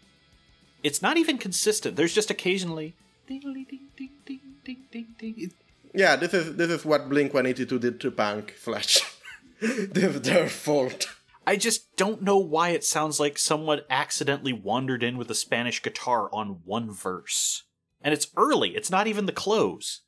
It's 0.82 1.02
not 1.02 1.16
even 1.16 1.38
consistent. 1.38 1.96
There's 1.96 2.14
just 2.14 2.30
occasionally 2.30 2.94
ding 3.26 3.40
ding 3.40 3.66
ding 3.96 4.10
ding 4.26 4.40
ding 4.64 4.84
ding 4.90 5.06
ding. 5.18 5.52
Yeah, 5.94 6.16
this 6.16 6.34
is 6.34 6.56
this 6.56 6.70
is 6.70 6.84
what 6.84 7.08
Blink 7.08 7.34
One 7.34 7.46
Eighty 7.46 7.66
Two 7.66 7.78
did 7.78 8.00
to 8.00 8.10
punk 8.10 8.52
Flash. 8.52 9.00
their 9.60 10.48
fault. 10.48 11.06
I 11.46 11.56
just 11.56 11.96
don't 11.96 12.22
know 12.22 12.38
why 12.38 12.70
it 12.70 12.84
sounds 12.84 13.18
like 13.18 13.38
someone 13.38 13.80
accidentally 13.90 14.52
wandered 14.52 15.02
in 15.02 15.18
with 15.18 15.30
a 15.30 15.34
Spanish 15.34 15.82
guitar 15.82 16.28
on 16.32 16.60
one 16.64 16.92
verse. 16.92 17.64
And 18.02 18.14
it's 18.14 18.28
early, 18.36 18.70
it's 18.70 18.90
not 18.90 19.06
even 19.06 19.26
the 19.26 19.32
close. 19.32 20.02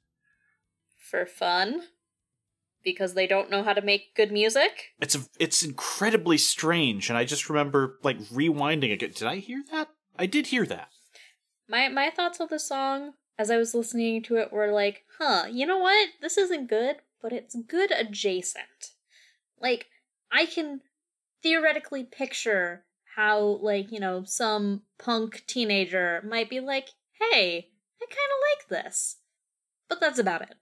For 0.97 1.27
fun? 1.27 1.83
Because 2.85 3.15
they 3.15 3.27
don't 3.27 3.51
know 3.51 3.63
how 3.63 3.73
to 3.73 3.83
make 3.83 4.15
good 4.15 4.33
music? 4.33 4.93
It's 5.01 5.17
it's 5.39 5.63
incredibly 5.63 6.39
strange 6.39 7.09
and 7.09 7.17
I 7.17 7.25
just 7.25 7.49
remember 7.49 7.99
like 8.03 8.19
rewinding 8.25 8.93
again. 8.93 9.13
Did 9.15 9.29
I 9.29 9.37
hear 9.37 9.63
that? 9.71 9.89
I 10.19 10.27
did 10.27 10.49
hear 10.49 10.67
that. 10.67 10.89
My 11.69 11.89
my 11.89 12.11
thoughts 12.11 12.41
of 12.41 12.49
the 12.49 12.59
song 12.59 13.15
as 13.39 13.51
I 13.51 13.57
was 13.57 13.75
listening 13.75 14.23
to 14.25 14.37
it 14.37 14.53
were 14.53 14.73
like, 14.73 15.05
huh, 15.19 15.47
you 15.51 15.67
know 15.67 15.79
what? 15.79 16.11
This 16.21 16.37
isn't 16.39 16.69
good, 16.69 16.97
but 17.21 17.33
it's 17.33 17.55
good 17.55 17.91
adjacent. 17.91 18.93
Like, 19.61 19.87
I 20.31 20.47
can 20.47 20.81
theoretically 21.43 22.05
picture 22.05 22.85
how, 23.17 23.41
like, 23.63 23.91
you 23.91 24.01
know, 24.01 24.25
some 24.25 24.83
punk 24.99 25.45
teenager 25.47 26.23
might 26.27 26.51
be 26.51 26.61
like, 26.61 26.91
hey, 27.21 27.69
I 28.01 28.07
kind 28.07 28.11
of 28.11 28.41
like 28.51 28.69
this. 28.69 29.17
But 29.89 30.01
that's 30.01 30.19
about 30.19 30.43
it. 30.43 30.55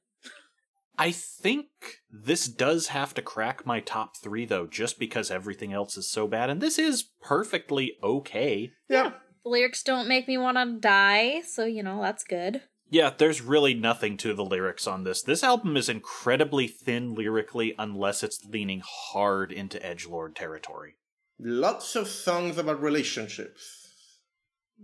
I 1.00 1.12
think 1.12 1.68
this 2.10 2.46
does 2.46 2.88
have 2.88 3.14
to 3.14 3.22
crack 3.22 3.64
my 3.64 3.80
top 3.80 4.18
three, 4.18 4.44
though, 4.44 4.66
just 4.66 4.98
because 4.98 5.30
everything 5.30 5.72
else 5.72 5.96
is 5.96 6.06
so 6.06 6.28
bad. 6.28 6.50
And 6.50 6.60
this 6.60 6.78
is 6.78 7.08
perfectly 7.22 7.96
okay. 8.02 8.72
Yeah. 8.86 9.12
The 9.42 9.48
lyrics 9.48 9.82
don't 9.82 10.08
make 10.08 10.28
me 10.28 10.36
want 10.36 10.58
to 10.58 10.78
die, 10.78 11.40
so, 11.40 11.64
you 11.64 11.82
know, 11.82 12.02
that's 12.02 12.22
good. 12.22 12.60
Yeah, 12.90 13.14
there's 13.16 13.40
really 13.40 13.72
nothing 13.72 14.18
to 14.18 14.34
the 14.34 14.44
lyrics 14.44 14.86
on 14.86 15.04
this. 15.04 15.22
This 15.22 15.42
album 15.42 15.74
is 15.78 15.88
incredibly 15.88 16.68
thin 16.68 17.14
lyrically, 17.14 17.74
unless 17.78 18.22
it's 18.22 18.44
leaning 18.44 18.82
hard 18.84 19.52
into 19.52 19.78
edgelord 19.78 20.34
territory. 20.34 20.96
Lots 21.38 21.96
of 21.96 22.08
songs 22.08 22.58
about 22.58 22.82
relationships. 22.82 24.18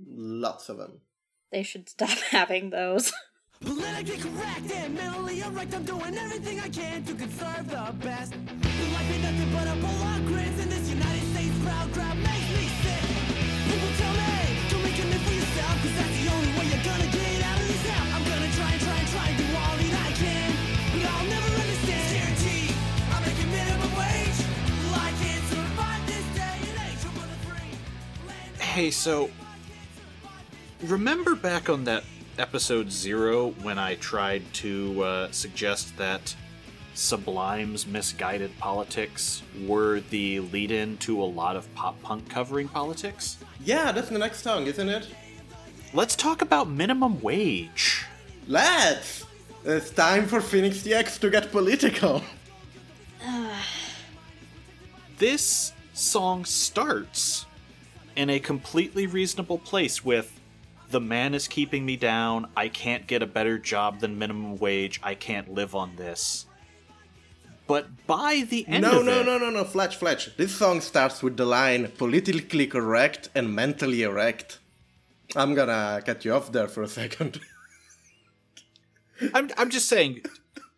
Lots 0.09 0.71
of 0.71 0.79
them. 0.79 1.03
They 1.53 1.63
should 1.63 1.91
stop 1.91 2.09
having 2.31 2.71
those. 2.71 3.13
Politically 3.65 4.19
correct 4.19 4.71
and 4.71 4.95
mentally 4.95 5.41
erect. 5.41 5.75
I'm 5.75 5.85
doing 5.85 6.17
everything 6.17 6.61
I 6.61 6.69
can 6.69 7.05
to 7.05 7.15
conserve 7.15 7.69
the 7.69 7.95
best. 8.05 8.33
Life 8.35 9.11
ain't 9.13 9.23
nothing 9.23 9.51
but 9.53 9.67
a 9.67 9.77
bowl 9.81 9.91
of 9.91 10.27
grits, 10.27 10.61
and 10.61 10.71
this 10.71 10.89
United 10.89 11.25
States 11.33 11.57
proud 11.65 11.91
crowd 11.93 12.17
makes 12.19 12.49
me 12.53 12.69
sick. 12.85 13.05
People 13.67 13.93
tell 13.97 14.13
me, 14.13 14.61
don't 14.69 14.83
make 14.85 14.99
a 15.01 15.05
name 15.09 15.25
for 15.25 15.35
yourself, 15.35 15.75
cause 15.83 15.95
that's 15.97 16.17
the 16.21 16.29
only 16.37 16.53
way 16.57 16.65
you're 16.69 16.85
gonna 16.85 17.09
get 17.09 17.43
out 17.49 17.59
of 17.61 17.67
this 17.67 17.83
hell. 17.89 18.07
I'm 18.15 18.25
gonna 18.29 18.53
try 18.53 18.71
and 18.77 18.81
try 18.85 18.99
and 19.01 19.09
try 19.09 19.27
and 19.33 19.37
do 19.41 19.47
all 19.57 19.75
that 19.81 19.95
I 20.05 20.11
can, 20.21 20.49
but 20.93 21.03
I'll 21.09 21.27
never 21.27 21.51
understand. 21.57 22.37
I'm 23.17 23.23
making 23.25 23.51
minimum 23.51 23.93
wage. 23.97 24.39
Well, 24.85 25.01
I 25.01 25.11
can't 25.17 25.45
survive 25.49 26.03
this 26.07 26.27
day 26.37 26.57
and 26.61 26.77
age. 26.93 27.03
I'm. 27.09 27.17
Hey, 28.61 28.91
so 28.91 29.31
remember 30.85 31.35
back 31.35 31.71
on 31.71 31.85
that 31.85 32.05
episode 32.39 32.91
zero 32.91 33.51
when 33.63 33.79
I 33.79 33.95
tried 33.97 34.43
to 34.55 35.03
uh, 35.03 35.31
suggest 35.31 35.97
that 35.97 36.35
Sublime's 36.95 37.87
misguided 37.87 38.57
politics 38.59 39.43
were 39.67 40.01
the 40.11 40.41
lead 40.41 40.71
in 40.71 40.97
to 40.99 41.23
a 41.23 41.25
lot 41.25 41.57
of 41.57 41.73
pop 41.75 42.01
punk 42.03 42.29
covering 42.29 42.69
politics? 42.69 43.39
Yeah, 43.65 43.93
that's 43.93 44.09
the 44.09 44.19
next 44.19 44.43
song, 44.43 44.67
isn't 44.67 44.89
it? 44.89 45.09
Let's 45.93 46.17
talk 46.17 46.43
about 46.43 46.69
minimum 46.69 47.21
wage. 47.21 48.07
Let's! 48.47 49.25
It's 49.65 49.91
time 49.91 50.27
for 50.27 50.41
Phoenix 50.41 50.79
TX 50.79 51.19
to 51.21 51.31
get 51.31 51.51
political. 51.51 52.23
This 55.19 55.73
song 55.95 56.45
starts 56.45 57.47
in 58.17 58.29
a 58.29 58.39
completely 58.39 59.07
reasonable 59.07 59.57
place 59.57 60.05
with 60.05 60.36
the 60.91 61.01
man 61.01 61.35
is 61.35 61.49
keeping 61.49 61.85
me 61.85 61.97
down. 61.97 62.49
I 62.57 62.69
can't 62.69 63.07
get 63.07 63.23
a 63.23 63.27
better 63.27 63.59
job 63.59 64.01
than 64.01 64.19
minimum 64.19 64.59
wage. 64.59 65.01
I 65.03 65.15
can't 65.15 65.53
live 65.53 65.75
on 65.75 65.97
this. 65.97 66.47
But 67.67 68.07
by 68.07 68.45
the 68.49 68.67
end 68.69 68.83
No, 68.83 69.01
of 69.01 69.07
no, 69.07 69.21
it, 69.21 69.27
no, 69.27 69.39
no, 69.39 69.51
no, 69.51 69.65
Fletch, 69.65 69.97
Fletch. 69.97 70.37
This 70.37 70.55
song 70.55 70.81
starts 70.81 71.23
with 71.23 71.37
the 71.37 71.45
line 71.45 71.91
politically 71.99 72.67
correct 72.67 73.29
and 73.35 73.55
mentally 73.55 74.03
erect. 74.03 74.61
I'm 75.35 75.55
gonna 75.55 76.01
cut 76.07 76.25
you 76.25 76.33
off 76.33 76.53
there 76.53 76.69
for 76.69 76.83
a 76.83 76.89
second. 76.89 77.41
I'm 79.35 79.51
I'm 79.57 79.71
just 79.71 79.89
saying 79.89 80.23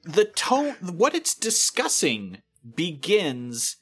the 0.04 0.24
tone 0.24 0.74
what 0.80 1.14
it's 1.14 1.34
discussing 1.34 2.38
begins 2.74 3.76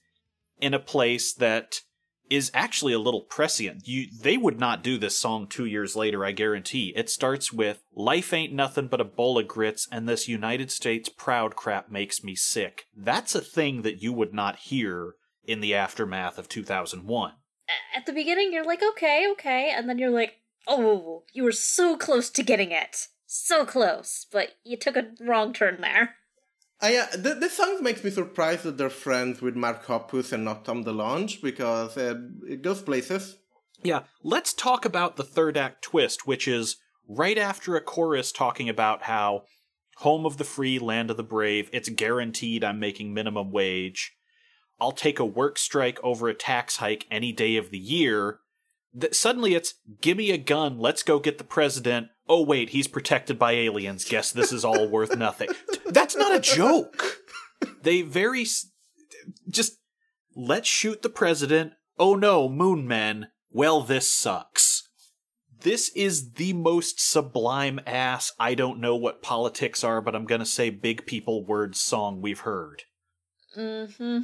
in 0.60 0.74
a 0.74 0.78
place 0.78 1.32
that 1.34 1.82
is 2.30 2.50
actually 2.54 2.92
a 2.92 2.98
little 2.98 3.20
prescient. 3.20 3.86
You 3.86 4.06
they 4.20 4.36
would 4.36 4.58
not 4.58 4.82
do 4.82 4.98
this 4.98 5.18
song 5.18 5.46
2 5.46 5.64
years 5.64 5.94
later, 5.94 6.24
I 6.24 6.32
guarantee. 6.32 6.92
It 6.96 7.08
starts 7.10 7.52
with 7.52 7.82
life 7.94 8.32
ain't 8.32 8.52
nothing 8.52 8.88
but 8.88 9.00
a 9.00 9.04
bowl 9.04 9.38
of 9.38 9.48
grits 9.48 9.86
and 9.90 10.08
this 10.08 10.28
United 10.28 10.70
States 10.70 11.08
proud 11.08 11.56
crap 11.56 11.90
makes 11.90 12.24
me 12.24 12.34
sick. 12.34 12.86
That's 12.96 13.34
a 13.34 13.40
thing 13.40 13.82
that 13.82 14.02
you 14.02 14.12
would 14.12 14.34
not 14.34 14.56
hear 14.56 15.14
in 15.44 15.60
the 15.60 15.74
aftermath 15.74 16.38
of 16.38 16.48
2001. 16.48 17.32
At 17.94 18.06
the 18.06 18.12
beginning, 18.12 18.52
you're 18.52 18.64
like, 18.64 18.82
okay, 18.82 19.26
okay, 19.32 19.72
and 19.74 19.88
then 19.88 19.98
you're 19.98 20.10
like, 20.10 20.34
oh, 20.66 21.24
you 21.32 21.44
were 21.44 21.52
so 21.52 21.96
close 21.96 22.30
to 22.30 22.42
getting 22.42 22.72
it. 22.72 23.08
So 23.26 23.64
close, 23.64 24.26
but 24.30 24.50
you 24.64 24.76
took 24.76 24.96
a 24.96 25.10
wrong 25.20 25.52
turn 25.52 25.80
there. 25.80 26.16
I, 26.80 26.96
uh, 26.96 27.06
th- 27.10 27.38
this 27.40 27.56
song 27.56 27.82
makes 27.82 28.04
me 28.04 28.10
surprised 28.10 28.64
that 28.64 28.76
they're 28.76 28.90
friends 28.90 29.40
with 29.40 29.56
Mark 29.56 29.86
Hoppus 29.86 30.32
and 30.32 30.44
not 30.44 30.64
Tom 30.64 30.84
DeLonge 30.84 31.40
because 31.40 31.96
uh, 31.96 32.16
it 32.46 32.62
goes 32.62 32.82
places. 32.82 33.36
Yeah, 33.82 34.02
let's 34.22 34.52
talk 34.52 34.84
about 34.84 35.16
the 35.16 35.24
third 35.24 35.56
act 35.56 35.82
twist, 35.82 36.26
which 36.26 36.46
is 36.46 36.76
right 37.08 37.38
after 37.38 37.76
a 37.76 37.80
chorus 37.80 38.32
talking 38.32 38.68
about 38.68 39.04
how 39.04 39.44
home 39.98 40.26
of 40.26 40.36
the 40.36 40.44
free, 40.44 40.78
land 40.78 41.10
of 41.10 41.16
the 41.16 41.22
brave, 41.22 41.70
it's 41.72 41.88
guaranteed 41.88 42.62
I'm 42.62 42.78
making 42.78 43.14
minimum 43.14 43.50
wage. 43.50 44.12
I'll 44.78 44.92
take 44.92 45.18
a 45.18 45.24
work 45.24 45.58
strike 45.58 45.98
over 46.02 46.28
a 46.28 46.34
tax 46.34 46.76
hike 46.76 47.06
any 47.10 47.32
day 47.32 47.56
of 47.56 47.70
the 47.70 47.78
year. 47.78 48.40
Th- 48.98 49.14
suddenly 49.14 49.54
it's 49.54 49.74
gimme 50.02 50.30
a 50.30 50.38
gun, 50.38 50.78
let's 50.78 51.02
go 51.02 51.18
get 51.18 51.38
the 51.38 51.44
president. 51.44 52.08
Oh 52.28 52.42
wait, 52.42 52.70
he's 52.70 52.88
protected 52.88 53.38
by 53.38 53.52
aliens. 53.52 54.04
Guess 54.04 54.32
this 54.32 54.52
is 54.52 54.64
all 54.64 54.88
worth 54.88 55.16
nothing. 55.16 55.48
That's 55.86 56.16
not 56.16 56.34
a 56.34 56.40
joke. 56.40 57.20
They 57.82 58.02
very 58.02 58.42
s- 58.42 58.66
just 59.48 59.78
let's 60.34 60.68
shoot 60.68 61.02
the 61.02 61.08
president. 61.08 61.72
Oh 61.98 62.14
no, 62.14 62.48
moon 62.48 62.86
men. 62.88 63.28
Well, 63.50 63.80
this 63.82 64.12
sucks. 64.12 64.88
This 65.60 65.90
is 65.96 66.32
the 66.32 66.52
most 66.52 67.00
sublime 67.00 67.80
ass, 67.86 68.32
I 68.38 68.54
don't 68.54 68.78
know 68.80 68.94
what 68.94 69.22
politics 69.22 69.82
are, 69.82 70.00
but 70.00 70.14
I'm 70.14 70.26
gonna 70.26 70.46
say 70.46 70.70
big 70.70 71.06
people 71.06 71.44
words 71.44 71.80
song 71.80 72.20
we've 72.20 72.40
heard. 72.40 72.82
Mm-hmm. 73.56 74.18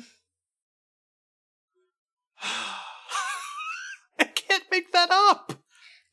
I 4.18 4.24
can't 4.24 4.64
make 4.70 4.92
that 4.92 5.10
up! 5.10 5.54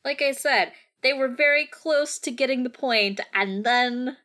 Like 0.04 0.22
I 0.22 0.32
said, 0.32 0.72
they 1.02 1.12
were 1.12 1.28
very 1.28 1.66
close 1.66 2.18
to 2.18 2.30
getting 2.30 2.62
the 2.62 2.70
point, 2.70 3.20
and 3.34 3.64
then 3.64 4.16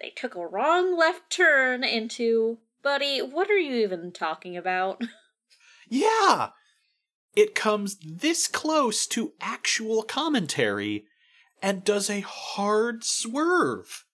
they 0.00 0.10
took 0.10 0.34
a 0.34 0.46
wrong 0.46 0.96
left 0.96 1.30
turn 1.30 1.84
into, 1.84 2.58
buddy, 2.82 3.20
what 3.20 3.50
are 3.50 3.58
you 3.58 3.82
even 3.82 4.12
talking 4.12 4.56
about? 4.56 5.02
Yeah! 5.90 6.50
It 7.34 7.54
comes 7.54 7.96
this 7.96 8.46
close 8.46 9.06
to 9.08 9.32
actual 9.40 10.02
commentary 10.02 11.04
and 11.60 11.84
does 11.84 12.08
a 12.08 12.20
hard 12.20 13.04
swerve. 13.04 14.04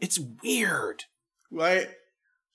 It's 0.00 0.18
weird. 0.42 1.04
Why, 1.50 1.88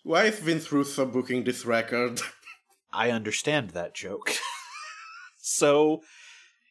why 0.03 0.25
is 0.25 0.39
Vince 0.39 0.71
Russo 0.71 1.05
booking 1.05 1.43
this 1.43 1.65
record? 1.65 2.21
I 2.93 3.11
understand 3.11 3.71
that 3.71 3.93
joke. 3.93 4.31
so, 5.37 6.01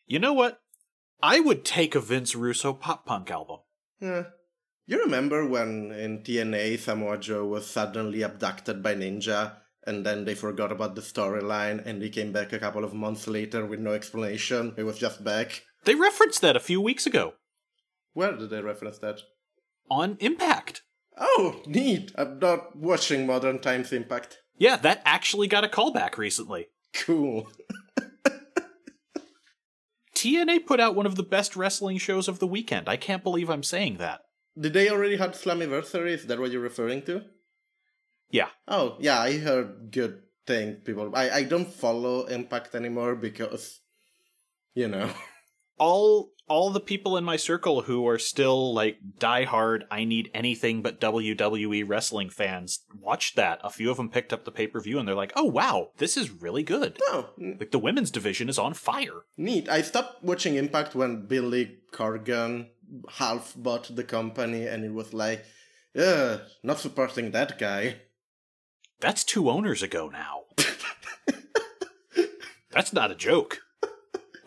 you 0.09 0.18
know 0.18 0.33
what? 0.33 0.61
I 1.23 1.40
would 1.40 1.64
take 1.64 1.94
a 1.94 2.01
Vince 2.01 2.35
Russo 2.35 2.73
pop 2.73 3.07
punk 3.07 3.31
album. 3.31 3.59
Yeah. 4.01 4.25
You 4.87 5.01
remember 5.03 5.47
when 5.47 5.92
in 5.92 6.21
TNA 6.23 6.79
Samoa 6.79 7.18
Joe 7.18 7.44
was 7.44 7.66
suddenly 7.66 8.23
abducted 8.23 8.83
by 8.83 8.94
Ninja 8.94 9.57
and 9.87 10.05
then 10.07 10.25
they 10.25 10.35
forgot 10.35 10.73
about 10.73 10.94
the 10.94 11.01
storyline 11.03 11.85
and 11.85 12.01
he 12.03 12.09
came 12.09 12.33
back 12.33 12.53
a 12.53 12.59
couple 12.59 12.85
of 12.85 12.94
months 12.94 13.27
later 13.27 13.66
with 13.66 13.81
no 13.81 13.92
explanation? 13.92 14.73
He 14.77 14.83
was 14.83 14.99
just 14.99 15.23
back. 15.23 15.62
They 15.85 15.94
referenced 15.94 16.40
that 16.40 16.57
a 16.57 16.61
few 16.61 16.81
weeks 16.81 17.07
ago 17.07 17.35
Where 18.14 18.37
did 18.37 18.51
they 18.51 18.61
reference 18.62 18.99
that? 18.99 19.21
on 19.90 20.16
Impact. 20.21 20.83
Oh, 21.18 21.62
neat. 21.66 22.12
I'm 22.16 22.38
not 22.38 22.77
watching 22.77 23.27
Modern 23.27 23.59
Times 23.59 23.92
Impact. 23.92 24.38
Yeah, 24.57 24.77
that 24.77 25.03
actually 25.05 25.49
got 25.49 25.64
a 25.64 25.68
callback 25.68 26.16
recently. 26.16 26.68
Cool. 26.94 27.51
TNA 30.18 30.66
put 30.66 30.81
out 30.81 30.96
one 30.96 31.07
of 31.07 31.14
the 31.14 31.22
best 31.22 31.54
wrestling 31.54 31.96
shows 31.96 32.26
of 32.26 32.40
the 32.40 32.46
weekend. 32.46 32.88
I 32.88 32.96
can't 32.96 33.22
believe 33.22 33.48
I'm 33.48 33.62
saying 33.62 33.98
that. 33.98 34.22
Did 34.59 34.72
they 34.72 34.90
already 34.90 35.16
have 35.16 35.31
Slammiversary? 35.31 36.11
Is 36.11 36.26
that 36.26 36.40
what 36.40 36.50
you're 36.50 36.61
referring 36.61 37.02
to? 37.02 37.22
Yeah. 38.28 38.48
Oh, 38.66 38.96
yeah, 38.98 39.20
I 39.20 39.38
heard 39.38 39.92
good 39.92 40.22
things. 40.44 40.78
People, 40.85 41.14
I, 41.14 41.31
I 41.31 41.42
don't 41.44 41.72
follow 41.72 42.26
Impact 42.26 42.74
anymore 42.74 43.14
because, 43.14 43.78
you 44.74 44.88
know, 44.88 45.09
all 45.78 46.33
all 46.48 46.70
the 46.70 46.80
people 46.80 47.16
in 47.16 47.24
my 47.24 47.37
circle 47.37 47.82
who 47.82 48.06
are 48.08 48.18
still 48.18 48.74
like 48.74 48.98
diehard 49.18 49.82
I 49.90 50.04
need 50.04 50.30
anything 50.34 50.82
but 50.82 51.00
WWE 51.00 51.84
wrestling 51.87 52.30
fans 52.30 52.80
watched 53.00 53.37
that. 53.37 53.61
A 53.62 53.70
few 53.70 53.90
of 53.90 53.96
them 53.96 54.11
picked 54.11 54.32
up 54.32 54.44
the 54.44 54.50
pay-per-view 54.52 54.98
and 54.98 55.06
they're 55.06 55.14
like, 55.14 55.32
"Oh 55.37 55.44
wow, 55.44 55.90
this 55.98 56.16
is 56.16 56.30
really 56.30 56.62
good." 56.62 56.98
Oh, 57.08 57.30
Like 57.38 57.70
the 57.70 57.78
women's 57.78 58.11
division 58.11 58.48
is 58.48 58.58
on 58.58 58.74
fire. 58.74 59.22
neat. 59.37 59.68
I 59.68 59.82
stopped 59.82 60.24
watching 60.24 60.56
Impact 60.56 60.94
when 60.94 61.26
Billy 61.26 61.78
Corgan 61.92 62.68
half 63.11 63.54
bought 63.56 63.94
the 63.94 64.04
company, 64.04 64.66
and 64.66 64.84
it 64.84 64.92
was 64.94 65.12
like, 65.12 65.44
yeah, 65.94 66.38
not 66.62 66.78
supporting 66.78 67.32
that 67.32 67.58
guy. 67.58 67.96
That's 69.00 69.24
two 69.24 69.50
owners 69.50 69.82
ago 69.82 70.08
now. 70.08 70.44
That's 72.70 72.92
not 72.92 73.11
a 73.11 73.14
joke. 73.14 73.61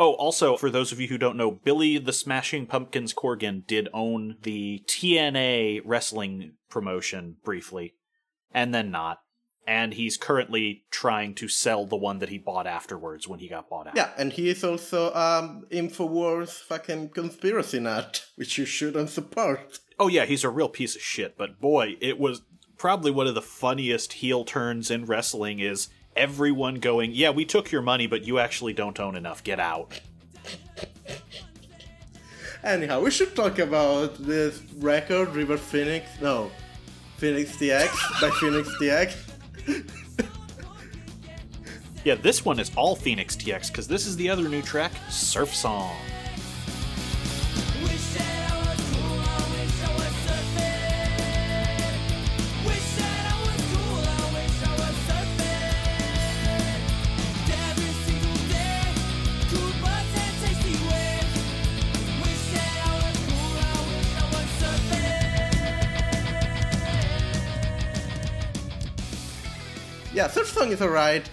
Oh, 0.01 0.13
also, 0.13 0.57
for 0.57 0.71
those 0.71 0.91
of 0.91 0.99
you 0.99 1.07
who 1.09 1.19
don't 1.19 1.37
know, 1.37 1.51
Billy 1.51 1.99
the 1.99 2.11
Smashing 2.11 2.65
Pumpkins 2.65 3.13
Corgan 3.13 3.67
did 3.67 3.87
own 3.93 4.37
the 4.41 4.83
TNA 4.87 5.83
wrestling 5.85 6.53
promotion 6.69 7.35
briefly, 7.43 7.93
and 8.51 8.73
then 8.73 8.89
not. 8.89 9.19
And 9.67 9.93
he's 9.93 10.17
currently 10.17 10.85
trying 10.89 11.35
to 11.35 11.47
sell 11.47 11.85
the 11.85 11.95
one 11.97 12.17
that 12.17 12.29
he 12.29 12.39
bought 12.39 12.65
afterwards 12.65 13.27
when 13.27 13.37
he 13.37 13.47
got 13.47 13.69
bought 13.69 13.89
out. 13.89 13.95
Yeah, 13.95 14.09
and 14.17 14.33
he 14.33 14.49
is 14.49 14.63
also 14.63 15.13
um 15.13 15.67
Infowars 15.69 16.59
fucking 16.59 17.09
conspiracy 17.09 17.79
nut, 17.79 18.25
which 18.37 18.57
you 18.57 18.65
shouldn't 18.65 19.11
support. 19.11 19.81
Oh, 19.99 20.07
yeah, 20.07 20.25
he's 20.25 20.43
a 20.43 20.49
real 20.49 20.69
piece 20.69 20.95
of 20.95 21.03
shit, 21.03 21.37
but 21.37 21.61
boy, 21.61 21.95
it 22.01 22.19
was 22.19 22.41
probably 22.75 23.11
one 23.11 23.27
of 23.27 23.35
the 23.35 23.41
funniest 23.43 24.13
heel 24.13 24.45
turns 24.45 24.89
in 24.89 25.05
wrestling 25.05 25.59
is 25.59 25.89
everyone 26.15 26.75
going, 26.75 27.11
Yeah, 27.13 27.31
we 27.31 27.45
took 27.45 27.71
your 27.71 27.81
money, 27.81 28.07
but 28.07 28.23
you 28.23 28.39
actually 28.39 28.73
don't 28.73 28.99
own 28.99 29.15
enough. 29.15 29.43
Get 29.43 29.59
out. 29.59 29.99
Anyhow, 32.63 33.01
we 33.01 33.09
should 33.09 33.35
talk 33.35 33.57
about 33.57 34.15
this 34.15 34.61
record, 34.77 35.29
River 35.29 35.57
Phoenix. 35.57 36.07
No, 36.21 36.51
Phoenix 37.17 37.55
TX 37.55 37.89
by 38.21 38.29
Phoenix 38.39 38.69
TX. 38.79 39.17
Yeah, 42.03 42.15
this 42.15 42.43
one 42.43 42.59
is 42.59 42.71
all 42.75 42.95
Phoenix 42.95 43.35
TX 43.35 43.67
because 43.67 43.87
this 43.87 44.07
is 44.07 44.15
the 44.15 44.29
other 44.29 44.49
new 44.49 44.61
track, 44.61 44.91
Surf 45.09 45.53
Song. 45.55 45.95
Song 70.71 70.77
is 70.77 70.81
alright. 70.89 71.29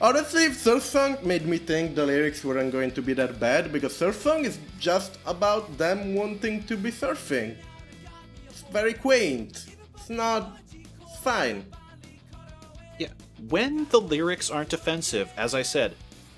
Honestly, 0.00 0.52
Surf 0.52 0.82
Song 0.82 1.16
made 1.22 1.46
me 1.46 1.58
think 1.58 1.94
the 1.94 2.04
lyrics 2.04 2.44
weren't 2.44 2.72
going 2.72 2.90
to 2.90 3.02
be 3.02 3.12
that 3.12 3.38
bad 3.38 3.72
because 3.72 3.96
Surf 3.96 4.20
Song 4.20 4.44
is 4.44 4.58
just 4.80 5.18
about 5.26 5.78
them 5.78 6.16
wanting 6.16 6.64
to 6.64 6.76
be 6.76 6.90
surfing. 6.90 7.54
It's 8.48 8.62
very 8.72 8.94
quaint. 8.94 9.66
It's 9.94 10.10
not. 10.10 10.58
It's 10.72 11.18
fine. 11.18 11.64
Yeah, 12.98 13.12
when 13.48 13.86
the 13.90 14.00
lyrics 14.00 14.50
aren't 14.50 14.72
offensive, 14.72 15.32
as 15.36 15.54
I 15.54 15.62
said, 15.62 15.94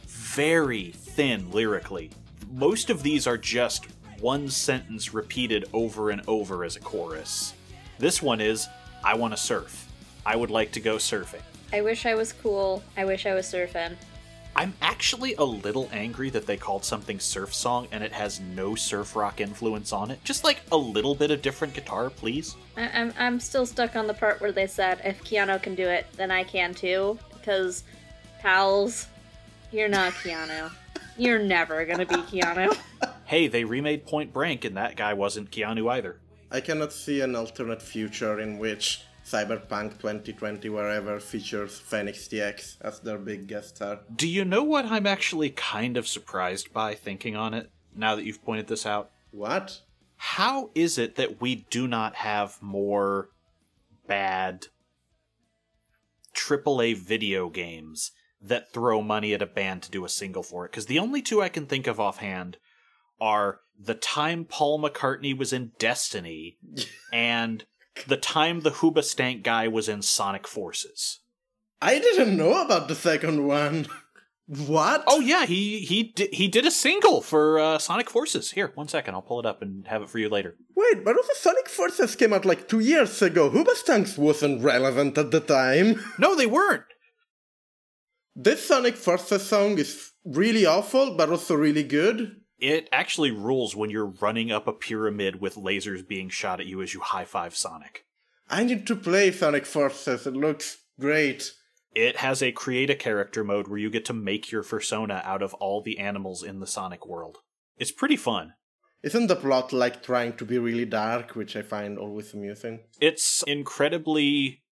very 0.07 0.91
thin 0.91 1.51
lyrically. 1.51 2.11
Most 2.53 2.91
of 2.91 3.03
these 3.03 3.27
are 3.27 3.39
just 3.39 3.87
one 4.21 4.51
sentence 4.51 5.15
repeated 5.15 5.65
over 5.73 6.11
and 6.11 6.21
over 6.29 6.65
as 6.65 6.77
a 6.77 6.81
chorus. 6.81 7.55
This 7.99 8.21
one 8.21 8.43
is, 8.43 8.69
I 9.03 9.15
want 9.15 9.33
to 9.33 9.39
surf. 9.39 9.91
I 10.27 10.37
would 10.37 10.51
like 10.51 10.73
to 10.73 10.81
go 10.81 10.97
surfing. 10.97 11.43
I 11.73 11.81
wish 11.83 12.07
I 12.07 12.15
was 12.15 12.33
cool. 12.33 12.83
I 12.97 13.05
wish 13.05 13.27
I 13.27 13.35
was 13.35 13.47
surfing. 13.47 13.97
I'm 14.55 14.73
actually 14.81 15.35
a 15.35 15.45
little 15.45 15.89
angry 15.93 16.31
that 16.31 16.47
they 16.47 16.57
called 16.57 16.83
something 16.85 17.21
surf 17.21 17.55
song 17.55 17.89
and 17.93 18.03
it 18.03 18.13
has 18.13 18.41
no 18.41 18.75
surf 18.75 19.15
rock 19.15 19.41
influence 19.43 19.93
on 19.93 20.11
it. 20.11 20.25
Just 20.25 20.45
like 20.45 20.61
a 20.73 20.77
little 20.77 21.15
bit 21.15 21.31
of 21.31 21.43
different 21.43 21.75
guitar, 21.75 22.09
please. 22.09 22.57
I- 22.77 22.89
I'm 22.89 23.13
I'm 23.19 23.39
still 23.41 23.67
stuck 23.67 23.97
on 23.97 24.07
the 24.07 24.15
part 24.15 24.41
where 24.41 24.53
they 24.53 24.67
said 24.67 25.03
if 25.05 25.23
Keanu 25.25 25.63
can 25.63 25.75
do 25.75 25.87
it, 25.87 26.07
then 26.17 26.31
I 26.31 26.43
can 26.45 26.73
too. 26.73 27.19
Because, 27.35 27.85
pals, 28.41 29.09
you're 29.73 29.89
not 29.89 30.13
Keanu. 30.15 30.71
You're 31.19 31.39
never 31.39 31.85
gonna 31.87 32.05
be 32.07 32.17
Keanu. 32.17 32.77
Hey, 33.25 33.49
they 33.49 33.65
remade 33.65 34.07
Point 34.07 34.33
Break 34.33 34.65
and 34.65 34.77
that 34.77 34.95
guy 34.97 35.13
wasn't 35.15 35.51
Keanu 35.51 35.91
either. 35.91 36.19
I 36.53 36.61
cannot 36.61 36.93
see 36.93 37.23
an 37.23 37.35
alternate 37.35 37.83
future 37.83 38.39
in 38.39 38.59
which 38.59 39.03
Cyberpunk 39.27 39.99
2020 39.99 40.69
wherever 40.69 41.19
features 41.19 41.81
Phoenix 41.81 42.29
TX 42.29 42.77
as 42.81 43.01
their 43.01 43.19
big 43.19 43.49
guest 43.49 43.77
star. 43.77 43.99
Do 44.15 44.29
you 44.29 44.45
know 44.45 44.63
what 44.63 44.85
I'm 44.85 45.05
actually 45.07 45.51
kind 45.51 45.97
of 45.97 46.07
surprised 46.07 46.73
by 46.73 46.95
thinking 46.95 47.35
on 47.35 47.53
it, 47.53 47.73
now 47.93 48.15
that 48.15 48.25
you've 48.25 48.45
pointed 48.45 48.69
this 48.69 48.87
out? 48.87 49.11
What? 49.33 49.81
How 50.17 50.71
is 50.77 50.97
it 50.97 51.17
that 51.17 51.41
we 51.41 51.67
do 51.71 51.89
not 51.89 52.15
have 52.15 52.63
more 52.63 53.31
bad 54.07 54.67
AAA 56.33 56.97
video 56.97 57.51
games 57.51 58.13
that 58.41 58.73
throw 58.73 59.03
money 59.03 59.35
at 59.35 59.43
a 59.43 59.47
band 59.47 59.83
to 59.83 59.91
do 59.91 60.05
a 60.05 60.09
single 60.09 60.45
for 60.45 60.65
it? 60.65 60.71
Because 60.71 60.87
the 60.87 61.01
only 61.01 61.21
two 61.21 61.43
I 61.43 61.49
can 61.49 61.67
think 61.67 61.89
of 61.89 61.99
offhand 61.99 62.59
are 63.21 63.59
the 63.77 63.95
time 63.95 64.45
Paul 64.45 64.81
McCartney 64.81 65.37
was 65.37 65.53
in 65.53 65.73
Destiny 65.81 66.59
and 67.13 67.65
the 68.05 68.17
time 68.17 68.61
the 68.61 68.71
Huba 68.71 68.97
Hoobastank 68.97 69.43
guy 69.43 69.69
was 69.69 69.89
in 69.89 70.03
Sonic 70.03 70.47
Forces. 70.47 71.21
I 71.81 71.99
didn't 71.99 72.37
know 72.37 72.63
about 72.63 72.89
the 72.89 72.95
second 72.95 73.47
one. 73.47 73.87
what? 74.47 75.05
Oh 75.07 75.21
yeah, 75.21 75.45
he 75.47 75.81
he 75.81 76.13
did, 76.15 76.33
he 76.33 76.49
did 76.49 76.65
a 76.67 76.71
single 76.71 77.21
for 77.21 77.59
uh, 77.59 77.79
Sonic 77.79 78.09
Forces. 78.11 78.53
Here, 78.53 78.73
one 78.75 78.89
second, 78.89 79.15
I'll 79.15 79.23
pull 79.23 79.41
it 79.41 79.47
up 79.47 79.63
and 79.63 79.87
have 79.89 80.03
it 80.03 80.09
for 80.09 80.19
you 80.19 80.29
later. 80.29 80.57
Wait, 80.75 81.05
but 81.05 81.17
also 81.17 81.33
Sonic 81.35 81.69
Forces 81.69 82.17
came 82.17 82.33
out 82.33 82.45
like 82.45 82.69
two 82.69 82.81
years 82.81 83.21
ago. 83.23 83.51
Hoobastanks 83.51 84.17
wasn't 84.17 84.63
relevant 84.63 85.19
at 85.19 85.31
the 85.31 85.41
time. 85.41 86.01
No, 86.19 86.35
they 86.35 86.47
weren't. 86.47 86.85
This 88.35 88.67
Sonic 88.67 88.97
Forces 88.97 89.47
song 89.47 89.79
is 89.79 90.13
really 90.25 90.67
awful, 90.67 91.15
but 91.17 91.31
also 91.31 91.55
really 91.55 91.85
good. 91.85 92.37
It 92.59 92.89
actually 92.91 93.31
rules 93.31 93.77
when 93.77 93.91
you're 93.91 94.15
running 94.21 94.51
up 94.51 94.67
a 94.67 94.73
pyramid 94.73 95.41
with 95.41 95.57
lasers 95.57 96.07
being 96.07 96.29
shot 96.29 96.61
at 96.61 96.67
you 96.67 96.81
as 96.83 96.95
you 96.95 97.01
high 97.01 97.25
five 97.25 97.55
Sonic. 97.55 98.07
I 98.49 98.65
need 98.65 98.87
to 98.87 98.97
play 98.97 99.31
Sonic 99.31 99.67
Forces. 99.67 100.27
It 100.27 100.35
looks 100.35 100.79
great. 100.99 101.53
It 101.95 102.17
has 102.19 102.43
a 102.43 102.53
create 102.53 102.91
a 102.91 102.95
character 102.95 103.43
mode 103.43 103.69
where 103.69 103.79
you 103.79 103.91
get 103.91 104.05
to 104.07 104.13
make 104.13 104.53
your 104.53 104.63
persona 104.63 105.23
out 105.25 105.43
of 105.43 105.55
all 105.55 105.83
the 105.83 105.99
animals 105.99 106.43
in 106.43 106.61
the 106.61 106.67
Sonic 106.67 107.07
world. 107.07 107.39
It's 107.77 107.93
pretty 107.93 108.17
fun. 108.17 108.55
Isn't 109.03 109.27
the 109.27 109.37
plot 109.37 109.73
like 109.73 110.03
trying 110.03 110.37
to 110.37 110.45
be 110.45 110.59
really 110.59 110.85
dark, 110.85 111.37
which 111.37 111.57
I 111.57 111.63
find 111.63 111.99
always 111.99 112.35
amusing? 112.35 112.81
It's 113.01 113.45
incredibly 113.47 114.63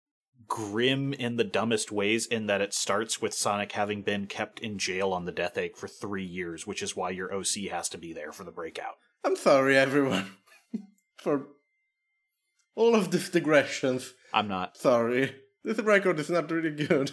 grim 0.48 1.12
in 1.12 1.37
the 1.37 1.44
dumbest 1.44 1.92
ways 1.92 2.26
in 2.26 2.46
that 2.46 2.61
it 2.61 2.74
starts 2.74 3.20
with 3.20 3.35
Sonic 3.35 3.72
having 3.72 4.02
been 4.02 4.26
kept 4.26 4.61
in 4.61 4.78
jail 4.78 5.12
on 5.12 5.24
the 5.24 5.33
Death 5.33 5.57
Egg 5.57 5.76
for 5.76 5.88
three 5.88 6.24
years, 6.24 6.66
which 6.66 6.83
is 6.83 6.96
why 6.96 7.11
your 7.11 7.33
OC 7.35 7.70
has 7.70 7.88
to 7.90 7.98
be 7.98 8.12
there 8.12 8.33
for 8.33 8.44
the 8.44 8.50
breakout. 8.50 8.94
I'm 9.24 9.37
sorry, 9.37 9.76
everyone, 9.76 10.33
for 11.16 11.46
all 12.74 12.94
of 12.94 13.11
these 13.11 13.30
digressions. 13.30 14.12
I'm 14.33 14.48
not. 14.48 14.76
Sorry, 14.76 15.35
this 15.62 15.78
record 15.78 16.18
is 16.18 16.30
not 16.30 16.50
really 16.50 16.70
good. 16.70 17.12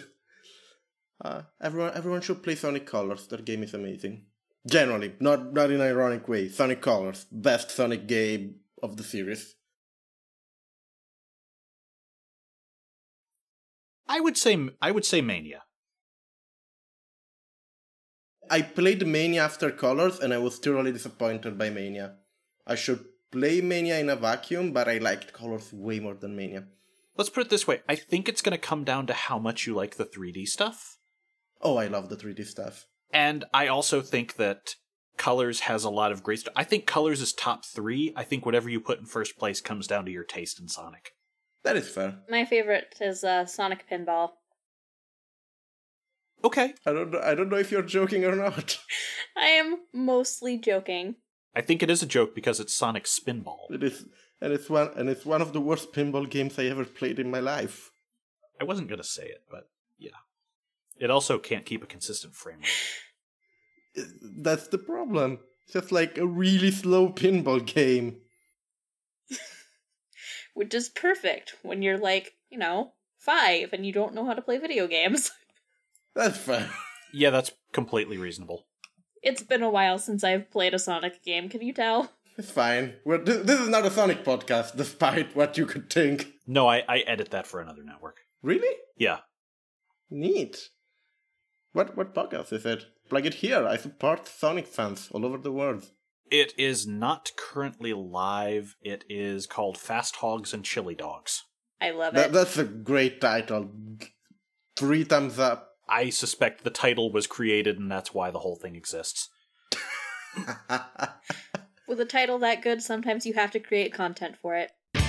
Uh, 1.24 1.42
everyone, 1.60 1.92
everyone 1.94 2.20
should 2.20 2.42
play 2.42 2.54
Sonic 2.54 2.86
Colors. 2.86 3.26
That 3.28 3.44
game 3.44 3.62
is 3.62 3.74
amazing. 3.74 4.26
Generally, 4.68 5.14
not 5.20 5.52
not 5.52 5.70
in 5.70 5.80
an 5.80 5.86
ironic 5.86 6.28
way. 6.28 6.48
Sonic 6.48 6.82
Colors, 6.82 7.26
best 7.30 7.70
Sonic 7.70 8.06
game 8.06 8.56
of 8.82 8.96
the 8.96 9.02
series. 9.02 9.54
I 14.12 14.20
would 14.20 14.36
say 14.36 14.54
I 14.82 14.90
would 14.90 15.06
say 15.06 15.22
Mania. 15.22 15.62
I 18.50 18.60
played 18.60 19.06
Mania 19.06 19.42
after 19.42 19.70
Colors, 19.70 20.18
and 20.20 20.34
I 20.34 20.38
was 20.38 20.58
thoroughly 20.58 20.92
disappointed 20.92 21.56
by 21.56 21.70
Mania. 21.70 22.16
I 22.66 22.74
should 22.74 23.06
play 23.30 23.62
Mania 23.62 23.98
in 23.98 24.10
a 24.10 24.16
vacuum, 24.16 24.72
but 24.72 24.86
I 24.86 24.98
liked 24.98 25.32
Colors 25.32 25.72
way 25.72 25.98
more 25.98 26.12
than 26.14 26.36
Mania. 26.36 26.64
Let's 27.16 27.30
put 27.30 27.46
it 27.46 27.50
this 27.50 27.66
way. 27.66 27.80
I 27.88 27.94
think 27.94 28.28
it's 28.28 28.42
going 28.42 28.52
to 28.52 28.68
come 28.68 28.84
down 28.84 29.06
to 29.06 29.14
how 29.14 29.38
much 29.38 29.66
you 29.66 29.74
like 29.74 29.96
the 29.96 30.04
3D 30.04 30.46
stuff. 30.46 30.98
Oh, 31.62 31.78
I 31.78 31.86
love 31.86 32.10
the 32.10 32.16
3D 32.16 32.44
stuff. 32.46 32.84
And 33.14 33.46
I 33.54 33.68
also 33.68 34.02
think 34.02 34.36
that 34.36 34.74
Colors 35.16 35.60
has 35.60 35.84
a 35.84 35.90
lot 35.90 36.12
of 36.12 36.22
great 36.22 36.40
stuff. 36.40 36.54
I 36.54 36.64
think 36.64 36.86
Colors 36.86 37.22
is 37.22 37.32
top 37.32 37.64
three. 37.64 38.12
I 38.14 38.24
think 38.24 38.44
whatever 38.44 38.68
you 38.68 38.80
put 38.80 38.98
in 38.98 39.06
first 39.06 39.38
place 39.38 39.62
comes 39.62 39.86
down 39.86 40.04
to 40.04 40.10
your 40.10 40.24
taste 40.24 40.60
in 40.60 40.68
Sonic. 40.68 41.12
That 41.64 41.76
is 41.76 41.88
fair. 41.88 42.18
My 42.28 42.44
favorite 42.44 42.96
is 43.00 43.24
uh, 43.24 43.46
Sonic 43.46 43.84
Pinball. 43.88 44.30
Okay. 46.44 46.74
I 46.84 46.92
don't 46.92 47.10
know. 47.12 47.20
I 47.20 47.34
don't 47.34 47.48
know 47.48 47.56
if 47.56 47.70
you're 47.70 47.82
joking 47.82 48.24
or 48.24 48.34
not. 48.34 48.78
I 49.36 49.46
am 49.46 49.76
mostly 49.92 50.58
joking. 50.58 51.16
I 51.54 51.60
think 51.60 51.82
it 51.82 51.90
is 51.90 52.02
a 52.02 52.06
joke 52.06 52.34
because 52.34 52.58
it's 52.60 52.74
Sonic 52.74 53.04
Spinball. 53.04 53.70
It 53.70 53.82
is, 53.82 54.06
and 54.40 54.52
it's 54.52 54.68
one, 54.68 54.90
and 54.96 55.08
it's 55.08 55.24
one 55.24 55.42
of 55.42 55.52
the 55.52 55.60
worst 55.60 55.92
pinball 55.92 56.28
games 56.28 56.58
I 56.58 56.64
ever 56.64 56.84
played 56.84 57.18
in 57.18 57.30
my 57.30 57.40
life. 57.40 57.92
I 58.60 58.64
wasn't 58.64 58.88
gonna 58.88 59.04
say 59.04 59.24
it, 59.24 59.42
but 59.50 59.68
yeah. 59.98 60.10
It 60.98 61.10
also 61.10 61.38
can't 61.38 61.66
keep 61.66 61.82
a 61.82 61.86
consistent 61.86 62.34
frame 62.34 62.60
rate. 62.60 64.06
That's 64.42 64.68
the 64.68 64.78
problem. 64.78 65.40
It's 65.64 65.74
just 65.74 65.92
like 65.92 66.18
a 66.18 66.26
really 66.26 66.70
slow 66.70 67.10
pinball 67.10 67.64
game. 67.64 68.21
Which 70.54 70.74
is 70.74 70.88
perfect 70.88 71.56
when 71.62 71.82
you're 71.82 71.98
like, 71.98 72.34
you 72.50 72.58
know, 72.58 72.92
five 73.18 73.72
and 73.72 73.86
you 73.86 73.92
don't 73.92 74.14
know 74.14 74.24
how 74.26 74.34
to 74.34 74.42
play 74.42 74.58
video 74.58 74.86
games. 74.86 75.30
That's 76.14 76.38
fine. 76.38 76.68
Yeah, 77.14 77.30
that's 77.30 77.52
completely 77.72 78.18
reasonable. 78.18 78.66
It's 79.22 79.42
been 79.42 79.62
a 79.62 79.70
while 79.70 79.98
since 79.98 80.24
I've 80.24 80.50
played 80.50 80.74
a 80.74 80.78
Sonic 80.78 81.22
game, 81.22 81.48
can 81.48 81.62
you 81.62 81.72
tell? 81.72 82.10
It's 82.38 82.50
fine. 82.50 82.94
We're, 83.04 83.18
this, 83.18 83.44
this 83.44 83.60
is 83.60 83.68
not 83.68 83.84
a 83.84 83.90
Sonic 83.90 84.24
podcast, 84.24 84.76
despite 84.76 85.36
what 85.36 85.58
you 85.58 85.66
could 85.66 85.90
think. 85.90 86.32
No, 86.46 86.68
I, 86.68 86.82
I 86.88 87.00
edit 87.00 87.30
that 87.30 87.46
for 87.46 87.60
another 87.60 87.82
network. 87.82 88.20
Really? 88.42 88.76
Yeah. 88.96 89.18
Neat. 90.10 90.70
What 91.72 91.96
what 91.96 92.14
podcast 92.14 92.52
is 92.52 92.66
it? 92.66 92.86
Plug 93.08 93.26
it 93.26 93.34
here. 93.34 93.66
I 93.66 93.76
support 93.76 94.26
Sonic 94.26 94.66
fans 94.66 95.08
all 95.12 95.24
over 95.24 95.38
the 95.38 95.52
world. 95.52 95.90
It 96.32 96.54
is 96.56 96.86
not 96.86 97.30
currently 97.36 97.92
live. 97.92 98.74
It 98.80 99.04
is 99.06 99.46
called 99.46 99.76
Fast 99.76 100.16
Hogs 100.16 100.54
and 100.54 100.64
Chili 100.64 100.94
Dogs. 100.94 101.42
I 101.78 101.90
love 101.90 102.14
That, 102.14 102.30
it. 102.30 102.32
that's 102.32 102.56
a 102.56 102.64
great 102.64 103.20
title. 103.20 103.70
Three 104.74 105.04
thumbs 105.04 105.38
up. 105.38 105.72
I 105.86 106.08
suspect 106.08 106.64
the 106.64 106.70
title 106.70 107.12
was 107.12 107.26
created 107.26 107.78
and 107.78 107.92
that's 107.92 108.14
why 108.14 108.30
the 108.30 108.38
whole 108.38 108.56
thing 108.56 108.74
exists. 108.76 109.28
With 111.86 112.00
a 112.00 112.06
title 112.06 112.38
that 112.38 112.62
good, 112.62 112.80
sometimes 112.82 113.26
you 113.26 113.34
have 113.34 113.50
to 113.50 113.60
create 113.60 113.92
content 113.92 114.36
for 114.40 114.54
it. 114.56 114.70
I 114.94 115.00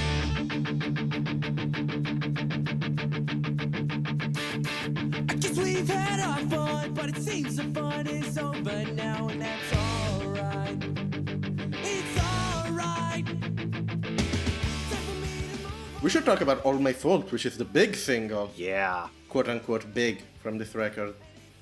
guess 5.40 5.58
we've 5.58 5.88
had 5.88 6.50
but 6.94 7.08
it 7.08 7.16
seems 7.16 7.56
the 7.56 7.64
fun 7.64 8.08
is 8.08 8.38
over 8.38 8.84
now, 8.92 9.30
and 9.30 9.42
that's 9.42 9.72
alright. 9.72 9.83
We 16.04 16.10
should 16.10 16.26
talk 16.26 16.42
about 16.42 16.62
All 16.66 16.74
My 16.74 16.94
Fault, 16.94 17.32
which 17.32 17.46
is 17.46 17.58
the 17.58 17.66
big 17.66 17.96
single, 17.96 18.52
Yeah. 18.56 19.08
quote 19.30 19.48
unquote 19.48 19.94
big, 19.94 20.22
from 20.42 20.58
this 20.58 20.76
record. 20.76 21.16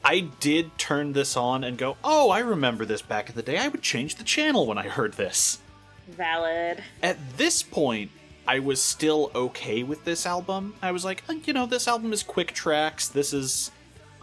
I 0.04 0.22
did 0.40 0.76
turn 0.80 1.14
this 1.14 1.38
on 1.38 1.64
and 1.64 1.78
go, 1.78 1.96
oh, 2.04 2.32
I 2.32 2.40
remember 2.40 2.84
this 2.86 3.04
back 3.04 3.30
in 3.30 3.36
the 3.36 3.44
day. 3.44 3.58
I 3.60 3.68
would 3.68 3.84
change 3.84 4.16
the 4.16 4.24
channel 4.24 4.66
when 4.66 4.78
I 4.80 4.88
heard 4.90 5.14
this. 5.14 5.60
Valid. 6.08 6.84
At 7.04 7.18
this 7.38 7.62
point, 7.62 8.10
I 8.48 8.58
was 8.60 8.82
still 8.82 9.32
okay 9.36 9.84
with 9.84 10.04
this 10.04 10.26
album. 10.26 10.74
I 10.82 10.92
was 10.92 11.06
like, 11.06 11.24
"Uh, 11.30 11.34
you 11.46 11.54
know, 11.54 11.68
this 11.68 11.88
album 11.88 12.12
is 12.12 12.24
quick 12.24 12.52
tracks. 12.54 13.08
This 13.08 13.32
is 13.32 13.70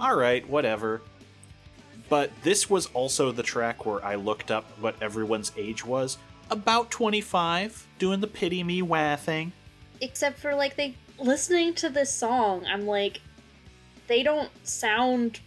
alright, 0.00 0.48
whatever. 0.48 1.00
But 2.08 2.32
this 2.42 2.68
was 2.68 2.86
also 2.86 3.30
the 3.30 3.44
track 3.44 3.86
where 3.86 4.04
I 4.04 4.16
looked 4.16 4.50
up 4.50 4.64
what 4.80 5.00
everyone's 5.00 5.52
age 5.56 5.84
was. 5.84 6.18
About 6.50 6.90
25, 6.90 7.86
doing 8.00 8.20
the 8.20 8.26
pity 8.26 8.64
me 8.64 8.82
wah 8.82 9.14
thing. 9.14 9.52
Except 10.00 10.38
for 10.38 10.54
like 10.54 10.76
they 10.76 10.94
listening 11.18 11.74
to 11.74 11.88
this 11.88 12.12
song, 12.12 12.64
I'm 12.66 12.86
like 12.86 13.20
they 14.06 14.22
don't 14.22 14.50
sound 14.66 15.40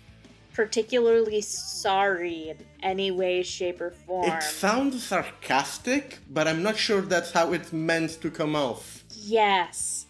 particularly 0.53 1.41
sorry 1.41 2.49
in 2.49 2.57
any 2.83 3.09
way, 3.11 3.41
shape, 3.41 3.79
or 3.81 3.91
form. 3.91 4.29
It 4.29 4.43
sounds 4.43 5.03
sarcastic, 5.03 6.19
but 6.29 6.47
I'm 6.47 6.61
not 6.61 6.77
sure 6.77 7.01
that's 7.01 7.31
how 7.31 7.53
it's 7.53 7.71
meant 7.71 8.21
to 8.21 8.29
come 8.29 8.55
off. 8.55 9.03
yes. 9.15 10.05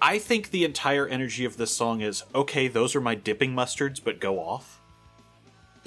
I 0.00 0.18
think 0.18 0.50
the 0.50 0.64
entire 0.64 1.06
energy 1.08 1.46
of 1.46 1.56
this 1.56 1.72
song 1.72 2.02
is 2.02 2.22
okay, 2.34 2.68
those 2.68 2.94
are 2.94 3.00
my 3.00 3.14
dipping 3.14 3.54
mustards, 3.54 3.98
but 4.02 4.20
go 4.20 4.38
off. 4.38 4.78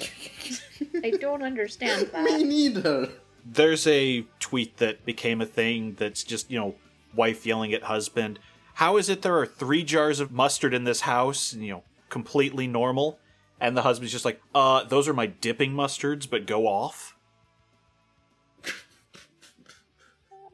I 1.04 1.10
don't 1.10 1.42
understand 1.42 2.08
that. 2.08 2.24
Me 2.24 2.30
that. 2.32 2.44
neither. 2.44 3.08
There's 3.52 3.86
a 3.86 4.22
tweet 4.38 4.76
that 4.76 5.04
became 5.04 5.40
a 5.40 5.46
thing 5.46 5.96
that's 5.98 6.22
just, 6.22 6.50
you 6.50 6.58
know, 6.58 6.76
wife 7.14 7.44
yelling 7.44 7.72
at 7.72 7.84
husband. 7.84 8.38
How 8.74 8.96
is 8.96 9.08
it 9.08 9.22
there 9.22 9.36
are 9.38 9.46
three 9.46 9.82
jars 9.82 10.20
of 10.20 10.30
mustard 10.30 10.72
in 10.72 10.84
this 10.84 11.02
house? 11.02 11.52
You 11.54 11.72
know, 11.72 11.84
completely 12.08 12.66
normal. 12.66 13.18
And 13.60 13.76
the 13.76 13.82
husband's 13.82 14.12
just 14.12 14.24
like, 14.24 14.40
uh, 14.54 14.84
those 14.84 15.06
are 15.08 15.12
my 15.12 15.26
dipping 15.26 15.72
mustards, 15.72 16.30
but 16.30 16.46
go 16.46 16.66
off. 16.66 17.16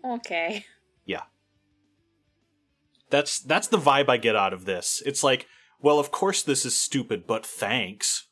Okay. 0.05 0.65
Yeah. 1.05 1.23
That's 3.11 3.39
that's 3.39 3.69
the 3.69 3.79
vibe 3.79 4.09
I 4.09 4.17
get 4.17 4.37
out 4.37 4.53
of 4.53 4.65
this. 4.65 5.03
It's 5.05 5.23
like, 5.23 5.47
well, 5.81 5.99
of 5.99 6.11
course 6.11 6.43
this 6.43 6.65
is 6.65 6.77
stupid, 6.77 7.27
but 7.27 7.45
thanks. 7.45 8.27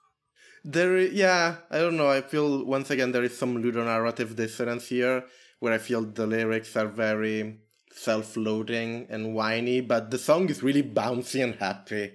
There, 0.64 0.98
yeah, 0.98 1.56
I 1.70 1.78
don't 1.78 1.96
know. 1.96 2.08
I 2.08 2.22
feel 2.22 2.64
once 2.64 2.90
again 2.90 3.12
there 3.12 3.22
is 3.22 3.36
some 3.36 3.62
ludonarrative 3.62 4.34
dissonance 4.34 4.88
here, 4.88 5.24
where 5.60 5.72
I 5.74 5.78
feel 5.78 6.02
the 6.02 6.26
lyrics 6.26 6.74
are 6.76 6.88
very 6.88 7.60
self-loading 7.92 9.06
and 9.10 9.34
whiny, 9.34 9.80
but 9.80 10.10
the 10.10 10.18
song 10.18 10.48
is 10.48 10.62
really 10.62 10.82
bouncy 10.82 11.42
and 11.44 11.54
happy. 11.56 12.12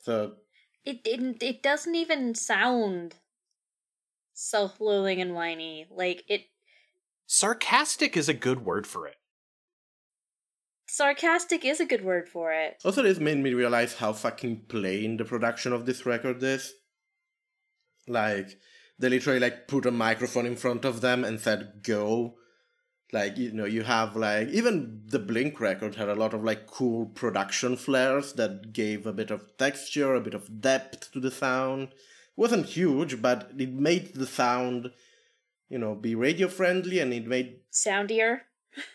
So 0.00 0.36
It 0.84 1.00
it, 1.04 1.42
it 1.42 1.62
doesn't 1.62 1.94
even 1.94 2.34
sound 2.34 3.16
self-loathing 4.34 5.20
and 5.20 5.34
whiny. 5.34 5.86
Like 5.90 6.24
it 6.28 6.42
Sarcastic 7.26 8.16
is 8.16 8.28
a 8.28 8.34
good 8.34 8.64
word 8.64 8.86
for 8.86 9.06
it. 9.06 9.16
sarcastic 10.88 11.64
is 11.64 11.80
a 11.80 11.84
good 11.84 12.02
word 12.04 12.28
for 12.28 12.52
it. 12.52 12.80
also, 12.84 13.02
this 13.02 13.18
made 13.18 13.38
me 13.38 13.52
realize 13.52 13.94
how 13.94 14.12
fucking 14.12 14.62
plain 14.68 15.16
the 15.18 15.24
production 15.24 15.72
of 15.72 15.84
this 15.86 16.06
record 16.06 16.42
is. 16.42 16.72
Like 18.08 18.58
they 18.98 19.08
literally 19.08 19.40
like 19.40 19.68
put 19.68 19.86
a 19.86 19.90
microphone 19.90 20.46
in 20.46 20.56
front 20.56 20.84
of 20.84 21.00
them 21.00 21.24
and 21.24 21.40
said 21.40 21.82
go. 21.82 22.34
Like 23.12 23.38
you 23.38 23.52
know, 23.52 23.64
you 23.64 23.84
have 23.84 24.16
like 24.16 24.48
even 24.48 25.02
the 25.06 25.18
Blink 25.18 25.60
record 25.60 25.94
had 25.94 26.08
a 26.08 26.14
lot 26.14 26.34
of 26.34 26.44
like 26.44 26.66
cool 26.66 27.06
production 27.06 27.76
flares 27.76 28.34
that 28.34 28.72
gave 28.72 29.06
a 29.06 29.12
bit 29.12 29.30
of 29.30 29.56
texture, 29.56 30.14
a 30.14 30.20
bit 30.20 30.34
of 30.34 30.60
depth 30.60 31.10
to 31.12 31.20
the 31.20 31.30
sound. 31.30 31.88
wasn't 32.36 32.66
huge, 32.66 33.22
but 33.22 33.50
it 33.58 33.72
made 33.72 34.14
the 34.14 34.26
sound, 34.26 34.90
you 35.70 35.78
know, 35.78 35.94
be 35.94 36.14
radio 36.14 36.48
friendly 36.48 36.98
and 36.98 37.12
it 37.14 37.26
made 37.26 37.60
Soundier. 37.72 38.40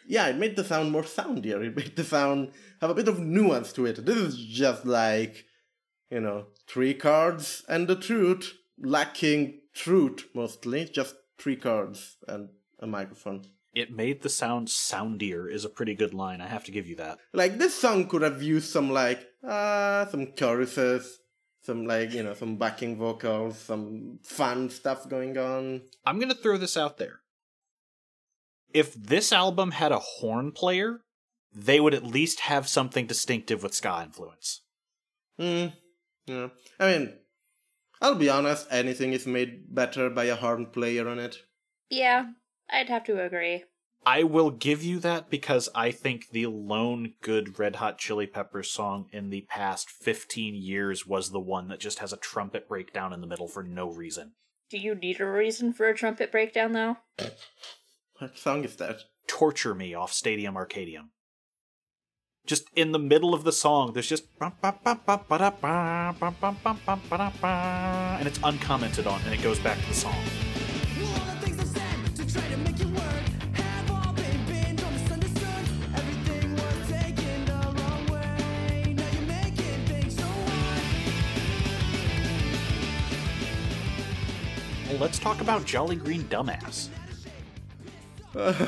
yeah, 0.07 0.27
it 0.27 0.37
made 0.37 0.55
the 0.55 0.63
sound 0.63 0.91
more 0.91 1.03
soundier. 1.03 1.65
It 1.65 1.75
made 1.75 1.95
the 1.95 2.03
sound 2.03 2.51
have 2.81 2.91
a 2.91 2.95
bit 2.95 3.07
of 3.07 3.19
nuance 3.19 3.73
to 3.73 3.85
it. 3.85 4.05
This 4.05 4.17
is 4.17 4.35
just 4.37 4.85
like, 4.85 5.45
you 6.11 6.19
know, 6.19 6.45
three 6.67 6.93
cards 6.93 7.63
and 7.67 7.87
the 7.87 7.95
truth, 7.95 8.53
lacking 8.83 9.61
truth 9.73 10.27
mostly, 10.33 10.85
just 10.85 11.15
three 11.37 11.55
cards 11.55 12.17
and 12.27 12.49
a 12.79 12.87
microphone. 12.87 13.43
It 13.73 13.91
made 13.91 14.21
the 14.21 14.29
sound 14.29 14.67
soundier 14.67 15.51
is 15.51 15.65
a 15.65 15.69
pretty 15.69 15.95
good 15.95 16.13
line. 16.13 16.41
I 16.41 16.47
have 16.47 16.63
to 16.65 16.71
give 16.71 16.87
you 16.87 16.95
that. 16.97 17.17
Like 17.33 17.57
this 17.57 17.73
song 17.73 18.07
could 18.07 18.21
have 18.21 18.43
used 18.43 18.69
some 18.69 18.91
like 18.91 19.25
ah 19.43 20.07
some 20.11 20.33
choruses, 20.37 21.19
some 21.63 21.85
like 21.85 22.13
you 22.13 22.21
know 22.21 22.35
some 22.35 22.57
backing 22.57 22.97
vocals, 22.97 23.57
some 23.57 24.19
fun 24.23 24.69
stuff 24.69 25.09
going 25.09 25.37
on. 25.37 25.81
I'm 26.05 26.19
to 26.19 26.35
throw 26.35 26.57
this 26.57 26.77
out 26.77 26.97
there. 26.97 27.21
If 28.73 28.93
this 28.93 29.31
album 29.31 29.71
had 29.71 29.91
a 29.91 29.99
horn 29.99 30.51
player, 30.51 31.01
they 31.51 31.79
would 31.79 31.93
at 31.93 32.03
least 32.03 32.41
have 32.41 32.67
something 32.67 33.07
distinctive 33.07 33.63
with 33.63 33.73
ska 33.73 34.01
influence. 34.03 34.61
Hmm. 35.39 35.67
Yeah. 36.25 36.49
I 36.79 36.91
mean, 36.91 37.13
I'll 38.03 38.15
be 38.15 38.29
honest. 38.29 38.67
Anything 38.69 39.13
is 39.13 39.25
made 39.25 39.73
better 39.73 40.09
by 40.09 40.25
a 40.25 40.35
horn 40.35 40.65
player 40.65 41.07
on 41.07 41.19
it. 41.19 41.37
Yeah, 41.89 42.31
I'd 42.69 42.89
have 42.89 43.05
to 43.05 43.23
agree. 43.23 43.63
I 44.05 44.23
will 44.23 44.51
give 44.51 44.83
you 44.83 44.99
that 44.99 45.29
because 45.29 45.69
I 45.73 45.91
think 45.91 46.31
the 46.31 46.47
lone 46.47 47.13
good 47.21 47.57
Red 47.57 47.77
Hot 47.77 47.97
Chili 47.97 48.27
Peppers 48.27 48.69
song 48.69 49.07
in 49.13 49.29
the 49.29 49.47
past 49.49 49.89
15 49.89 50.53
years 50.53 51.07
was 51.07 51.31
the 51.31 51.39
one 51.39 51.69
that 51.69 51.79
just 51.79 51.99
has 51.99 52.11
a 52.11 52.17
trumpet 52.17 52.67
breakdown 52.67 53.13
in 53.13 53.21
the 53.21 53.27
middle 53.27 53.47
for 53.47 53.63
no 53.63 53.89
reason. 53.89 54.33
Do 54.69 54.77
you 54.77 54.95
need 54.95 55.21
a 55.21 55.25
reason 55.25 55.71
for 55.71 55.87
a 55.87 55.95
trumpet 55.95 56.29
breakdown 56.29 56.73
though? 56.73 56.97
What 58.19 58.37
song 58.37 58.65
is 58.65 58.75
that? 58.75 58.97
Torture 59.27 59.73
Me 59.73 59.93
off 59.93 60.11
Stadium 60.11 60.55
Arcadium 60.55 61.11
just 62.45 62.67
in 62.75 62.91
the 62.91 62.99
middle 62.99 63.33
of 63.33 63.45
the 63.45 63.53
song, 63.53 63.93
there's 63.93 64.09
just 64.09 64.25
and 64.41 64.51
it's 68.27 68.39
uncommented 68.43 69.07
on, 69.07 69.21
and 69.21 69.33
it 69.33 69.41
goes 69.41 69.59
back 69.59 69.79
to 69.79 69.87
the 69.87 69.93
song. 69.93 70.13
Let's 84.99 85.17
talk 85.19 85.39
about 85.41 85.65
Jolly 85.65 85.95
Green 85.95 86.23
Dumbass. 86.23 86.89
Uh, 88.35 88.53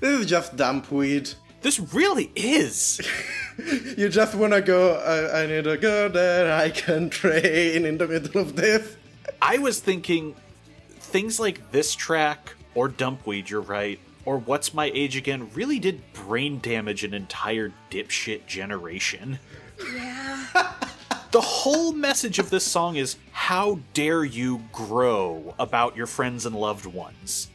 this 0.00 0.20
is 0.20 0.26
just 0.26 0.56
Dumpweed. 0.56 1.34
This 1.62 1.78
really 1.80 2.30
is. 2.34 3.00
You 3.96 4.08
just 4.08 4.36
wanna 4.36 4.60
go, 4.60 4.94
I, 4.94 5.42
I 5.42 5.46
need 5.46 5.66
a 5.66 5.76
girl 5.76 6.08
that 6.10 6.48
I 6.48 6.70
can 6.70 7.10
train 7.10 7.84
in 7.84 7.98
the 7.98 8.06
middle 8.06 8.40
of 8.40 8.54
this. 8.54 8.96
I 9.42 9.58
was 9.58 9.80
thinking 9.80 10.36
things 11.00 11.40
like 11.40 11.72
this 11.72 11.92
track 11.96 12.54
or 12.76 12.86
Dumpweed, 12.86 13.50
you're 13.50 13.60
right, 13.60 13.98
or 14.24 14.38
What's 14.38 14.72
My 14.72 14.92
Age 14.94 15.16
Again 15.16 15.50
really 15.54 15.80
did 15.80 16.00
brain 16.12 16.60
damage 16.60 17.02
an 17.02 17.14
entire 17.14 17.72
dipshit 17.90 18.46
generation. 18.46 19.40
Yeah. 19.92 20.44
The 21.30 21.42
whole 21.42 21.92
message 21.92 22.38
of 22.38 22.48
this 22.48 22.64
song 22.64 22.96
is 22.96 23.16
how 23.32 23.80
dare 23.92 24.24
you 24.24 24.62
grow 24.72 25.54
about 25.58 25.94
your 25.94 26.06
friends 26.06 26.46
and 26.46 26.56
loved 26.56 26.86
ones. 26.86 27.48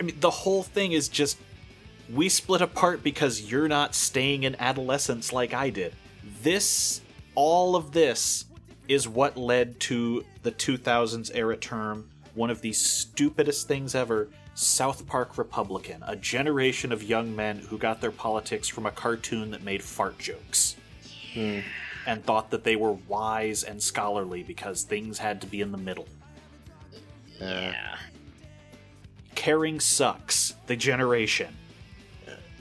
I 0.00 0.04
mean, 0.04 0.16
the 0.20 0.30
whole 0.30 0.62
thing 0.62 0.92
is 0.92 1.08
just 1.08 1.36
we 2.12 2.28
split 2.28 2.60
apart 2.60 3.02
because 3.02 3.50
you're 3.50 3.68
not 3.68 3.94
staying 3.94 4.42
in 4.42 4.56
adolescence 4.58 5.32
like 5.32 5.54
I 5.54 5.70
did. 5.70 5.94
This, 6.42 7.00
all 7.34 7.76
of 7.76 7.92
this, 7.92 8.46
is 8.88 9.08
what 9.08 9.36
led 9.36 9.80
to 9.80 10.24
the 10.42 10.52
2000s 10.52 11.30
era 11.34 11.56
term, 11.56 12.08
one 12.34 12.50
of 12.50 12.60
the 12.60 12.72
stupidest 12.72 13.66
things 13.66 13.94
ever 13.94 14.28
South 14.54 15.06
Park 15.06 15.36
Republican, 15.36 16.02
a 16.06 16.14
generation 16.14 16.92
of 16.92 17.02
young 17.02 17.34
men 17.34 17.58
who 17.58 17.78
got 17.78 18.00
their 18.00 18.12
politics 18.12 18.68
from 18.68 18.86
a 18.86 18.90
cartoon 18.90 19.50
that 19.50 19.62
made 19.62 19.82
fart 19.82 20.18
jokes 20.18 20.76
hmm. 21.32 21.58
and 22.06 22.24
thought 22.24 22.50
that 22.50 22.62
they 22.62 22.76
were 22.76 22.92
wise 23.08 23.64
and 23.64 23.82
scholarly 23.82 24.42
because 24.44 24.82
things 24.82 25.18
had 25.18 25.40
to 25.40 25.46
be 25.46 25.60
in 25.60 25.72
the 25.72 25.78
middle. 25.78 26.06
Yeah. 27.40 27.96
Caring 29.34 29.80
sucks. 29.80 30.54
The 30.66 30.76
generation. 30.76 31.54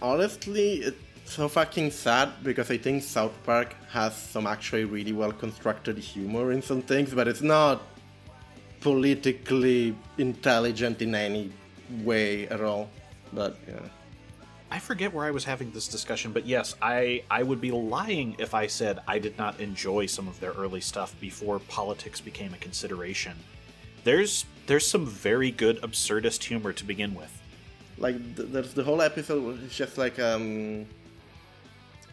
Honestly, 0.04 0.82
it's 0.82 0.98
so 1.24 1.48
fucking 1.48 1.90
sad 1.90 2.30
because 2.44 2.70
I 2.70 2.78
think 2.78 3.04
South 3.04 3.32
Park 3.46 3.74
has 3.90 4.14
some 4.16 4.46
actually 4.46 4.84
really 4.84 5.14
well 5.14 5.32
constructed 5.32 5.98
humor 5.98 6.52
in 6.52 6.62
some 6.62 6.82
things, 6.82 7.14
but 7.14 7.26
it's 7.26 7.42
not 7.42 7.82
politically 8.82 9.96
intelligent 10.18 11.02
in 11.02 11.16
any 11.16 11.54
way 12.04 12.50
at 12.50 12.60
all. 12.60 12.90
But 13.32 13.58
yeah. 13.66 13.80
I 14.70 14.80
forget 14.80 15.14
where 15.14 15.26
I 15.26 15.32
was 15.32 15.46
having 15.46 15.72
this 15.72 15.88
discussion, 15.88 16.34
but 16.34 16.46
yes, 16.46 16.76
I 16.82 17.24
I 17.32 17.44
would 17.44 17.62
be 17.62 17.72
lying 17.72 18.36
if 18.40 18.54
I 18.54 18.68
said 18.68 19.00
I 19.08 19.20
did 19.20 19.38
not 19.38 19.62
enjoy 19.62 20.08
some 20.08 20.28
of 20.28 20.38
their 20.42 20.52
early 20.52 20.82
stuff 20.82 21.16
before 21.22 21.60
politics 21.60 22.20
became 22.20 22.54
a 22.54 22.58
consideration. 22.58 23.38
There's 24.04 24.46
there's 24.66 24.86
some 24.86 25.06
very 25.06 25.52
good 25.52 25.82
absurdist 25.82 26.44
humor 26.44 26.74
to 26.74 26.84
begin 26.84 27.16
with. 27.16 27.43
Like 27.98 28.36
th- 28.36 28.50
there's 28.50 28.74
the 28.74 28.84
whole 28.84 29.02
episode 29.02 29.62
is 29.64 29.74
just 29.76 29.98
like 29.98 30.20
um 30.20 30.86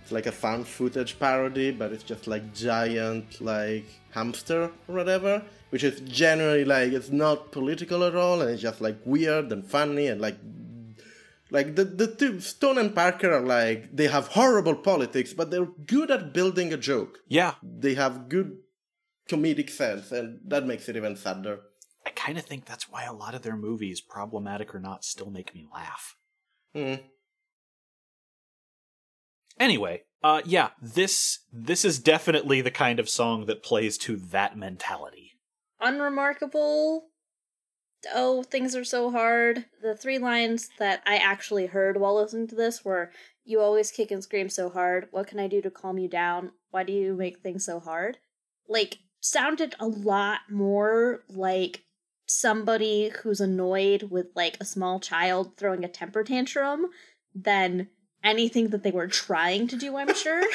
it's 0.03 0.13
like 0.13 0.27
a 0.27 0.33
found 0.33 0.67
footage 0.67 1.19
parody 1.19 1.71
but 1.71 1.93
it's 1.93 2.03
just 2.05 2.27
like 2.27 2.53
giant 2.55 3.41
like 3.41 3.87
hamster 4.13 4.71
or 4.89 4.95
whatever 4.95 5.43
which 5.71 5.85
is 5.85 6.01
generally 6.01 6.65
like 6.65 6.93
it's 6.93 7.11
not 7.11 7.53
political 7.53 8.05
at 8.05 8.15
all 8.15 8.41
and 8.43 8.51
it's 8.51 8.63
just 8.63 8.81
like 8.81 8.99
weird 9.05 9.53
and 9.53 9.65
funny 9.67 10.07
and 10.09 10.21
like 10.21 10.37
like 11.51 11.75
the 11.77 11.85
the 11.85 12.07
two 12.07 12.41
stone 12.41 12.79
and 12.79 12.95
parker 12.95 13.33
are 13.33 13.41
like 13.41 13.95
they 13.95 14.07
have 14.07 14.29
horrible 14.29 14.75
politics 14.75 15.33
but 15.33 15.51
they're 15.51 15.67
good 15.87 16.11
at 16.11 16.33
building 16.33 16.73
a 16.73 16.77
joke. 16.77 17.19
Yeah, 17.29 17.55
they 17.63 17.95
have 17.95 18.29
good 18.29 18.59
comedic 19.29 19.71
sense 19.71 20.13
and 20.13 20.41
that 20.47 20.67
makes 20.67 20.89
it 20.89 20.97
even 20.97 21.17
sadder 21.17 21.61
I 22.11 22.13
kind 22.13 22.37
of 22.39 22.45
think 22.45 22.65
that's 22.65 22.91
why 22.91 23.05
a 23.05 23.13
lot 23.13 23.37
of 23.37 23.43
their 23.43 23.57
movies, 23.57 24.01
problematic 24.01 24.75
or 24.75 24.81
not, 24.81 25.05
still 25.05 25.31
make 25.31 25.55
me 25.55 25.69
laugh. 25.73 26.17
Hmm. 26.75 26.95
Anyway, 29.61 30.03
uh 30.25 30.43
yeah, 30.45 30.71
this 30.83 31.41
this 31.53 31.85
is 31.85 32.01
definitely 32.01 32.61
the 32.63 32.71
kind 32.73 32.99
of 32.99 33.09
song 33.09 33.47
that 33.47 33.63
plays 33.63 33.97
to 33.99 34.17
that 34.17 34.57
mentality. 34.59 35.35
Unremarkable. 35.81 37.07
Oh, 38.13 38.43
things 38.43 38.75
are 38.75 38.85
so 38.85 39.13
hard. 39.13 39.67
The 39.81 39.97
three 39.97 40.19
lines 40.19 40.71
that 40.81 41.03
I 41.07 41.17
actually 41.17 41.67
heard 41.67 41.97
while 41.97 42.17
listening 42.17 42.49
to 42.49 42.57
this 42.57 42.85
were 42.85 43.13
You 43.45 43.61
always 43.61 43.93
kick 43.93 44.11
and 44.11 44.23
scream 44.23 44.49
so 44.49 44.69
hard. 44.69 45.07
What 45.13 45.29
can 45.29 45.39
I 45.39 45.47
do 45.47 45.63
to 45.63 45.71
calm 45.71 45.97
you 45.99 46.09
down? 46.09 46.53
Why 46.71 46.83
do 46.83 46.93
you 46.93 47.15
make 47.15 47.39
things 47.39 47.65
so 47.65 47.79
hard? 47.79 48.19
Like, 48.69 48.99
sounded 49.21 49.75
a 49.79 49.87
lot 49.87 50.41
more 50.51 51.25
like 51.29 51.85
somebody 52.33 53.11
who's 53.23 53.41
annoyed 53.41 54.05
with 54.05 54.29
like 54.35 54.57
a 54.61 54.65
small 54.65 55.01
child 55.01 55.57
throwing 55.57 55.85
a 55.85 55.89
temper 55.89 56.23
tantrum 56.23 56.87
than 57.35 57.89
anything 58.23 58.69
that 58.69 58.83
they 58.83 58.91
were 58.91 59.09
trying 59.09 59.69
to 59.69 59.77
do, 59.77 59.97
I'm 59.97 60.15
sure. 60.15 60.45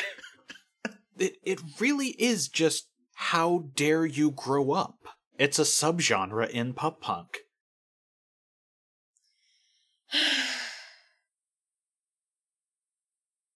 It 1.17 1.37
it 1.43 1.61
really 1.79 2.09
is 2.09 2.49
just 2.49 2.89
how 3.13 3.69
dare 3.73 4.05
you 4.05 4.31
grow 4.31 4.71
up. 4.71 4.97
It's 5.39 5.59
a 5.59 5.63
subgenre 5.63 6.49
in 6.49 6.73
pop 6.73 6.99
punk. 7.01 7.39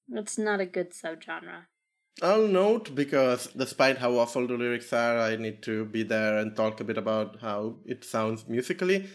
it's 0.10 0.38
not 0.38 0.62
a 0.62 0.66
good 0.66 0.92
subgenre. 0.92 1.66
I'll 2.22 2.48
note 2.48 2.96
because 2.96 3.48
despite 3.48 3.98
how 3.98 4.18
awful 4.18 4.46
the 4.46 4.56
lyrics 4.56 4.92
are, 4.92 5.18
I 5.20 5.38
need 5.38 5.62
to 5.64 5.86
be 5.86 6.04
there 6.04 6.38
and 6.38 6.56
talk 6.56 6.80
a 6.80 6.84
bit 6.84 6.98
about 6.98 7.40
how 7.40 7.78
it 7.86 8.04
sounds 8.04 8.48
musically. 8.48 9.08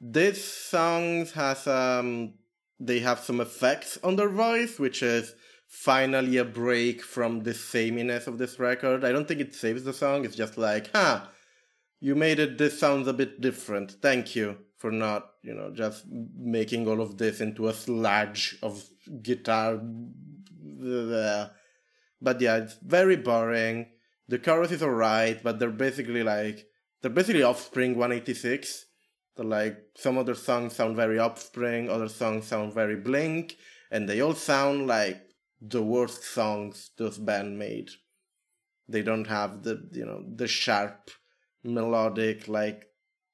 This 0.00 0.44
song 0.44 1.26
has 1.26 1.66
um 1.66 2.34
they 2.78 3.00
have 3.00 3.20
some 3.20 3.40
effects 3.40 3.98
on 4.02 4.16
their 4.16 4.28
voice, 4.28 4.78
which 4.78 5.02
is 5.02 5.34
finally 5.68 6.36
a 6.36 6.44
break 6.44 7.02
from 7.02 7.44
the 7.44 7.54
sameness 7.54 8.26
of 8.26 8.36
this 8.36 8.58
record. 8.58 9.04
I 9.04 9.12
don't 9.12 9.26
think 9.26 9.40
it 9.40 9.54
saves 9.54 9.84
the 9.84 9.92
song, 9.94 10.24
it's 10.24 10.36
just 10.36 10.58
like, 10.58 10.90
huh, 10.94 11.22
you 12.00 12.14
made 12.14 12.38
it 12.38 12.58
this 12.58 12.78
sounds 12.78 13.08
a 13.08 13.14
bit 13.14 13.40
different. 13.40 13.92
Thank 14.02 14.36
you 14.36 14.58
for 14.76 14.90
not, 14.90 15.30
you 15.42 15.54
know, 15.54 15.70
just 15.72 16.04
making 16.36 16.88
all 16.88 17.00
of 17.00 17.16
this 17.16 17.40
into 17.40 17.68
a 17.68 17.72
sludge 17.72 18.58
of 18.62 18.84
guitar. 19.22 19.80
But 22.22 22.40
yeah, 22.40 22.56
it's 22.58 22.76
very 22.82 23.16
boring. 23.16 23.88
The 24.28 24.38
chorus 24.38 24.70
is 24.70 24.82
alright, 24.82 25.42
but 25.42 25.58
they're 25.58 25.70
basically 25.70 26.22
like 26.22 26.66
they're 27.02 27.10
basically 27.10 27.42
Offspring 27.42 27.96
186. 27.96 28.86
They're 29.36 29.44
like 29.44 29.76
some 29.96 30.16
other 30.16 30.34
songs 30.34 30.76
sound 30.76 30.94
very 30.94 31.18
Offspring, 31.18 31.90
other 31.90 32.08
songs 32.08 32.46
sound 32.46 32.72
very 32.72 32.96
Blink, 32.96 33.56
and 33.90 34.08
they 34.08 34.20
all 34.20 34.34
sound 34.34 34.86
like 34.86 35.20
the 35.60 35.82
worst 35.82 36.22
songs 36.22 36.90
those 36.96 37.18
band 37.18 37.58
made. 37.58 37.90
They 38.88 39.02
don't 39.02 39.26
have 39.26 39.64
the 39.64 39.88
you 39.92 40.06
know 40.06 40.22
the 40.34 40.46
sharp, 40.46 41.10
melodic 41.64 42.46
like 42.46 42.86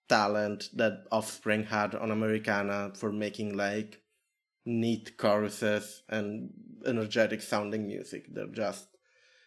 talent 0.09 0.71
that 0.75 1.05
Offspring 1.13 1.65
had 1.65 1.95
on 1.95 2.11
Americana 2.11 2.93
for 2.95 3.13
making 3.13 3.57
like 3.57 4.01
neat 4.69 5.17
choruses 5.17 6.03
and 6.09 6.51
energetic 6.87 7.41
sounding 7.43 7.87
music. 7.87 8.27
They're 8.33 8.47
just 8.47 8.87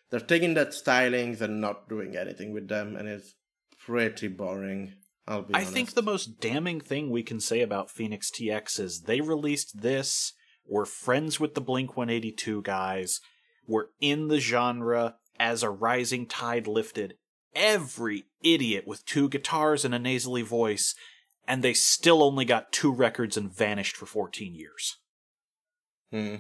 they're 0.10 0.20
taking 0.20 0.56
that 0.56 0.72
stylings 0.72 1.40
and 1.40 1.62
not 1.62 1.88
doing 1.88 2.18
anything 2.18 2.52
with 2.52 2.68
them, 2.68 2.96
and 2.98 3.08
it's 3.08 3.36
pretty 3.86 4.28
boring. 4.28 4.94
I'll 5.28 5.44
be 5.44 5.54
I 5.54 5.60
honest. 5.60 5.74
think 5.74 5.94
the 5.94 6.02
most 6.02 6.42
damning 6.42 6.82
thing 6.82 7.10
we 7.10 7.24
can 7.24 7.40
say 7.40 7.62
about 7.62 7.92
Phoenix 7.92 8.32
TX 8.32 8.80
is 8.80 9.02
they 9.02 9.22
released 9.22 9.82
this, 9.82 10.34
were 10.68 10.86
friends 10.86 11.40
with 11.40 11.54
the 11.54 11.62
Blink 11.62 11.96
182 11.96 12.64
guys, 12.64 13.22
were 13.68 13.92
in 14.02 14.28
the 14.28 14.40
genre 14.40 15.16
as 15.40 15.64
a 15.64 15.70
rising 15.70 16.26
tide 16.26 16.68
lifted 16.68 17.16
every 17.56 18.26
idiot 18.44 18.88
with 18.88 19.06
two 19.06 19.30
guitars 19.30 19.86
and 19.86 19.94
a 19.94 20.00
nasally 20.00 20.42
voice, 20.42 20.96
and 21.48 21.64
they 21.64 21.74
still 21.74 22.24
only 22.24 22.46
got 22.46 22.72
two 22.72 22.92
records 22.92 23.38
and 23.38 23.54
vanished 23.54 23.96
for 23.96 24.06
14 24.06 24.56
years. 24.56 24.98
Hmm. 26.12 26.36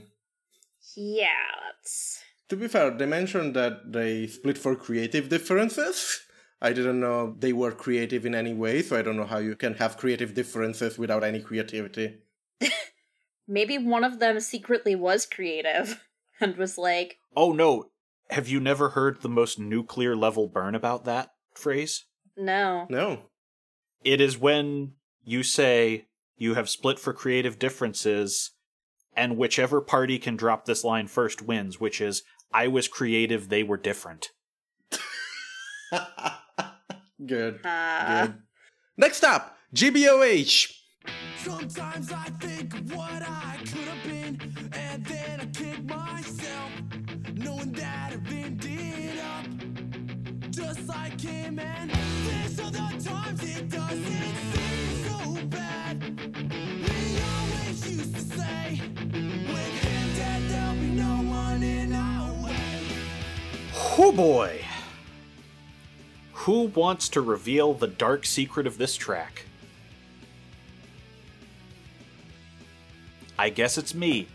Yeah, 0.96 1.28
that's. 1.66 2.20
To 2.50 2.58
be 2.58 2.68
fair, 2.68 2.92
they 2.92 3.06
mentioned 3.06 3.56
that 3.56 3.92
they 3.94 4.28
split 4.28 4.58
for 4.58 4.76
creative 4.76 5.30
differences. 5.30 6.22
I 6.62 6.74
didn't 6.74 7.00
know 7.00 7.36
they 7.40 7.54
were 7.54 7.72
creative 7.72 8.26
in 8.26 8.36
any 8.36 8.54
way, 8.54 8.82
so 8.82 8.98
I 8.98 9.02
don't 9.02 9.16
know 9.16 9.26
how 9.26 9.40
you 9.40 9.56
can 9.56 9.76
have 9.76 9.98
creative 9.98 10.34
differences 10.34 10.98
without 10.98 11.24
any 11.24 11.42
creativity. 11.42 12.20
Maybe 13.48 13.78
one 13.78 14.04
of 14.04 14.20
them 14.20 14.40
secretly 14.40 14.96
was 14.96 15.26
creative 15.26 16.04
and 16.42 16.58
was 16.58 16.78
like, 16.78 17.18
Oh 17.36 17.54
no, 17.54 17.86
have 18.30 18.48
you 18.48 18.60
never 18.60 18.90
heard 18.90 19.22
the 19.22 19.30
most 19.30 19.58
nuclear 19.60 20.16
level 20.16 20.48
burn 20.48 20.76
about 20.76 21.06
that 21.06 21.32
phrase? 21.56 22.06
no. 22.38 22.86
No. 22.90 23.24
It 24.04 24.20
is 24.20 24.38
when 24.38 24.94
you 25.24 25.44
say 25.44 26.08
you 26.36 26.56
have 26.56 26.70
split 26.70 26.98
for 26.98 27.14
creative 27.14 27.60
differences, 27.60 28.52
and 29.16 29.38
whichever 29.38 29.82
party 29.82 30.18
can 30.20 30.36
drop 30.36 30.66
this 30.66 30.84
line 30.84 31.08
first 31.08 31.42
wins, 31.42 31.80
which 31.80 32.02
is, 32.02 32.24
I 32.54 32.68
was 32.68 32.88
creative, 32.88 33.50
they 33.50 33.64
were 33.64 33.78
different. 33.78 34.30
good. 37.26 37.60
Uh, 37.64 38.26
Good. 38.28 38.36
Next 38.98 39.24
up, 39.24 39.58
GBOH. 39.76 40.74
Sometimes 41.38 42.12
I 42.12 42.26
think 42.40 42.74
what 42.94 43.24
I 43.24 43.58
could 43.60 43.88
have 43.88 44.04
been, 44.04 44.40
and 44.74 45.06
then 45.06 45.42
I 45.42 45.46
kick 45.46 45.84
myself, 45.86 46.72
knowing 47.34 47.72
that 47.72 48.14
I've 48.14 48.32
ended 48.32 49.18
up 49.20 50.52
just 50.52 50.88
like 50.88 51.20
him. 51.20 51.58
And 51.58 51.90
there's 51.90 52.60
other 52.60 53.00
times 53.00 53.44
it 53.44 53.70
doesn't 53.70 54.41
Oh 64.04 64.14
boy. 64.14 64.66
Who 66.34 66.64
wants 66.64 67.08
to 67.10 67.22
reveal 67.22 67.74
the 67.74 67.88
dark 67.88 68.26
secret 68.26 68.68
of 68.68 68.78
this 68.78 68.98
track? 68.98 69.46
I 73.40 73.50
guess 73.50 73.78
it's 73.78 73.94
me. 73.94 74.28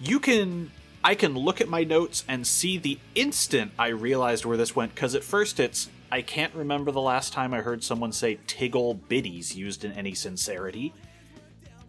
You 0.00 0.20
can. 0.20 0.70
I 1.02 1.14
can 1.14 1.34
look 1.34 1.62
at 1.62 1.68
my 1.68 1.84
notes 1.84 2.24
and 2.28 2.46
see 2.46 2.76
the 2.76 2.98
instant 3.14 3.72
I 3.78 3.88
realized 3.88 4.44
where 4.44 4.56
this 4.56 4.76
went, 4.76 4.94
because 4.94 5.14
at 5.14 5.24
first 5.24 5.58
it's. 5.58 5.88
I 6.12 6.20
can't 6.20 6.54
remember 6.54 6.90
the 6.90 7.00
last 7.00 7.32
time 7.32 7.54
I 7.54 7.62
heard 7.62 7.82
someone 7.82 8.12
say 8.12 8.38
Tiggle 8.46 9.00
Biddies 9.08 9.56
used 9.56 9.82
in 9.84 9.92
any 9.92 10.14
sincerity. 10.14 10.92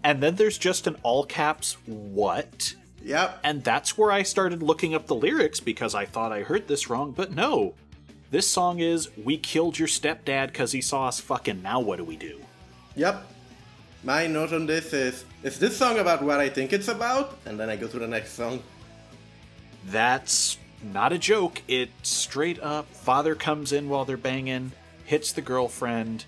And 0.07 0.23
then 0.23 0.35
there's 0.35 0.57
just 0.57 0.87
an 0.87 0.95
all 1.03 1.25
caps 1.25 1.75
what? 1.85 2.75
Yep. 3.03 3.39
And 3.43 3.61
that's 3.61 3.97
where 3.97 4.09
I 4.09 4.23
started 4.23 4.63
looking 4.63 4.95
up 4.95 5.07
the 5.07 5.15
lyrics 5.15 5.59
because 5.59 5.93
I 5.93 6.05
thought 6.05 6.31
I 6.31 6.43
heard 6.43 6.69
this 6.69 6.89
wrong, 6.89 7.11
but 7.11 7.33
no. 7.33 7.73
This 8.31 8.47
song 8.47 8.79
is 8.79 9.09
We 9.17 9.37
killed 9.37 9.77
your 9.77 9.89
stepdad 9.89 10.47
because 10.47 10.71
he 10.71 10.79
saw 10.79 11.09
us 11.09 11.19
fucking, 11.19 11.61
now 11.61 11.81
what 11.81 11.97
do 11.97 12.05
we 12.05 12.15
do? 12.15 12.39
Yep. 12.95 13.21
My 14.05 14.27
note 14.27 14.53
on 14.53 14.65
this 14.65 14.93
is 14.93 15.25
is 15.43 15.59
this 15.59 15.75
song 15.75 15.99
about 15.99 16.21
what 16.21 16.39
I 16.39 16.47
think 16.47 16.71
it's 16.71 16.87
about? 16.87 17.37
And 17.45 17.59
then 17.59 17.69
I 17.69 17.75
go 17.75 17.89
to 17.89 17.99
the 17.99 18.07
next 18.07 18.31
song. 18.31 18.63
That's 19.87 20.57
not 20.81 21.11
a 21.11 21.17
joke. 21.17 21.63
It 21.67 21.89
straight 22.03 22.61
up, 22.61 22.87
father 22.93 23.35
comes 23.35 23.73
in 23.73 23.89
while 23.89 24.05
they're 24.05 24.15
banging, 24.15 24.71
hits 25.03 25.33
the 25.33 25.41
girlfriend. 25.41 26.23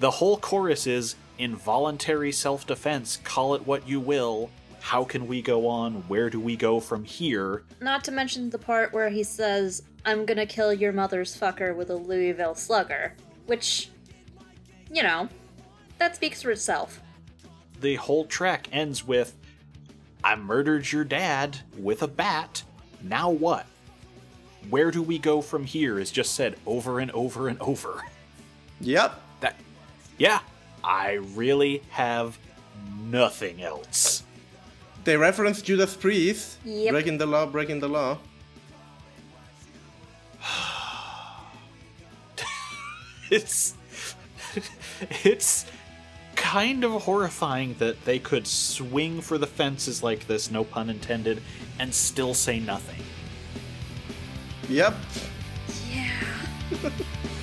The 0.00 0.12
whole 0.12 0.38
chorus 0.38 0.86
is 0.86 1.16
involuntary 1.38 2.32
self 2.32 2.66
defense, 2.66 3.18
call 3.24 3.54
it 3.54 3.66
what 3.66 3.88
you 3.88 4.00
will. 4.00 4.50
How 4.80 5.04
can 5.04 5.26
we 5.26 5.40
go 5.40 5.66
on? 5.66 5.94
Where 6.08 6.28
do 6.28 6.38
we 6.38 6.56
go 6.56 6.78
from 6.78 7.04
here? 7.04 7.62
Not 7.80 8.04
to 8.04 8.12
mention 8.12 8.50
the 8.50 8.58
part 8.58 8.92
where 8.92 9.08
he 9.08 9.22
says, 9.22 9.82
I'm 10.04 10.26
gonna 10.26 10.44
kill 10.46 10.72
your 10.74 10.92
mother's 10.92 11.34
fucker 11.38 11.74
with 11.74 11.88
a 11.90 11.96
Louisville 11.96 12.54
slugger. 12.54 13.14
Which, 13.46 13.88
you 14.90 15.02
know, 15.02 15.28
that 15.98 16.14
speaks 16.16 16.42
for 16.42 16.50
itself. 16.50 17.00
the 17.80 17.94
whole 17.96 18.24
track 18.26 18.68
ends 18.72 19.06
with 19.06 19.34
I 20.22 20.36
murdered 20.36 20.90
your 20.90 21.04
dad 21.04 21.58
with 21.78 22.02
a 22.02 22.08
bat. 22.08 22.62
Now 23.02 23.28
what? 23.30 23.66
Where 24.70 24.90
do 24.90 25.02
we 25.02 25.18
go 25.18 25.42
from 25.42 25.64
here 25.64 25.98
is 25.98 26.10
just 26.10 26.34
said 26.34 26.56
over 26.66 26.98
and 27.00 27.10
over 27.10 27.48
and 27.48 27.60
over. 27.60 28.02
Yep. 28.80 29.20
That 29.40 29.56
Yeah, 30.16 30.40
I 30.84 31.14
really 31.34 31.82
have 31.90 32.38
nothing 32.98 33.62
else. 33.62 34.22
They 35.04 35.16
reference 35.16 35.62
Judas 35.62 35.96
Priest. 35.96 36.58
Yep. 36.64 36.92
Breaking 36.92 37.18
the 37.18 37.26
law, 37.26 37.46
breaking 37.46 37.80
the 37.80 37.88
law. 37.88 38.18
It's 43.30 43.74
it's 45.24 45.64
kind 46.36 46.84
of 46.84 47.02
horrifying 47.02 47.74
that 47.78 48.04
they 48.04 48.18
could 48.18 48.46
swing 48.46 49.20
for 49.22 49.38
the 49.38 49.46
fences 49.46 50.02
like 50.02 50.26
this, 50.26 50.50
no 50.50 50.62
pun 50.62 50.90
intended, 50.90 51.42
and 51.80 51.92
still 51.92 52.34
say 52.34 52.60
nothing. 52.60 53.02
Yep. 54.68 54.94
Yeah. 55.90 56.90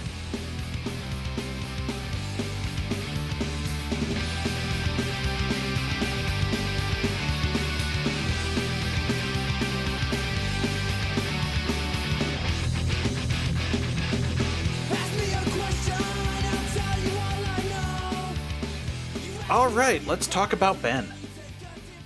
right, 19.71 20.05
let's 20.05 20.27
talk 20.27 20.53
about 20.53 20.81
Ben. 20.81 21.07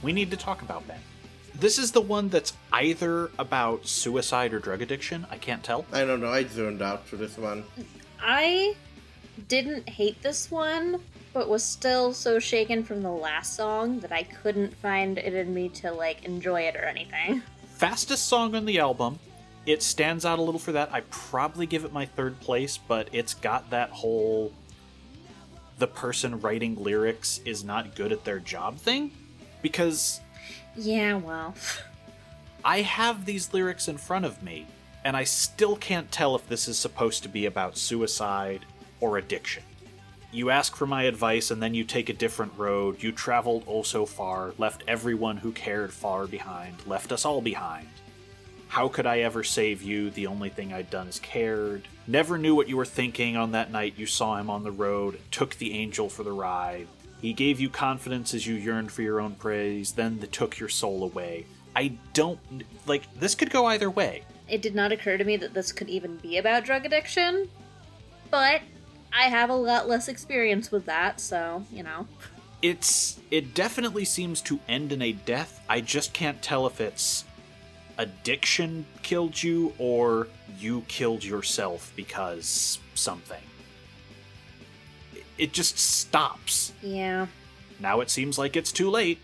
We 0.03 0.13
need 0.13 0.29
to 0.31 0.37
talk 0.37 0.61
about 0.61 0.87
Ben. 0.87 0.99
This 1.55 1.79
is 1.79 1.91
the 1.91 2.01
one 2.01 2.29
that's 2.29 2.53
either 2.71 3.31
about 3.39 3.87
suicide 3.87 4.53
or 4.53 4.59
drug 4.59 4.81
addiction. 4.81 5.25
I 5.31 5.37
can't 5.37 5.63
tell. 5.63 5.85
I 5.91 6.05
don't 6.05 6.21
know, 6.21 6.29
I 6.29 6.43
zoned 6.43 6.81
out 6.81 7.07
for 7.07 7.15
this 7.15 7.37
one. 7.37 7.63
I 8.21 8.75
didn't 9.47 9.89
hate 9.89 10.21
this 10.21 10.51
one, 10.51 11.01
but 11.33 11.49
was 11.49 11.63
still 11.63 12.13
so 12.13 12.39
shaken 12.39 12.83
from 12.83 13.01
the 13.01 13.11
last 13.11 13.55
song 13.55 13.99
that 14.01 14.11
I 14.11 14.23
couldn't 14.23 14.75
find 14.75 15.17
it 15.17 15.33
in 15.33 15.53
me 15.53 15.69
to 15.69 15.91
like 15.91 16.23
enjoy 16.23 16.61
it 16.61 16.75
or 16.75 16.83
anything. 16.83 17.41
Fastest 17.75 18.27
song 18.27 18.55
on 18.55 18.65
the 18.65 18.79
album. 18.79 19.19
It 19.65 19.81
stands 19.81 20.25
out 20.25 20.37
a 20.37 20.41
little 20.41 20.59
for 20.59 20.73
that. 20.73 20.93
I 20.93 21.01
probably 21.09 21.65
give 21.65 21.83
it 21.83 21.91
my 21.91 22.05
third 22.05 22.39
place, 22.39 22.77
but 22.77 23.09
it's 23.11 23.33
got 23.33 23.71
that 23.71 23.89
whole 23.89 24.53
the 25.77 25.87
person 25.87 26.39
writing 26.39 26.75
lyrics 26.75 27.39
is 27.45 27.63
not 27.63 27.95
good 27.95 28.11
at 28.11 28.23
their 28.23 28.39
job 28.39 28.77
thing. 28.77 29.11
Because 29.61 30.21
Yeah, 30.75 31.15
well. 31.15 31.53
I 32.65 32.81
have 32.81 33.25
these 33.25 33.53
lyrics 33.53 33.87
in 33.87 33.97
front 33.97 34.25
of 34.25 34.41
me, 34.41 34.65
and 35.03 35.15
I 35.15 35.23
still 35.23 35.75
can't 35.75 36.11
tell 36.11 36.35
if 36.35 36.47
this 36.47 36.67
is 36.67 36.79
supposed 36.79 37.21
to 37.23 37.29
be 37.29 37.45
about 37.45 37.77
suicide 37.77 38.65
or 38.99 39.17
addiction. 39.17 39.63
You 40.31 40.49
ask 40.49 40.75
for 40.75 40.87
my 40.87 41.03
advice, 41.03 41.51
and 41.51 41.61
then 41.61 41.75
you 41.75 41.83
take 41.83 42.09
a 42.09 42.13
different 42.13 42.53
road. 42.57 43.01
You 43.03 43.11
traveled 43.11 43.63
oh 43.67 43.83
so 43.83 44.05
far, 44.05 44.53
left 44.57 44.83
everyone 44.87 45.37
who 45.37 45.51
cared 45.51 45.93
far 45.93 46.25
behind, 46.25 46.75
left 46.87 47.11
us 47.11 47.23
all 47.23 47.39
behind. 47.39 47.87
How 48.75 48.89
could 48.89 49.05
I 49.05 49.19
ever 49.19 49.41
save 49.41 49.81
you? 49.81 50.09
The 50.09 50.27
only 50.27 50.49
thing 50.49 50.73
I'd 50.73 50.89
done 50.89 51.07
is 51.07 51.17
cared. 51.19 51.87
Never 52.07 52.37
knew 52.37 52.55
what 52.55 52.67
you 52.67 52.75
were 52.75 52.83
thinking 52.83 53.37
on 53.37 53.53
that 53.53 53.71
night 53.71 53.93
you 53.95 54.05
saw 54.05 54.35
him 54.35 54.49
on 54.49 54.65
the 54.65 54.71
road, 54.71 55.17
took 55.31 55.55
the 55.55 55.71
angel 55.71 56.09
for 56.09 56.23
the 56.23 56.33
ride. 56.33 56.85
He 57.21 57.31
gave 57.31 57.61
you 57.61 57.69
confidence 57.69 58.33
as 58.33 58.45
you 58.45 58.55
yearned 58.55 58.91
for 58.91 59.01
your 59.01 59.21
own 59.21 59.35
praise, 59.35 59.93
then 59.93 60.19
they 60.19 60.27
took 60.27 60.59
your 60.59 60.67
soul 60.67 61.05
away. 61.05 61.45
I 61.73 61.93
don't. 62.11 62.37
Like, 62.85 63.03
this 63.17 63.33
could 63.33 63.49
go 63.49 63.65
either 63.67 63.89
way. 63.89 64.25
It 64.49 64.61
did 64.61 64.75
not 64.75 64.91
occur 64.91 65.15
to 65.15 65.23
me 65.23 65.37
that 65.37 65.53
this 65.53 65.71
could 65.71 65.87
even 65.87 66.17
be 66.17 66.37
about 66.37 66.65
drug 66.65 66.85
addiction, 66.85 67.47
but 68.29 68.59
I 69.13 69.29
have 69.29 69.49
a 69.49 69.55
lot 69.55 69.87
less 69.87 70.09
experience 70.09 70.69
with 70.69 70.85
that, 70.87 71.21
so, 71.21 71.63
you 71.71 71.83
know. 71.83 72.09
It's. 72.61 73.21
It 73.31 73.53
definitely 73.53 74.03
seems 74.03 74.41
to 74.41 74.59
end 74.67 74.91
in 74.91 75.01
a 75.01 75.13
death. 75.13 75.63
I 75.69 75.79
just 75.79 76.11
can't 76.11 76.41
tell 76.41 76.67
if 76.67 76.81
it's 76.81 77.23
addiction 77.97 78.85
killed 79.03 79.41
you 79.41 79.73
or 79.77 80.27
you 80.59 80.81
killed 80.87 81.23
yourself 81.23 81.91
because 81.95 82.79
something. 82.93 83.41
It 85.37 85.53
just 85.53 85.77
stops. 85.77 86.73
Yeah. 86.81 87.27
Now 87.79 88.01
it 88.01 88.09
seems 88.09 88.37
like 88.37 88.55
it's 88.55 88.71
too 88.71 88.89
late. 88.89 89.19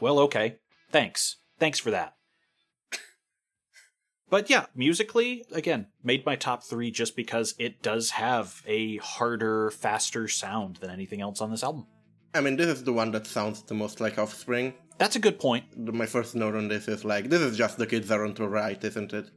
Well, 0.00 0.18
okay. 0.20 0.56
Thanks. 0.90 1.36
Thanks 1.58 1.78
for 1.78 1.90
that. 1.90 2.14
But 4.30 4.48
yeah, 4.48 4.64
musically, 4.74 5.44
again, 5.52 5.88
made 6.02 6.24
my 6.24 6.36
top 6.36 6.64
three 6.64 6.90
just 6.90 7.14
because 7.14 7.54
it 7.58 7.82
does 7.82 8.12
have 8.12 8.62
a 8.66 8.96
harder, 8.96 9.70
faster 9.70 10.26
sound 10.26 10.76
than 10.76 10.88
anything 10.88 11.20
else 11.20 11.42
on 11.42 11.50
this 11.50 11.62
album. 11.62 11.86
I 12.34 12.40
mean, 12.40 12.56
this 12.56 12.68
is 12.68 12.82
the 12.82 12.94
one 12.94 13.10
that 13.10 13.26
sounds 13.26 13.62
the 13.62 13.74
most 13.74 14.00
like 14.00 14.18
Offspring. 14.18 14.72
That's 14.98 15.16
a 15.16 15.18
good 15.18 15.40
point. 15.40 15.64
My 15.76 16.06
first 16.06 16.34
note 16.34 16.54
on 16.54 16.68
this 16.68 16.86
is 16.86 17.04
like, 17.04 17.28
this 17.28 17.40
is 17.40 17.56
just 17.56 17.76
the 17.76 17.86
kids 17.86 18.10
aren't 18.10 18.38
alright, 18.38 18.82
isn't 18.84 19.12
it? 19.12 19.30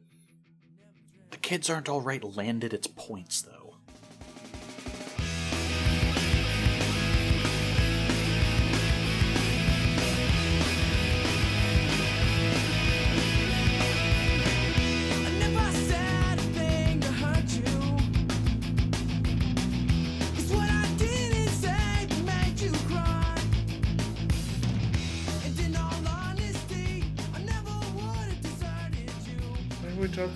The 1.32 1.38
kids 1.38 1.70
aren't 1.70 1.90
alright 1.90 2.24
landed 2.24 2.74
its 2.74 2.88
points, 2.88 3.42
though. 3.42 3.65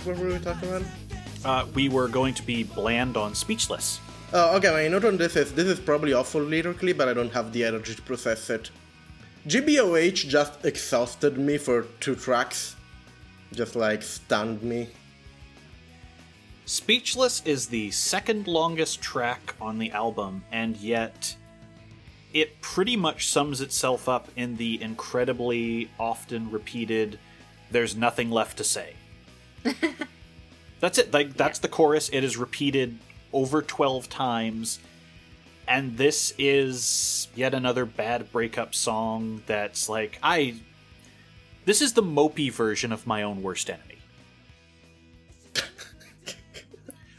What 0.10 0.18
were 0.18 0.26
we, 0.26 0.34
were 0.34 0.40
talking 0.40 0.70
about? 0.70 0.84
Uh, 1.46 1.68
we 1.76 1.88
were 1.88 2.08
going 2.08 2.34
to 2.34 2.42
be 2.42 2.64
bland 2.64 3.16
on 3.16 3.36
Speechless. 3.36 4.00
Oh, 4.34 4.58
okay, 4.58 4.72
my 4.72 4.88
note 4.88 5.06
on 5.06 5.18
this 5.18 5.36
is 5.36 5.54
this 5.54 5.68
is 5.68 5.80
probably 5.80 6.14
awful 6.14 6.42
lyrically, 6.42 6.94
but 6.94 7.08
I 7.08 7.14
don't 7.14 7.32
have 7.32 7.54
the 7.54 7.64
energy 7.64 7.94
to 7.94 8.02
process 8.02 8.50
it. 8.50 8.72
GBOH 9.48 10.28
just 10.28 10.66
exhausted 10.66 11.38
me 11.38 11.60
for 11.60 11.84
two 12.00 12.16
tracks. 12.16 12.76
Just 13.54 13.76
like 13.76 14.02
stunned 14.02 14.64
me. 14.64 14.90
Speechless 16.66 17.44
is 17.46 17.68
the 17.68 17.92
second 17.92 18.48
longest 18.48 19.04
track 19.04 19.54
on 19.62 19.78
the 19.78 19.92
album, 19.92 20.44
and 20.52 20.76
yet 20.78 21.36
it 22.34 22.60
pretty 22.62 22.98
much 22.98 23.28
sums 23.28 23.62
itself 23.62 24.10
up 24.10 24.28
in 24.36 24.56
the 24.58 24.82
incredibly 24.82 25.92
often 26.00 26.50
repeated 26.50 27.20
there's 27.70 27.96
nothing 27.96 28.32
left 28.32 28.58
to 28.58 28.64
say. 28.64 28.96
that's 30.80 30.98
it. 30.98 31.14
Like 31.14 31.36
that's 31.36 31.60
the 31.60 31.68
chorus. 31.68 32.10
It 32.10 32.24
is 32.24 32.38
repeated 32.38 33.00
over 33.34 33.62
12 33.62 34.10
times. 34.10 34.80
And 35.68 35.98
this 35.98 36.34
is 36.40 37.28
yet 37.36 37.54
another 37.54 37.86
bad 37.86 38.32
breakup 38.32 38.74
song 38.74 39.44
that's 39.46 39.88
like 39.88 40.18
I 40.24 40.56
this 41.66 41.82
is 41.82 41.94
the 41.94 42.02
mopey 42.02 42.52
version 42.52 42.92
of 42.92 43.06
my 43.06 43.22
own 43.22 43.44
worst 43.44 43.70
enemy. 43.70 44.00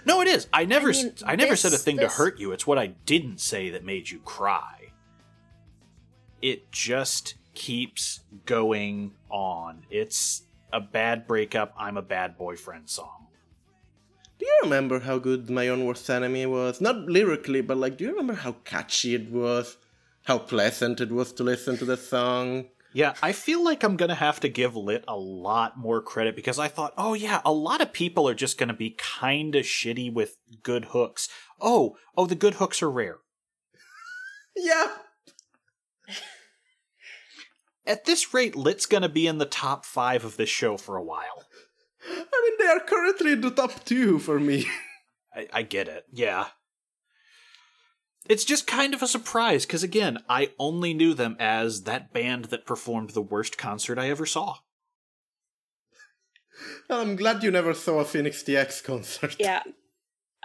no, 0.04 0.20
it 0.20 0.26
is. 0.28 0.48
I 0.52 0.64
never 0.64 0.90
I 0.90 0.92
mean, 0.92 1.12
I 1.24 1.36
never 1.36 1.54
said 1.54 1.72
a 1.72 1.78
thing 1.78 1.96
this- 1.96 2.12
to 2.12 2.18
hurt 2.18 2.40
you. 2.40 2.50
It's 2.50 2.66
what 2.66 2.78
I 2.78 2.88
didn't 2.88 3.40
say 3.40 3.70
that 3.70 3.84
made 3.84 4.10
you 4.10 4.18
cry. 4.20 4.90
It 6.42 6.72
just 6.72 7.34
keeps 7.54 8.20
going 8.46 9.12
on. 9.28 9.84
It's 9.90 10.42
a 10.72 10.80
bad 10.80 11.26
breakup, 11.26 11.74
I'm 11.76 11.96
a 11.96 12.02
bad 12.02 12.36
boyfriend 12.36 12.88
song. 12.88 13.28
Do 14.38 14.46
you 14.46 14.58
remember 14.62 15.00
how 15.00 15.18
good 15.18 15.50
My 15.50 15.68
Own 15.68 15.84
Worst 15.84 16.08
Enemy 16.08 16.46
was? 16.46 16.80
Not 16.80 16.96
lyrically, 16.96 17.60
but 17.60 17.76
like, 17.76 17.98
do 17.98 18.04
you 18.04 18.10
remember 18.10 18.34
how 18.34 18.52
catchy 18.64 19.14
it 19.14 19.30
was? 19.30 19.76
How 20.24 20.38
pleasant 20.38 21.00
it 21.00 21.12
was 21.12 21.32
to 21.34 21.42
listen 21.42 21.76
to 21.76 21.84
the 21.84 21.96
song? 21.96 22.66
Yeah, 22.92 23.14
I 23.22 23.32
feel 23.32 23.62
like 23.62 23.84
I'm 23.84 23.96
gonna 23.96 24.14
have 24.14 24.40
to 24.40 24.48
give 24.48 24.74
Lit 24.74 25.04
a 25.06 25.16
lot 25.16 25.78
more 25.78 26.00
credit 26.00 26.34
because 26.34 26.58
I 26.58 26.68
thought, 26.68 26.92
oh 26.98 27.14
yeah, 27.14 27.40
a 27.44 27.52
lot 27.52 27.80
of 27.80 27.92
people 27.92 28.28
are 28.28 28.34
just 28.34 28.58
gonna 28.58 28.74
be 28.74 28.96
kinda 29.20 29.60
shitty 29.60 30.12
with 30.12 30.38
good 30.62 30.86
hooks. 30.86 31.28
Oh, 31.60 31.96
oh, 32.16 32.26
the 32.26 32.34
good 32.34 32.54
hooks 32.54 32.82
are 32.82 32.90
rare. 32.90 33.18
Yeah. 34.56 34.88
At 37.86 38.04
this 38.04 38.34
rate, 38.34 38.56
Lit's 38.56 38.86
gonna 38.86 39.08
be 39.08 39.26
in 39.26 39.38
the 39.38 39.46
top 39.46 39.84
five 39.84 40.24
of 40.24 40.36
this 40.36 40.50
show 40.50 40.76
for 40.76 40.96
a 40.96 41.02
while. 41.02 41.44
I 42.06 42.14
mean, 42.44 42.54
they 42.58 42.66
are 42.66 42.80
currently 42.80 43.32
in 43.32 43.40
the 43.40 43.50
top 43.50 43.84
two 43.84 44.18
for 44.18 44.38
me. 44.38 44.66
I, 45.34 45.48
I 45.52 45.62
get 45.62 45.88
it, 45.88 46.04
yeah. 46.12 46.48
It's 48.28 48.44
just 48.44 48.66
kind 48.66 48.94
of 48.94 49.02
a 49.02 49.08
surprise 49.08 49.66
because, 49.66 49.82
again, 49.82 50.18
I 50.28 50.52
only 50.58 50.94
knew 50.94 51.14
them 51.14 51.36
as 51.40 51.82
that 51.82 52.12
band 52.12 52.46
that 52.46 52.66
performed 52.66 53.10
the 53.10 53.22
worst 53.22 53.58
concert 53.58 53.98
I 53.98 54.08
ever 54.10 54.26
saw. 54.26 54.58
Well, 56.88 57.00
I'm 57.02 57.16
glad 57.16 57.42
you 57.42 57.50
never 57.50 57.74
saw 57.74 57.98
a 57.98 58.04
Phoenix 58.04 58.42
TX 58.42 58.84
concert. 58.84 59.36
Yeah. 59.38 59.62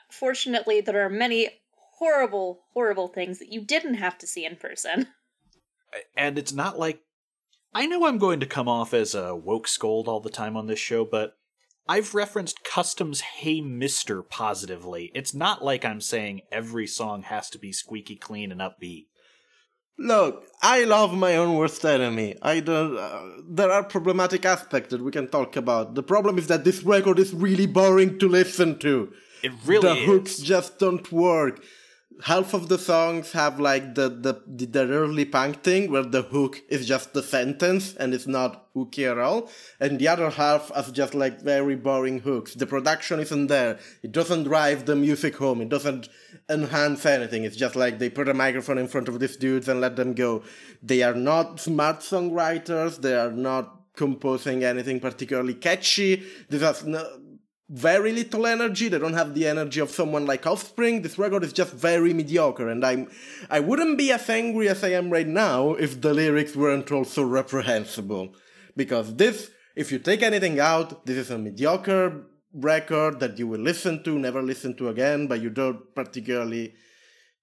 Fortunately, 0.10 0.82
there 0.82 1.06
are 1.06 1.10
many 1.10 1.50
horrible, 2.00 2.64
horrible 2.74 3.08
things 3.08 3.40
that 3.40 3.52
you 3.52 3.62
didn't 3.62 3.96
have 3.96 4.18
to 4.20 4.28
see 4.28 4.46
in 4.46 4.56
person. 4.56 5.08
and 6.18 6.40
it's 6.40 6.54
not 6.54 6.80
like 6.80 7.02
I 7.76 7.88
know 7.88 8.06
I'm 8.06 8.18
going 8.18 8.40
to 8.40 8.46
come 8.46 8.70
off 8.70 8.94
as 8.94 9.14
a 9.14 9.36
woke 9.36 9.68
scold 9.68 10.08
all 10.08 10.22
the 10.22 10.30
time 10.30 10.56
on 10.56 10.68
this 10.68 10.80
show, 10.80 11.04
but 11.04 11.34
I've 11.90 12.16
referenced 12.16 12.64
Custom's 12.64 13.20
Hey 13.20 13.60
Mister 13.60 14.24
positively. 14.24 15.12
It's 15.14 15.34
not 15.34 15.62
like 15.62 15.84
I'm 15.84 16.00
saying 16.00 16.44
every 16.54 16.88
song 16.88 17.24
has 17.24 17.50
to 17.50 17.60
be 17.60 17.74
squeaky 17.74 18.16
clean 18.16 18.54
and 18.54 18.62
upbeat. 18.62 19.08
Look, 20.00 20.46
I 20.62 20.86
love 20.86 21.14
my 21.18 21.36
own 21.36 21.58
worst 21.58 21.84
enemy. 21.84 22.38
I 22.42 22.62
don't. 22.62 22.98
Uh, 22.98 23.24
there 23.50 23.72
are 23.72 23.84
problematic 23.84 24.46
aspects 24.46 24.92
that 24.92 25.04
we 25.04 25.12
can 25.12 25.28
talk 25.28 25.58
about. 25.58 25.96
The 25.96 26.04
problem 26.04 26.38
is 26.38 26.48
that 26.48 26.64
this 26.64 26.82
record 26.82 27.20
is 27.20 27.34
really 27.34 27.66
boring 27.66 28.20
to 28.20 28.30
listen 28.30 28.80
to. 28.80 29.12
It 29.44 29.52
really 29.66 29.90
the 29.90 29.96
is. 29.96 30.06
hooks 30.06 30.38
just 30.38 30.80
don't 30.80 31.12
work. 31.12 31.62
Half 32.24 32.54
of 32.54 32.70
the 32.70 32.78
songs 32.78 33.34
have 33.34 33.60
like 33.60 33.96
the, 33.96 34.08
the 34.10 34.42
the 34.48 34.88
early 34.88 35.26
punk 35.26 35.64
thing 35.64 35.92
where 35.92 36.04
the 36.04 36.22
hook 36.22 36.62
is 36.70 36.88
just 36.88 37.14
the 37.14 37.22
sentence 37.22 37.94
and 37.94 38.14
it's 38.14 38.26
not 38.26 38.68
hooky 38.74 39.06
at 39.06 39.18
all, 39.18 39.50
and 39.82 40.00
the 40.00 40.08
other 40.08 40.30
half 40.30 40.74
has 40.74 40.92
just 40.92 41.14
like 41.14 41.42
very 41.42 41.76
boring 41.76 42.20
hooks. 42.20 42.54
The 42.54 42.66
production 42.66 43.20
isn't 43.20 43.48
there. 43.48 43.80
It 44.02 44.14
doesn't 44.14 44.46
drive 44.46 44.86
the 44.86 44.96
music 44.96 45.36
home. 45.36 45.60
It 45.60 45.70
doesn't 45.70 46.08
enhance 46.50 47.06
anything. 47.06 47.44
It's 47.44 47.58
just 47.58 47.76
like 47.76 48.00
they 48.00 48.10
put 48.10 48.30
a 48.30 48.34
microphone 48.34 48.78
in 48.78 48.88
front 48.88 49.10
of 49.10 49.20
these 49.20 49.36
dudes 49.36 49.68
and 49.68 49.82
let 49.82 49.98
them 49.98 50.14
go. 50.14 50.44
They 50.82 51.04
are 51.04 51.16
not 51.16 51.60
smart 51.60 52.00
songwriters. 52.00 53.02
They 53.02 53.16
are 53.16 53.32
not 53.32 53.82
composing 53.96 54.64
anything 54.64 55.00
particularly 55.00 55.54
catchy. 55.54 56.24
This 56.50 56.62
has 56.62 56.86
no, 56.86 57.06
very 57.70 58.12
little 58.12 58.46
energy. 58.46 58.88
They 58.88 59.00
don't 59.00 59.14
have 59.14 59.34
the 59.34 59.48
energy 59.48 59.80
of 59.80 59.90
someone 59.90 60.26
like 60.26 60.46
Offspring. 60.46 61.02
This 61.02 61.18
record 61.18 61.44
is 61.44 61.54
just 61.54 61.74
very 61.74 62.14
mediocre, 62.14 62.70
and 62.70 62.86
I'm 62.86 63.10
I 63.50 63.60
wouldn't 63.60 63.98
be 63.98 64.12
as 64.12 64.30
angry 64.30 64.70
as 64.70 64.84
I 64.84 64.90
am 64.90 65.10
right 65.10 65.28
now 65.28 65.74
if 65.74 66.02
the 66.02 66.14
lyrics 66.14 66.56
weren't 66.56 66.92
also 66.92 67.24
reprehensible. 67.24 68.36
Because 68.76 69.16
this, 69.16 69.52
if 69.76 69.92
you 69.92 70.00
take 70.00 70.22
anything 70.22 70.60
out, 70.60 71.06
this 71.06 71.18
is 71.18 71.32
a 71.32 71.38
mediocre 71.38 72.26
record 72.54 73.20
that 73.20 73.40
you 73.40 73.48
will 73.48 73.60
listen 73.60 74.04
to, 74.04 74.20
never 74.20 74.42
listen 74.42 74.76
to 74.78 74.90
again, 74.90 75.28
but 75.28 75.42
you 75.42 75.50
don't 75.50 75.94
particularly 75.96 76.76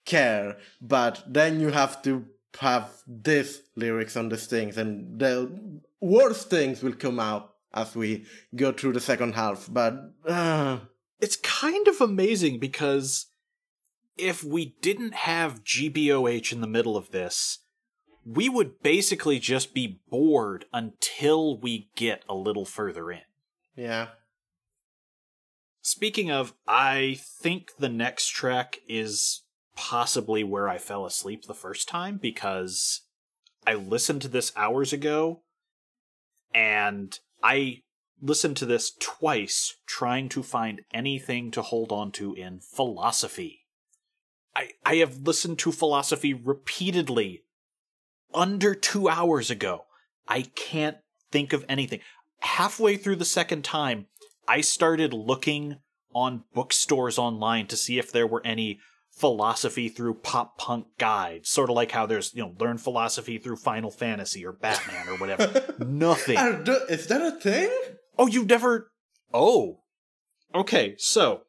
care. 0.04 0.56
But 0.80 1.22
then 1.26 1.60
you 1.60 1.70
have 1.70 2.02
to 2.02 2.26
have 2.60 2.90
this 3.06 3.62
lyrics 3.76 4.16
on 4.16 4.28
these 4.28 4.46
things, 4.46 4.76
and 4.76 5.18
the 5.18 5.80
worst 6.00 6.48
things 6.48 6.82
will 6.82 6.94
come 6.94 7.18
out 7.18 7.51
as 7.74 7.94
we 7.94 8.26
go 8.54 8.72
through 8.72 8.92
the 8.92 9.00
second 9.00 9.34
half. 9.34 9.68
But 9.70 10.12
uh, 10.26 10.80
It's 11.20 11.36
kind 11.36 11.88
of 11.88 12.00
amazing 12.00 12.58
because 12.58 13.26
if 14.16 14.44
we 14.44 14.76
didn't 14.80 15.14
have 15.14 15.64
GBOH 15.64 16.52
in 16.52 16.60
the 16.60 16.66
middle 16.66 16.96
of 16.96 17.10
this, 17.10 17.60
we 18.24 18.48
would 18.48 18.82
basically 18.82 19.38
just 19.38 19.74
be 19.74 20.00
bored 20.10 20.66
until 20.72 21.58
we 21.58 21.88
get 21.96 22.22
a 22.28 22.34
little 22.34 22.64
further 22.64 23.10
in. 23.10 23.22
yeah, 23.74 24.08
Speaking 25.84 26.30
of, 26.30 26.54
I 26.68 27.18
think 27.20 27.72
the 27.76 27.88
next 27.88 28.28
track 28.28 28.78
is 28.88 29.42
possibly 29.74 30.44
where 30.44 30.68
I 30.68 30.78
fell 30.78 31.04
asleep 31.04 31.44
the 31.44 31.54
first 31.54 31.88
time 31.88 32.18
because 32.18 33.00
I 33.66 33.74
listened 33.74 34.22
to 34.22 34.28
this 34.28 34.52
hours 34.54 34.92
ago 34.92 35.42
and 36.54 37.18
I 37.42 37.82
listened 38.20 38.56
to 38.58 38.66
this 38.66 38.92
twice 38.98 39.76
trying 39.86 40.28
to 40.30 40.42
find 40.42 40.82
anything 40.94 41.50
to 41.52 41.62
hold 41.62 41.90
on 41.90 42.12
to 42.12 42.34
in 42.34 42.60
philosophy. 42.60 43.66
I, 44.54 44.70
I 44.84 44.96
have 44.96 45.18
listened 45.18 45.58
to 45.60 45.72
philosophy 45.72 46.34
repeatedly 46.34 47.44
under 48.34 48.74
two 48.74 49.08
hours 49.08 49.50
ago. 49.50 49.86
I 50.28 50.42
can't 50.42 50.98
think 51.30 51.52
of 51.52 51.64
anything. 51.68 52.00
Halfway 52.40 52.96
through 52.96 53.16
the 53.16 53.24
second 53.24 53.64
time, 53.64 54.06
I 54.46 54.60
started 54.60 55.12
looking 55.12 55.76
on 56.14 56.44
bookstores 56.54 57.18
online 57.18 57.66
to 57.68 57.76
see 57.76 57.98
if 57.98 58.12
there 58.12 58.26
were 58.26 58.42
any 58.44 58.80
philosophy 59.22 59.88
through 59.88 60.14
pop 60.14 60.58
punk 60.58 60.84
guides, 60.98 61.48
sort 61.48 61.70
of 61.70 61.76
like 61.76 61.92
how 61.92 62.06
there's, 62.06 62.34
you 62.34 62.42
know, 62.42 62.56
learn 62.58 62.76
philosophy 62.76 63.38
through 63.38 63.54
Final 63.54 63.92
Fantasy 63.92 64.44
or 64.44 64.50
Batman 64.50 65.08
or 65.08 65.16
whatever. 65.16 65.74
Nothing. 65.78 66.36
Is 66.88 67.06
that 67.06 67.22
a 67.22 67.30
thing? 67.30 67.70
Oh, 68.18 68.26
you've 68.26 68.48
never. 68.48 68.90
Oh. 69.32 69.82
Okay, 70.52 70.96
so. 70.98 71.42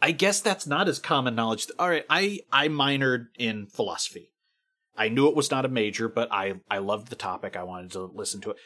I 0.00 0.12
guess 0.12 0.40
that's 0.40 0.64
not 0.64 0.88
as 0.88 1.00
common 1.00 1.34
knowledge. 1.34 1.66
All 1.76 1.88
right, 1.88 2.04
I 2.08 2.38
I 2.52 2.68
minored 2.68 3.26
in 3.36 3.66
philosophy. 3.66 4.30
I 4.96 5.08
knew 5.08 5.26
it 5.26 5.34
was 5.34 5.50
not 5.50 5.64
a 5.64 5.68
major, 5.68 6.08
but 6.08 6.32
I 6.32 6.60
I 6.70 6.78
loved 6.78 7.08
the 7.08 7.16
topic. 7.16 7.56
I 7.56 7.64
wanted 7.64 7.90
to 7.92 8.04
listen 8.04 8.40
to 8.42 8.50
it. 8.50 8.56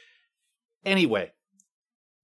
Anyway, 0.85 1.33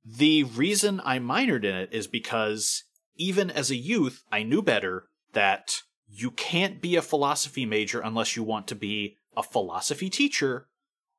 the 0.05 0.45
reason 0.45 1.01
I 1.03 1.21
minored 1.21 1.65
in 1.65 1.75
it 1.75 1.89
is 1.91 2.07
because 2.07 2.85
even 3.17 3.51
as 3.51 3.71
a 3.71 3.77
youth, 3.77 4.23
I 4.31 4.43
knew 4.43 4.61
better 4.61 5.07
that 5.33 5.83
you 6.09 6.31
can't 6.31 6.81
be 6.81 6.97
a 6.97 7.03
philosophy 7.03 7.65
major 7.65 8.01
unless 8.01 8.37
you 8.37 8.43
want 8.43 8.67
to 8.69 8.75
be 8.75 9.17
a 9.37 9.43
philosophy 9.43 10.11
teacher 10.11 10.67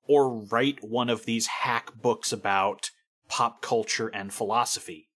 or 0.07 0.43
write 0.45 0.83
one 0.83 1.09
of 1.09 1.25
these 1.25 1.47
hack 1.47 1.91
books 2.01 2.31
about 2.31 2.89
pop 3.27 3.61
culture 3.61 4.09
and 4.09 4.33
philosophy. 4.33 5.07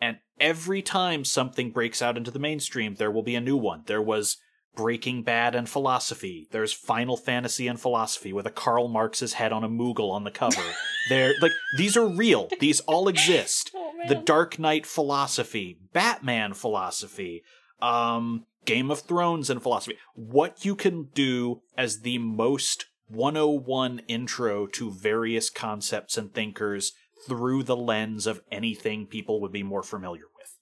And 0.00 0.18
every 0.40 0.82
time 0.82 1.24
something 1.24 1.70
breaks 1.70 2.02
out 2.02 2.16
into 2.16 2.30
the 2.30 2.38
mainstream, 2.38 2.96
there 2.96 3.10
will 3.10 3.22
be 3.22 3.36
a 3.36 3.40
new 3.40 3.56
one. 3.56 3.82
There 3.86 4.02
was 4.02 4.36
Breaking 4.74 5.22
Bad 5.22 5.54
and 5.54 5.68
philosophy. 5.68 6.48
There's 6.50 6.72
Final 6.72 7.16
Fantasy 7.16 7.68
and 7.68 7.80
philosophy 7.80 8.32
with 8.32 8.46
a 8.46 8.50
Karl 8.50 8.88
Marx's 8.88 9.34
head 9.34 9.52
on 9.52 9.62
a 9.62 9.68
Moogle 9.68 10.10
on 10.10 10.24
the 10.24 10.32
cover. 10.32 10.62
They're 11.08 11.34
like 11.40 11.52
these 11.78 11.96
are 11.96 12.08
real. 12.08 12.48
These 12.60 12.80
all 12.80 13.08
exist. 13.08 13.70
Oh, 14.06 14.08
the. 14.08 14.16
Dark 14.16 14.58
Knight 14.58 14.84
philosophy, 14.84 15.78
Batman 15.94 16.52
philosophy, 16.52 17.42
um, 17.80 18.46
Game 18.64 18.90
of 18.90 19.00
Thrones 19.00 19.50
and 19.50 19.62
philosophy. 19.62 19.98
What 20.14 20.64
you 20.64 20.74
can 20.74 21.08
do 21.14 21.62
as 21.76 22.00
the 22.00 22.18
most 22.18 22.86
101 23.08 24.00
intro 24.08 24.66
to 24.66 24.90
various 24.90 25.50
concepts 25.50 26.16
and 26.16 26.32
thinkers 26.32 26.92
through 27.26 27.62
the 27.62 27.76
lens 27.76 28.26
of 28.26 28.42
anything 28.50 29.06
people 29.06 29.40
would 29.40 29.52
be 29.52 29.62
more 29.62 29.82
familiar 29.82 30.24
with. 30.36 30.58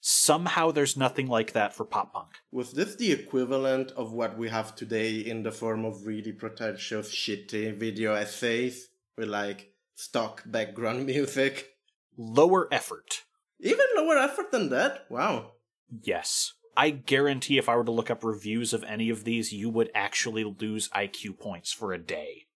Somehow 0.00 0.70
there's 0.70 0.96
nothing 0.96 1.26
like 1.26 1.52
that 1.52 1.74
for 1.74 1.84
pop 1.84 2.12
punk. 2.12 2.28
Was 2.52 2.72
this 2.72 2.94
the 2.94 3.10
equivalent 3.12 3.90
of 3.92 4.12
what 4.12 4.38
we 4.38 4.48
have 4.48 4.76
today 4.76 5.16
in 5.16 5.42
the 5.42 5.50
form 5.50 5.84
of 5.84 6.06
really 6.06 6.32
pretentious, 6.32 7.12
shitty 7.12 7.76
video 7.76 8.14
essays 8.14 8.88
with 9.16 9.28
like 9.28 9.72
stock 9.94 10.42
background 10.46 11.06
music? 11.06 11.70
Lower 12.16 12.68
effort. 12.72 13.24
Even 13.58 13.86
lower 13.96 14.18
effort 14.18 14.52
than 14.52 14.68
that? 14.70 15.06
Wow. 15.10 15.52
Yes. 15.90 16.52
I 16.76 16.90
guarantee 16.90 17.58
if 17.58 17.68
I 17.68 17.76
were 17.76 17.84
to 17.84 17.90
look 17.90 18.10
up 18.10 18.22
reviews 18.22 18.72
of 18.72 18.84
any 18.84 19.08
of 19.08 19.24
these, 19.24 19.52
you 19.52 19.70
would 19.70 19.90
actually 19.94 20.44
lose 20.44 20.88
IQ 20.90 21.38
points 21.38 21.72
for 21.72 21.92
a 21.92 21.98
day. 21.98 22.46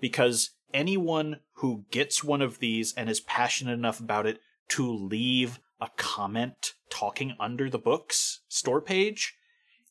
Because 0.00 0.50
anyone 0.74 1.40
who 1.54 1.84
gets 1.90 2.24
one 2.24 2.42
of 2.42 2.58
these 2.58 2.92
and 2.94 3.08
is 3.08 3.20
passionate 3.20 3.74
enough 3.74 4.00
about 4.00 4.26
it 4.26 4.40
to 4.70 4.90
leave 4.90 5.60
a 5.80 5.88
comment 5.96 6.74
talking 6.90 7.34
under 7.38 7.70
the 7.70 7.78
book's 7.78 8.40
store 8.48 8.80
page 8.80 9.34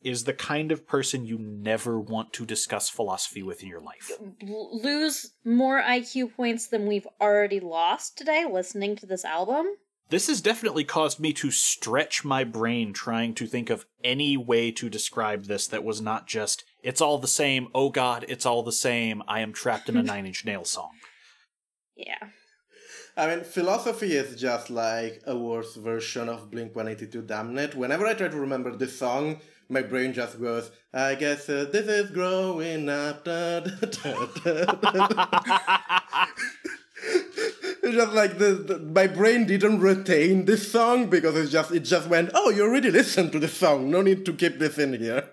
is 0.02 0.26
the 0.26 0.34
kind 0.34 0.72
of 0.72 0.86
person 0.86 1.26
you 1.26 1.38
never 1.40 2.00
want 2.00 2.32
to 2.34 2.46
discuss 2.46 2.90
philosophy 2.90 3.42
with 3.42 3.64
in 3.64 3.70
your 3.70 3.82
life. 3.82 4.12
Lose 4.44 5.32
more 5.44 5.82
IQ 5.82 6.36
points 6.36 6.68
than 6.68 6.86
we've 6.86 7.08
already 7.20 7.60
lost 7.60 8.18
today 8.18 8.46
listening 8.50 8.96
to 8.98 9.08
this 9.08 9.26
album. 9.26 9.66
This 10.10 10.28
has 10.28 10.40
definitely 10.40 10.84
caused 10.84 11.20
me 11.20 11.34
to 11.34 11.50
stretch 11.50 12.24
my 12.24 12.44
brain 12.44 12.94
trying 12.94 13.34
to 13.36 13.48
think 13.48 13.72
of 13.72 13.88
any 14.04 14.38
way 14.38 14.72
to 14.72 14.90
describe 14.90 15.46
this 15.46 15.66
that 15.68 15.84
was 15.84 16.00
not 16.00 16.28
just, 16.28 16.64
it's 16.84 17.02
all 17.02 17.18
the 17.18 17.28
same, 17.28 17.70
oh 17.74 17.90
god, 17.90 18.24
it's 18.28 18.46
all 18.46 18.62
the 18.62 18.72
same, 18.72 19.24
I 19.28 19.40
am 19.40 19.52
trapped 19.52 19.90
in 19.90 19.98
a 19.98 20.04
Nine 20.12 20.28
Inch 20.28 20.46
Nails 20.46 20.70
song. 20.70 20.92
Yeah. 21.96 22.30
I 23.18 23.28
mean, 23.28 23.44
philosophy 23.44 24.16
is 24.16 24.40
just 24.40 24.70
like 24.70 25.22
a 25.26 25.36
worse 25.36 25.76
version 25.76 26.30
of 26.30 26.52
Blink 26.52 26.76
182 26.76 27.24
Damn 27.24 27.58
It. 27.58 27.74
Whenever 27.74 28.06
I 28.06 28.14
try 28.14 28.28
to 28.28 28.38
remember 28.38 28.76
this 28.76 29.00
song, 29.00 29.40
my 29.70 29.82
brain 29.82 30.14
just 30.14 30.40
goes, 30.40 30.70
I 30.94 31.16
guess 31.16 31.50
uh, 31.50 31.68
this 31.72 31.88
is 31.88 32.12
growing 32.12 32.90
up. 32.90 33.26
Da, 33.26 33.62
da, 33.62 34.26
da, 34.44 34.66
da, 34.66 35.08
da. 35.08 36.28
It's 37.86 37.96
just 37.96 38.14
like 38.14 38.40
the, 38.40 38.54
the, 38.56 38.80
my 38.80 39.06
brain 39.06 39.46
didn't 39.46 39.80
retain 39.80 40.46
this 40.46 40.72
song 40.72 41.08
because 41.10 41.36
it 41.36 41.50
just 41.50 41.72
it 41.72 41.82
just 41.82 42.10
went, 42.10 42.32
oh, 42.34 42.50
you 42.50 42.64
already 42.64 42.90
listened 42.90 43.32
to 43.34 43.40
the 43.40 43.48
song. 43.48 43.92
No 43.92 44.02
need 44.02 44.26
to 44.26 44.34
keep 44.34 44.58
this 44.58 44.78
in 44.80 44.94
here. 45.00 45.30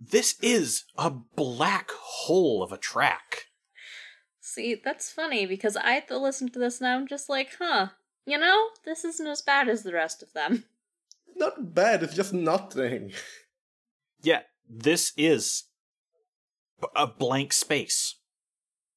This 0.00 0.36
is 0.40 0.84
a 0.96 1.10
black 1.10 1.90
hole 1.90 2.62
of 2.62 2.70
a 2.72 2.78
track. 2.78 3.46
See, 4.40 4.80
that's 4.82 5.10
funny 5.10 5.46
because 5.46 5.76
I 5.76 5.92
have 5.92 6.06
to 6.08 6.18
listen 6.18 6.48
to 6.50 6.58
this 6.60 6.80
now. 6.80 6.96
I'm 6.96 7.08
just 7.08 7.28
like, 7.28 7.56
huh, 7.58 7.88
you 8.24 8.38
know, 8.38 8.68
this 8.84 9.04
isn't 9.04 9.26
as 9.26 9.42
bad 9.42 9.68
as 9.68 9.82
the 9.82 9.92
rest 9.94 10.22
of 10.22 10.32
them. 10.32 10.64
Not 11.34 11.74
bad. 11.74 12.04
It's 12.04 12.14
just 12.14 12.32
nothing. 12.32 13.12
Yeah, 14.22 14.42
this 14.70 15.12
is 15.16 15.64
b- 16.80 16.86
a 16.94 17.06
blank 17.08 17.52
space. 17.52 18.16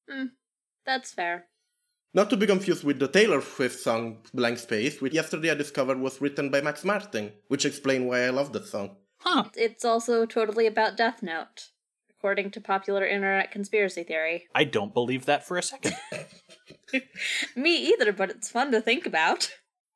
mm, 0.08 0.28
That's 0.86 1.12
fair. 1.12 1.46
Not 2.14 2.30
to 2.30 2.38
be 2.38 2.46
confused 2.46 2.84
with 2.84 2.98
the 2.98 3.08
Taylor 3.08 3.42
Swift 3.42 3.78
song 3.80 4.18
Blank 4.32 4.58
Space, 4.58 5.00
which 5.00 5.12
yesterday 5.12 5.50
I 5.50 5.54
discovered 5.54 6.00
was 6.00 6.22
written 6.22 6.50
by 6.50 6.62
Max 6.62 6.82
Martin, 6.82 7.32
which 7.48 7.66
explains 7.66 8.06
why 8.06 8.22
I 8.24 8.30
love 8.30 8.52
that 8.54 8.66
song. 8.66 8.96
Huh. 9.18 9.44
It's 9.54 9.84
also 9.84 10.24
totally 10.24 10.66
about 10.66 10.96
Death 10.96 11.22
Note, 11.22 11.68
according 12.10 12.50
to 12.52 12.62
popular 12.62 13.06
internet 13.06 13.50
conspiracy 13.50 14.04
theory. 14.04 14.46
I 14.54 14.64
don't 14.64 14.94
believe 14.94 15.26
that 15.26 15.46
for 15.46 15.58
a 15.58 15.62
second. 15.62 15.96
Me 17.56 17.88
either, 17.88 18.12
but 18.12 18.30
it's 18.30 18.50
fun 18.50 18.70
to 18.72 18.80
think 18.80 19.04
about. 19.04 19.50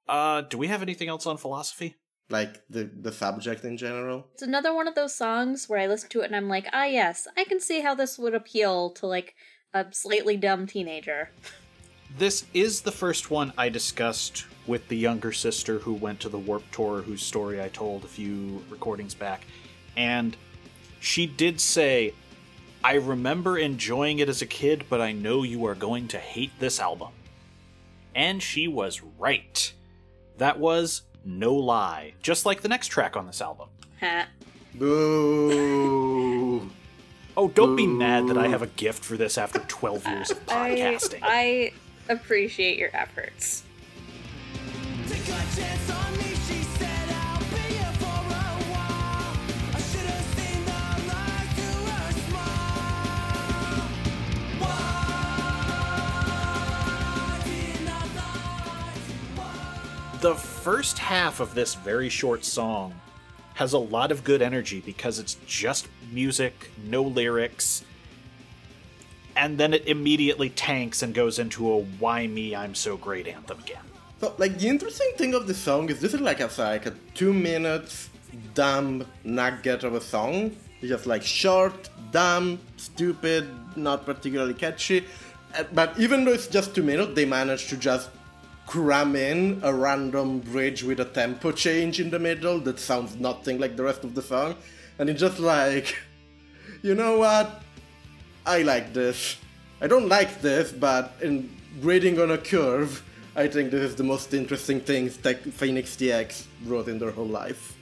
Uh, 0.06 0.42
do 0.42 0.58
we 0.58 0.66
have 0.66 0.82
anything 0.82 1.08
else 1.08 1.26
on 1.26 1.38
philosophy? 1.38 1.96
Like 2.28 2.60
the, 2.68 2.90
the 2.94 3.12
subject 3.12 3.64
in 3.64 3.78
general. 3.78 4.26
It's 4.34 4.42
another 4.42 4.74
one 4.74 4.86
of 4.86 4.94
those 4.94 5.14
songs 5.14 5.66
where 5.66 5.80
I 5.80 5.86
listen 5.86 6.10
to 6.10 6.20
it 6.20 6.26
and 6.26 6.36
I'm 6.36 6.48
like, 6.48 6.66
ah, 6.74 6.84
yes, 6.84 7.26
I 7.38 7.44
can 7.44 7.58
see 7.58 7.80
how 7.80 7.94
this 7.94 8.18
would 8.18 8.34
appeal 8.34 8.90
to 8.90 9.06
like 9.06 9.34
a 9.72 9.86
slightly 9.92 10.36
dumb 10.36 10.66
teenager. 10.66 11.30
This 12.18 12.44
is 12.52 12.82
the 12.82 12.92
first 12.92 13.30
one 13.30 13.52
I 13.56 13.68
discussed 13.68 14.44
with 14.66 14.86
the 14.88 14.96
younger 14.96 15.32
sister 15.32 15.78
who 15.78 15.94
went 15.94 16.20
to 16.20 16.28
the 16.28 16.38
Warped 16.38 16.72
Tour, 16.72 17.02
whose 17.02 17.22
story 17.22 17.60
I 17.62 17.68
told 17.68 18.04
a 18.04 18.08
few 18.08 18.62
recordings 18.68 19.14
back. 19.14 19.46
And 19.96 20.36
she 21.00 21.26
did 21.26 21.60
say, 21.60 22.14
I 22.84 22.94
remember 22.94 23.58
enjoying 23.58 24.18
it 24.18 24.28
as 24.28 24.42
a 24.42 24.46
kid, 24.46 24.84
but 24.90 25.00
I 25.00 25.12
know 25.12 25.42
you 25.42 25.64
are 25.66 25.74
going 25.74 26.08
to 26.08 26.18
hate 26.18 26.52
this 26.58 26.80
album. 26.80 27.12
And 28.14 28.42
she 28.42 28.68
was 28.68 29.00
right. 29.18 29.72
That 30.38 30.58
was 30.58 31.02
no 31.24 31.54
lie, 31.54 32.14
just 32.22 32.44
like 32.44 32.60
the 32.60 32.68
next 32.68 32.88
track 32.88 33.16
on 33.16 33.26
this 33.26 33.40
album. 33.40 33.68
Ha. 34.00 34.26
Boo! 34.74 36.70
Oh, 37.36 37.48
don't 37.48 37.76
be 37.76 37.86
mad 37.86 38.28
that 38.28 38.36
I 38.36 38.48
have 38.48 38.60
a 38.60 38.66
gift 38.66 39.02
for 39.04 39.16
this 39.16 39.38
after 39.38 39.60
12 39.60 40.06
years 40.06 40.30
of 40.30 40.44
podcasting. 40.46 41.20
I, 41.22 41.28
I 41.30 41.72
appreciate 42.08 42.78
your 42.78 42.90
efforts. 42.92 43.62
Take 45.08 45.22
a 45.22 45.24
chance 45.54 45.90
on 45.90 46.12
me, 46.18 46.34
she 46.46 46.62
said. 46.62 47.08
I'll 47.10 47.40
be 47.40 47.74
here 47.74 47.92
for 47.94 48.06
a 48.06 48.08
while. 48.70 49.36
I 49.74 49.80
should 49.80 50.06
have 50.06 50.24
seen 50.34 50.64
the 50.64 51.08
light 51.08 51.48
to 51.56 51.62
her 51.90 52.12
smile. 52.12 53.82
Why 56.62 57.40
didn't 57.44 57.88
I 57.88 59.36
lie? 59.36 60.18
the 60.20 60.34
first 60.34 60.98
half 60.98 61.40
of 61.40 61.54
this 61.54 61.74
very 61.74 62.08
short 62.08 62.44
song 62.44 62.94
has 63.54 63.72
a 63.72 63.78
lot 63.78 64.10
of 64.10 64.24
good 64.24 64.42
energy 64.42 64.80
because 64.80 65.18
it's 65.18 65.36
just 65.46 65.88
music, 66.10 66.70
no 66.84 67.02
lyrics, 67.02 67.84
and 69.36 69.58
then 69.58 69.74
it 69.74 69.86
immediately 69.86 70.50
tanks 70.50 71.02
and 71.02 71.14
goes 71.14 71.38
into 71.38 71.70
a 71.72 71.80
"Why 71.98 72.26
me? 72.26 72.54
I'm 72.54 72.74
so 72.74 72.96
great" 72.96 73.26
anthem 73.26 73.58
again. 73.60 73.82
So, 74.20 74.34
like, 74.38 74.58
the 74.58 74.68
interesting 74.68 75.10
thing 75.16 75.34
of 75.34 75.46
the 75.46 75.54
song 75.54 75.88
is 75.90 76.00
this 76.00 76.14
is 76.14 76.20
like 76.20 76.40
a, 76.40 76.50
like 76.58 76.86
a 76.86 76.94
two 77.14 77.32
minutes 77.32 78.08
dumb 78.54 79.04
nugget 79.24 79.84
of 79.84 79.94
a 79.94 80.00
song. 80.00 80.56
Just 80.80 81.06
like 81.06 81.22
short, 81.22 81.90
dumb, 82.10 82.58
stupid, 82.76 83.48
not 83.76 84.04
particularly 84.04 84.54
catchy. 84.54 85.04
Uh, 85.56 85.64
But 85.72 85.98
even 85.98 86.24
though 86.24 86.32
it's 86.32 86.48
just 86.48 86.74
two 86.74 86.82
minutes, 86.82 87.14
they 87.14 87.24
manage 87.24 87.68
to 87.68 87.76
just 87.76 88.10
cram 88.66 89.14
in 89.16 89.60
a 89.62 89.72
random 89.72 90.40
bridge 90.40 90.82
with 90.82 90.98
a 91.00 91.04
tempo 91.04 91.52
change 91.52 92.00
in 92.00 92.10
the 92.10 92.18
middle 92.18 92.58
that 92.60 92.80
sounds 92.80 93.16
nothing 93.16 93.58
like 93.58 93.76
the 93.76 93.82
rest 93.84 94.02
of 94.02 94.14
the 94.14 94.22
song. 94.22 94.56
And 94.98 95.08
it's 95.10 95.20
just 95.20 95.38
like, 95.38 95.96
you 96.82 96.94
know 96.94 97.18
what? 97.18 97.62
I 98.44 98.62
like 98.62 98.92
this. 98.92 99.36
I 99.80 99.86
don't 99.86 100.08
like 100.08 100.40
this, 100.40 100.72
but 100.72 101.14
in 101.22 101.48
grading 101.80 102.20
on 102.20 102.32
a 102.32 102.38
curve, 102.38 103.02
I 103.36 103.46
think 103.46 103.70
this 103.70 103.82
is 103.82 103.96
the 103.96 104.04
most 104.04 104.34
interesting 104.34 104.80
thing 104.80 105.10
Tech 105.10 105.42
Phoenix 105.42 105.96
TX 105.96 106.46
wrote 106.66 106.88
in 106.88 106.98
their 106.98 107.12
whole 107.12 107.26
life. 107.26 107.76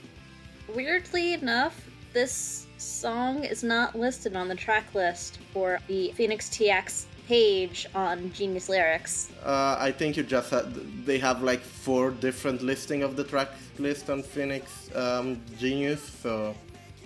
Weirdly 0.73 1.33
enough, 1.33 1.89
this 2.13 2.67
song 2.77 3.43
is 3.43 3.63
not 3.63 3.97
listed 3.97 4.35
on 4.35 4.47
the 4.47 4.55
track 4.55 4.93
list 4.93 5.39
for 5.51 5.79
the 5.87 6.11
Phoenix 6.11 6.47
TX 6.49 7.05
page 7.27 7.87
on 7.95 8.31
Genius 8.31 8.69
Lyrics. 8.69 9.31
Uh, 9.43 9.77
I 9.79 9.91
think 9.91 10.15
you 10.15 10.23
just 10.23 10.51
had, 10.51 11.05
they 11.05 11.17
have 11.17 11.41
like 11.41 11.61
four 11.61 12.11
different 12.11 12.61
listing 12.61 13.03
of 13.03 13.15
the 13.15 13.23
track 13.23 13.49
list 13.79 14.09
on 14.09 14.21
Phoenix 14.21 14.89
um, 14.95 15.41
Genius, 15.57 16.03
so 16.21 16.55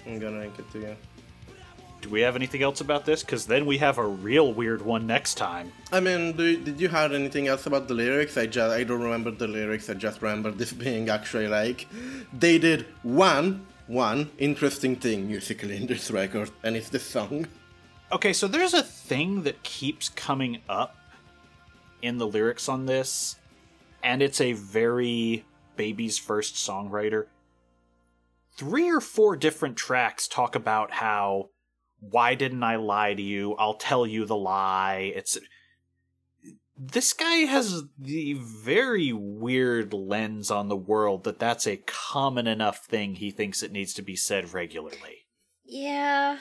I'm 0.06 0.20
gonna 0.20 0.40
link 0.40 0.60
it 0.60 0.70
to 0.72 0.80
you. 0.80 0.96
Do 2.06 2.12
we 2.12 2.22
have 2.22 2.36
anything 2.36 2.62
else 2.62 2.82
about 2.82 3.04
this? 3.04 3.24
Because 3.24 3.48
then 3.48 3.66
we 3.66 3.80
have 3.80 3.98
a 3.98 4.06
real 4.06 4.54
weird 4.54 4.84
one 4.84 5.08
next 5.08 5.40
time. 5.40 5.72
I 5.92 6.00
mean, 6.00 6.34
do, 6.34 6.56
did 6.56 6.80
you 6.80 6.88
have 6.88 7.14
anything 7.14 7.48
else 7.48 7.66
about 7.66 7.88
the 7.88 7.96
lyrics? 7.96 8.38
I 8.38 8.46
just 8.46 8.72
I 8.72 8.84
don't 8.84 9.02
remember 9.02 9.32
the 9.32 9.48
lyrics. 9.48 9.90
I 9.90 9.96
just 9.96 10.22
remember 10.22 10.52
this 10.52 10.72
being 10.86 11.10
actually 11.10 11.48
like 11.48 11.88
they 12.32 12.60
did 12.60 12.86
one 13.02 13.66
one 13.88 14.30
interesting 14.38 14.98
thing 14.98 15.26
musically 15.28 15.78
in 15.78 15.88
this 15.88 16.12
record, 16.12 16.52
and 16.62 16.76
it's 16.76 16.90
the 16.90 17.00
song. 17.00 17.48
Okay, 18.12 18.34
so 18.34 18.48
there's 18.48 18.76
a 18.76 18.84
thing 18.84 19.42
that 19.42 19.64
keeps 19.64 20.10
coming 20.10 20.62
up 20.70 20.96
in 22.04 22.20
the 22.20 22.28
lyrics 22.28 22.70
on 22.70 22.86
this, 22.86 23.38
and 24.04 24.22
it's 24.22 24.40
a 24.40 24.54
very 24.54 25.44
baby's 25.76 26.20
first 26.20 26.54
songwriter. 26.54 27.26
Three 28.56 28.92
or 28.92 29.02
four 29.02 29.36
different 29.36 29.76
tracks 29.76 30.28
talk 30.28 30.54
about 30.54 30.92
how, 30.92 31.50
why 32.10 32.36
didn't 32.36 32.64
I 32.64 32.78
lie 32.78 33.14
to 33.14 33.22
you? 33.22 33.56
I'll 33.56 33.76
tell 33.76 34.06
you 34.06 34.26
the 34.26 34.36
lie. 34.36 35.14
It's 35.16 35.38
this 36.78 37.14
guy 37.14 37.46
has 37.46 37.84
the 37.98 38.34
very 38.34 39.14
weird 39.14 39.94
lens 39.94 40.52
on 40.52 40.68
the 40.68 40.76
world 40.76 41.24
that 41.24 41.40
that's 41.40 41.66
a 41.66 41.82
common 41.86 42.48
enough 42.48 42.86
thing 42.86 43.16
he 43.16 43.32
thinks 43.32 43.64
it 43.64 43.72
needs 43.72 43.94
to 43.94 44.02
be 44.02 44.16
said 44.16 44.54
regularly. 44.54 45.28
Yeah. 45.64 46.38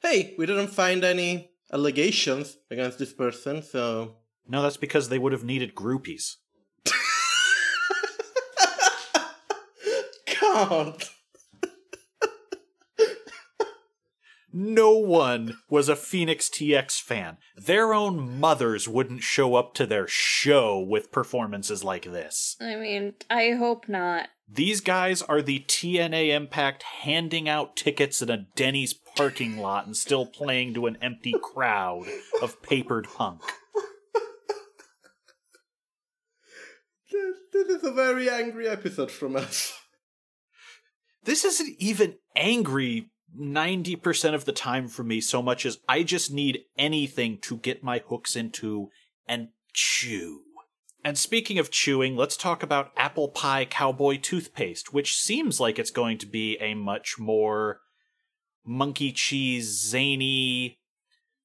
Hey, 0.00 0.34
we 0.36 0.46
didn't 0.46 0.68
find 0.68 1.04
any 1.04 1.50
allegations 1.72 2.58
against 2.70 2.98
this 2.98 3.12
person, 3.12 3.62
so. 3.62 4.16
No, 4.46 4.62
that's 4.62 4.76
because 4.76 5.08
they 5.08 5.18
would 5.18 5.32
have 5.32 5.44
needed 5.44 5.74
groupies. 5.74 6.36
God! 10.40 11.04
No 14.52 14.92
one 14.92 15.56
was 15.70 15.88
a 15.88 15.96
Phoenix 15.96 16.50
TX 16.50 17.00
fan. 17.00 17.38
Their 17.56 17.94
own 17.94 18.38
mothers 18.38 18.86
wouldn't 18.86 19.22
show 19.22 19.54
up 19.54 19.72
to 19.74 19.86
their 19.86 20.06
show 20.06 20.78
with 20.78 21.10
performances 21.10 21.82
like 21.82 22.04
this. 22.04 22.56
I 22.60 22.76
mean, 22.76 23.14
I 23.30 23.52
hope 23.52 23.88
not. 23.88 24.28
These 24.46 24.82
guys 24.82 25.22
are 25.22 25.40
the 25.40 25.60
TNA 25.60 26.34
Impact 26.34 26.82
handing 26.82 27.48
out 27.48 27.76
tickets 27.76 28.20
in 28.20 28.28
a 28.28 28.46
Denny's 28.54 28.92
parking 29.16 29.56
lot 29.56 29.86
and 29.86 29.96
still 29.96 30.26
playing 30.26 30.74
to 30.74 30.86
an 30.86 30.98
empty 31.00 31.34
crowd 31.42 32.04
of 32.42 32.62
papered 32.62 33.08
punk. 33.16 33.40
This, 37.10 37.36
this 37.52 37.68
is 37.78 37.84
a 37.84 37.92
very 37.92 38.28
angry 38.28 38.68
episode 38.68 39.10
from 39.10 39.36
us. 39.36 39.72
This 41.24 41.44
isn't 41.44 41.76
even 41.78 42.16
angry 42.34 43.11
90% 43.38 44.34
of 44.34 44.44
the 44.44 44.52
time 44.52 44.88
for 44.88 45.02
me 45.02 45.20
so 45.20 45.42
much 45.42 45.64
as 45.64 45.78
I 45.88 46.02
just 46.02 46.32
need 46.32 46.64
anything 46.76 47.38
to 47.42 47.56
get 47.56 47.82
my 47.82 48.02
hooks 48.06 48.36
into 48.36 48.90
and 49.26 49.48
chew. 49.72 50.42
And 51.04 51.18
speaking 51.18 51.58
of 51.58 51.70
chewing, 51.70 52.16
let's 52.16 52.36
talk 52.36 52.62
about 52.62 52.92
apple 52.96 53.28
pie 53.28 53.64
cowboy 53.64 54.18
toothpaste, 54.18 54.92
which 54.92 55.16
seems 55.16 55.58
like 55.58 55.78
it's 55.78 55.90
going 55.90 56.18
to 56.18 56.26
be 56.26 56.56
a 56.60 56.74
much 56.74 57.18
more 57.18 57.80
monkey 58.64 59.10
cheese 59.10 59.66
zany 59.88 60.78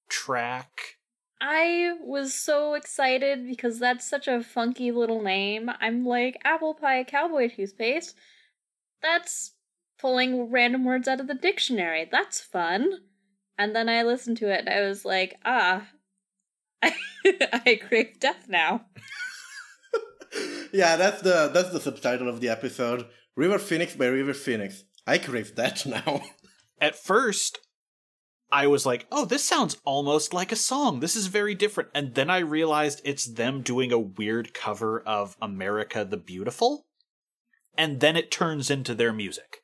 track. 0.09 0.97
I 1.41 1.93
was 2.01 2.33
so 2.33 2.73
excited 2.73 3.47
because 3.47 3.79
that's 3.79 4.07
such 4.07 4.27
a 4.27 4.43
funky 4.43 4.91
little 4.91 5.21
name. 5.21 5.69
I'm 5.79 6.05
like, 6.05 6.39
apple 6.43 6.75
pie 6.75 7.03
cowboy 7.03 7.49
toothpaste. 7.49 8.15
That's 9.01 9.53
pulling 9.99 10.51
random 10.51 10.85
words 10.85 11.07
out 11.07 11.19
of 11.19 11.27
the 11.27 11.35
dictionary. 11.35 12.07
That's 12.11 12.39
fun. 12.39 12.99
And 13.57 13.75
then 13.75 13.89
I 13.89 14.03
listened 14.03 14.37
to 14.37 14.51
it 14.51 14.61
and 14.61 14.69
I 14.69 14.81
was 14.81 15.03
like, 15.03 15.35
ah, 15.43 15.87
I, 16.83 16.93
I 17.25 17.75
crave 17.75 18.19
death 18.19 18.47
now. 18.47 18.85
yeah, 20.71 20.95
that's 20.95 21.21
the 21.21 21.49
that's 21.53 21.71
the 21.71 21.79
subtitle 21.79 22.29
of 22.29 22.41
the 22.41 22.49
episode. 22.49 23.07
River 23.35 23.59
Phoenix 23.59 23.95
by 23.95 24.07
River 24.07 24.33
Phoenix. 24.33 24.83
I 25.05 25.17
crave 25.17 25.55
that 25.55 25.85
now. 26.05 26.21
At 26.79 26.95
first, 26.95 27.59
I 28.51 28.67
was 28.67 28.85
like, 28.85 29.07
oh, 29.11 29.25
this 29.25 29.43
sounds 29.43 29.77
almost 29.83 30.33
like 30.33 30.51
a 30.51 30.57
song. 30.57 30.99
This 30.99 31.15
is 31.15 31.27
very 31.27 31.55
different. 31.55 31.89
And 31.93 32.13
then 32.15 32.29
I 32.29 32.39
realized 32.39 33.01
it's 33.03 33.25
them 33.25 33.61
doing 33.61 33.91
a 33.91 33.99
weird 33.99 34.53
cover 34.53 35.01
of 35.01 35.35
America 35.41 36.05
the 36.05 36.17
Beautiful. 36.17 36.85
And 37.77 37.99
then 37.99 38.15
it 38.15 38.31
turns 38.31 38.69
into 38.69 38.95
their 38.95 39.13
music. 39.13 39.63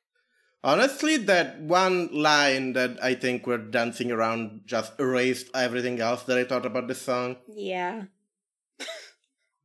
Honestly, 0.63 1.17
that 1.17 1.59
one 1.59 2.07
line 2.13 2.71
that 2.73 2.97
I 3.03 3.15
think 3.15 3.45
we're 3.45 3.57
dancing 3.57 4.11
around 4.11 4.61
just 4.65 4.97
erased 4.97 5.49
everything 5.53 5.99
else 5.99 6.23
that 6.23 6.37
I 6.37 6.45
thought 6.45 6.65
about 6.65 6.87
the 6.87 6.95
song. 6.95 7.35
Yeah. 7.47 8.03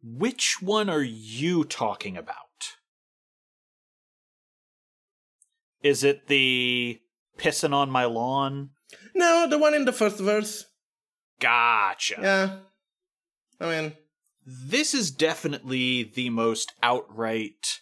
Which 0.03 0.61
one 0.61 0.91
are 0.91 1.03
you 1.03 1.65
talking 1.65 2.17
about? 2.17 2.37
Is 5.83 6.03
it 6.03 6.27
the 6.27 7.01
pissing 7.37 7.73
on 7.73 7.91
my 7.91 8.05
lawn? 8.05 8.71
No, 9.15 9.47
the 9.49 9.59
one 9.59 9.75
in 9.75 9.85
the 9.85 9.93
first 9.93 10.19
verse. 10.19 10.67
Gotcha. 11.39 12.17
Yeah. 12.21 12.57
I 13.61 13.71
mean, 13.71 13.93
This 14.45 14.95
is 14.95 15.11
definitely 15.11 16.03
the 16.03 16.31
most 16.31 16.73
outright 16.83 17.81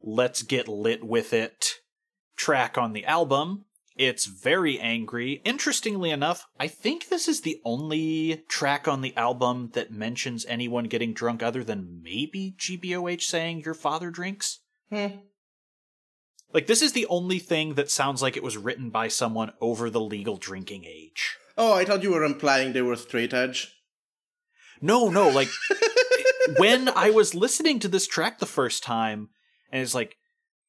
let's 0.00 0.42
get 0.42 0.68
lit 0.68 1.04
with 1.04 1.32
it 1.32 1.79
track 2.40 2.78
on 2.78 2.94
the 2.94 3.04
album. 3.04 3.66
It's 3.96 4.24
very 4.24 4.80
angry. 4.80 5.42
Interestingly 5.44 6.10
enough, 6.10 6.46
I 6.58 6.68
think 6.68 7.08
this 7.08 7.28
is 7.28 7.42
the 7.42 7.60
only 7.66 8.44
track 8.48 8.88
on 8.88 9.02
the 9.02 9.14
album 9.14 9.70
that 9.74 9.92
mentions 9.92 10.46
anyone 10.46 10.84
getting 10.84 11.12
drunk 11.12 11.42
other 11.42 11.62
than 11.62 12.00
maybe 12.02 12.54
GBOH 12.58 13.20
saying 13.20 13.60
your 13.60 13.74
father 13.74 14.10
drinks. 14.10 14.60
hmm. 14.90 15.06
Like, 16.52 16.66
this 16.66 16.82
is 16.82 16.94
the 16.94 17.06
only 17.06 17.38
thing 17.38 17.74
that 17.74 17.90
sounds 17.90 18.22
like 18.22 18.36
it 18.36 18.42
was 18.42 18.56
written 18.56 18.90
by 18.90 19.06
someone 19.06 19.52
over 19.60 19.88
the 19.88 20.00
legal 20.00 20.36
drinking 20.36 20.84
age. 20.84 21.36
Oh, 21.56 21.74
I 21.74 21.84
thought 21.84 22.02
you 22.02 22.10
were 22.10 22.24
implying 22.24 22.72
they 22.72 22.82
were 22.82 22.96
straight 22.96 23.32
edge. 23.32 23.72
No, 24.80 25.10
no, 25.10 25.28
like, 25.28 25.50
when 26.56 26.88
I 26.88 27.10
was 27.10 27.36
listening 27.36 27.78
to 27.80 27.88
this 27.88 28.08
track 28.08 28.38
the 28.38 28.46
first 28.46 28.82
time, 28.82 29.28
and 29.70 29.82
it's 29.82 29.94
like, 29.94 30.16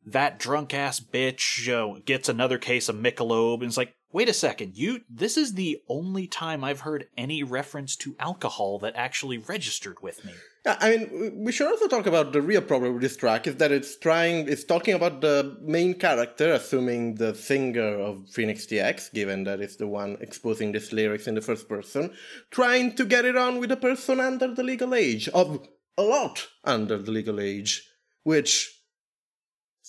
that 0.06 0.40
drunk 0.40 0.74
ass 0.74 1.00
bitch 1.00 1.68
know, 1.68 2.00
gets 2.06 2.30
another 2.30 2.58
case 2.58 2.90
of 2.90 2.96
Michelob, 2.96 3.56
and 3.56 3.66
it's 3.66 3.78
like, 3.78 3.96
wait 4.12 4.30
a 4.30 4.34
second, 4.34 4.78
you, 4.78 5.02
this 5.10 5.38
is 5.38 5.54
the 5.54 5.82
only 5.88 6.28
time 6.28 6.64
I've 6.64 6.82
heard 6.82 7.08
any 7.18 7.44
reference 7.44 7.96
to 7.98 8.16
alcohol 8.20 8.80
that 8.80 8.96
actually 8.96 9.38
registered 9.38 10.02
with 10.02 10.26
me. 10.26 10.34
I 10.66 10.96
mean, 10.96 11.44
we 11.44 11.52
should 11.52 11.68
also 11.68 11.88
talk 11.88 12.06
about 12.06 12.34
the 12.34 12.42
real 12.42 12.62
problem 12.62 12.94
with 12.94 13.02
this 13.02 13.18
track 13.18 13.48
is 13.48 13.56
that 13.56 13.72
it's 13.72 13.98
trying, 13.98 14.48
it's 14.48 14.64
talking 14.64 14.94
about 14.94 15.22
the 15.22 15.58
main 15.62 15.96
character, 15.96 16.54
assuming 16.54 17.16
the 17.16 17.34
singer 17.34 18.00
of 18.00 18.30
Phoenix 18.30 18.66
TX, 18.68 19.12
given 19.14 19.44
that 19.46 19.60
it's 19.60 19.78
the 19.78 19.88
one 19.88 20.18
exposing 20.20 20.72
these 20.72 20.94
lyrics 20.94 21.28
in 21.28 21.34
the 21.34 21.42
first 21.42 21.68
person, 21.68 22.14
trying 22.52 22.96
to 22.96 23.06
get 23.06 23.26
it 23.26 23.36
on 23.36 23.60
with 23.60 23.72
a 23.72 23.78
person 23.78 24.20
under 24.20 24.54
the 24.54 24.64
legal 24.64 24.94
age, 24.94 25.28
of 25.30 25.68
a 25.98 26.04
lot 26.04 26.48
under 26.64 26.98
the 26.98 27.12
legal 27.12 27.40
age, 27.40 27.88
which 28.24 28.81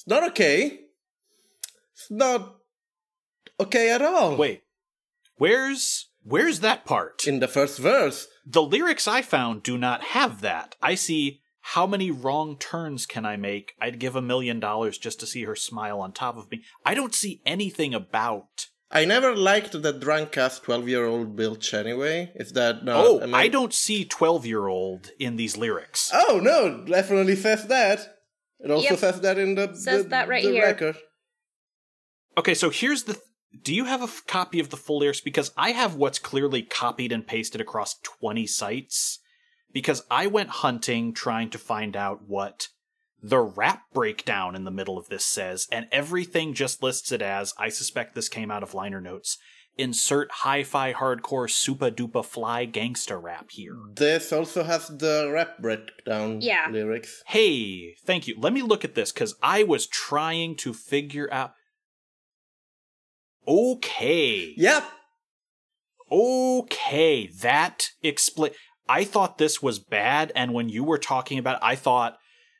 it's 0.03 0.09
not 0.09 0.25
okay. 0.31 0.81
It's 1.95 2.11
not 2.11 2.57
okay 3.61 3.89
at 3.93 4.03
all. 4.03 4.35
Wait, 4.35 4.65
where's, 5.37 6.11
where's 6.25 6.59
that 6.59 6.85
part? 6.85 7.25
In 7.25 7.39
the 7.39 7.47
first 7.47 7.79
verse, 7.79 8.27
the 8.45 8.63
lyrics 8.65 9.07
I 9.07 9.23
found 9.23 9.63
do 9.63 9.79
not 9.79 10.03
have 10.03 10.41
that. 10.41 10.75
I 10.83 10.97
see 10.97 11.41
how 11.61 11.87
many 11.87 12.11
wrong 12.11 12.57
turns 12.59 13.07
can 13.07 13.25
I 13.25 13.37
make? 13.37 13.75
I'd 13.81 14.01
give 14.01 14.17
a 14.17 14.23
million 14.23 14.59
dollars 14.59 14.99
just 14.99 15.21
to 15.21 15.27
see 15.27 15.45
her 15.45 15.55
smile 15.55 16.01
on 16.01 16.11
top 16.11 16.37
of 16.37 16.51
me. 16.51 16.65
I 16.85 16.95
don't 16.95 17.15
see 17.15 17.41
anything 17.47 17.95
about. 17.95 18.67
I 18.91 19.05
never 19.05 19.37
liked 19.37 19.81
the 19.81 19.93
drunk 19.93 20.37
ass 20.37 20.59
12 20.59 20.89
year 20.89 21.07
old 21.07 21.37
Bilch 21.37 21.73
anyway. 21.73 22.33
Is 22.35 22.55
that 22.55 22.85
not. 22.85 23.07
oh, 23.07 23.21
am 23.21 23.37
I 23.37 23.47
don't 23.47 23.73
see 23.73 24.05
12 24.05 24.47
year 24.47 24.67
old 24.67 25.13
in 25.21 25.37
these 25.37 25.57
lyrics. 25.57 26.11
Oh, 26.13 26.41
no, 26.43 26.85
definitely 26.85 27.37
says 27.37 27.69
that. 27.69 28.01
It 28.65 28.71
also 28.71 28.91
Yep. 28.91 28.99
says 28.99 29.21
that 29.23 29.39
in 29.39 29.55
the, 29.57 29.75
Says 29.75 30.05
the, 30.05 30.09
that 30.11 30.29
right 30.29 30.43
the 30.45 30.53
here. 30.53 30.63
record. 30.65 30.97
Okay, 32.39 32.55
so 32.55 32.71
here's 32.71 33.05
the. 33.05 33.15
Th- 33.15 33.25
do 33.63 33.75
you 33.75 33.85
have 33.85 34.01
a 34.01 34.05
f- 34.05 34.23
copy 34.27 34.61
of 34.61 34.71
the 34.71 34.77
full 34.79 35.01
lyrics? 35.01 35.21
Because 35.21 35.51
I 35.57 35.73
have 35.73 35.95
what's 35.97 36.19
clearly 36.19 36.63
copied 36.63 37.13
and 37.13 37.27
pasted 37.27 37.61
across 37.61 37.97
20 38.03 38.47
sites. 38.47 39.19
Because 39.73 40.03
I 40.11 40.27
went 40.27 40.49
hunting 40.51 41.13
trying 41.13 41.51
to 41.51 41.59
find 41.59 41.97
out 41.97 42.23
what 42.27 42.69
the 43.23 43.41
rap 43.41 43.83
breakdown 43.93 44.55
in 44.57 44.65
the 44.65 44.71
middle 44.71 44.99
of 44.99 45.09
this 45.09 45.25
says, 45.25 45.69
and 45.71 45.87
everything 45.93 46.55
just 46.55 46.83
lists 46.83 47.13
it 47.13 47.23
as 47.23 47.55
I 47.59 47.69
suspect 47.69 48.15
this 48.15 48.29
came 48.29 48.51
out 48.51 48.63
of 48.63 48.75
liner 48.75 49.01
notes. 49.01 49.39
Insert 49.79 50.31
hi 50.31 50.63
fi 50.63 50.93
hardcore 50.93 51.51
super 51.51 51.91
duper 51.91 52.25
fly 52.25 52.67
gangster 52.67 53.19
rap 53.19 53.51
here. 53.51 53.77
This 53.95 54.31
also 54.33 54.65
has 54.65 54.89
the 54.89 55.31
rap 55.33 55.59
breakdown 55.61 56.43
Yeah. 56.43 56.69
lyrics. 56.71 57.23
Hey, 57.27 57.95
thank 58.05 58.29
you. 58.29 58.37
Let 58.39 58.53
me 58.53 58.61
look 58.61 58.85
at 58.85 58.95
this 58.95 59.13
because 59.13 59.35
I 59.43 59.63
was 59.63 59.87
trying 59.87 60.57
to 60.57 60.75
figure 60.75 61.29
out. 61.33 61.55
Okay. 63.49 64.53
Yep. 64.57 64.85
Okay, 66.11 67.29
that 67.41 67.89
explain. 68.03 68.53
I 68.89 69.05
thought 69.05 69.39
this 69.39 69.63
was 69.63 69.79
bad, 69.79 70.33
and 70.37 70.53
when 70.53 70.69
you 70.69 70.85
were 70.85 70.99
talking 70.99 71.39
about, 71.39 71.57
it, 71.57 71.61
I 71.63 71.77
thought 71.77 72.19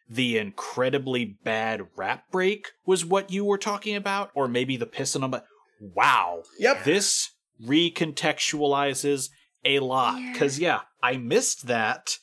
the 0.09 0.39
incredibly 0.39 1.25
bad 1.45 1.83
rap 1.95 2.31
break 2.31 2.69
was 2.87 3.05
what 3.05 3.31
you 3.31 3.45
were 3.45 3.59
talking 3.59 3.97
about, 3.97 4.31
or 4.35 4.49
maybe 4.49 4.79
the 4.79 4.87
pissing 4.87 5.23
on. 5.23 5.31
But 5.31 5.45
wow, 5.83 6.43
Yep. 6.59 6.85
this 6.85 7.31
recontextualizes 7.63 9.29
a 9.65 9.81
lot. 9.81 10.21
Because 10.33 10.59
yeah, 10.59 10.81
I 11.03 11.17
missed 11.17 11.67
that. 11.67 12.17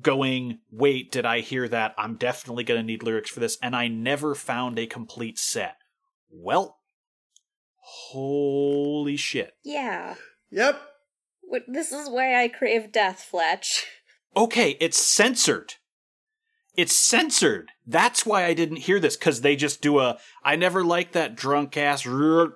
Going, 0.00 0.60
wait, 0.70 1.10
did 1.10 1.26
I 1.26 1.40
hear 1.40 1.66
that? 1.68 1.92
I'm 1.98 2.14
definitely 2.14 2.62
gonna 2.62 2.84
need 2.84 3.02
lyrics 3.02 3.30
for 3.30 3.40
this, 3.40 3.58
and 3.60 3.74
I 3.74 3.88
never 3.88 4.36
found 4.36 4.78
a 4.78 4.86
complete 4.86 5.38
set. 5.40 5.74
Well, 6.30 6.78
holy 7.78 9.16
shit. 9.16 9.54
Yeah. 9.64 10.14
Yep. 10.52 10.80
This 11.66 11.90
is 11.90 12.08
why 12.08 12.40
I 12.42 12.46
crave 12.48 12.92
death, 12.92 13.26
Fletch. 13.28 13.84
Okay, 14.36 14.76
it's 14.80 14.98
censored. 14.98 15.74
It's 16.76 16.96
censored. 16.96 17.70
That's 17.86 18.24
why 18.24 18.44
I 18.44 18.54
didn't 18.54 18.76
hear 18.78 18.98
this, 18.98 19.16
because 19.16 19.40
they 19.40 19.56
just 19.56 19.82
do 19.82 19.98
a 19.98 20.18
I 20.42 20.56
never 20.56 20.84
liked 20.84 21.12
that 21.12 21.36
drunk 21.36 21.76
ass 21.76 22.06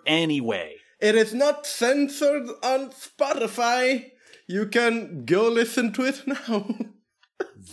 anyway. 0.06 0.76
It 1.00 1.14
is 1.14 1.34
not 1.34 1.66
censored 1.66 2.48
on 2.62 2.90
Spotify. 2.90 4.10
You 4.46 4.66
can 4.66 5.24
go 5.24 5.48
listen 5.48 5.92
to 5.94 6.04
it 6.04 6.22
now. 6.26 6.66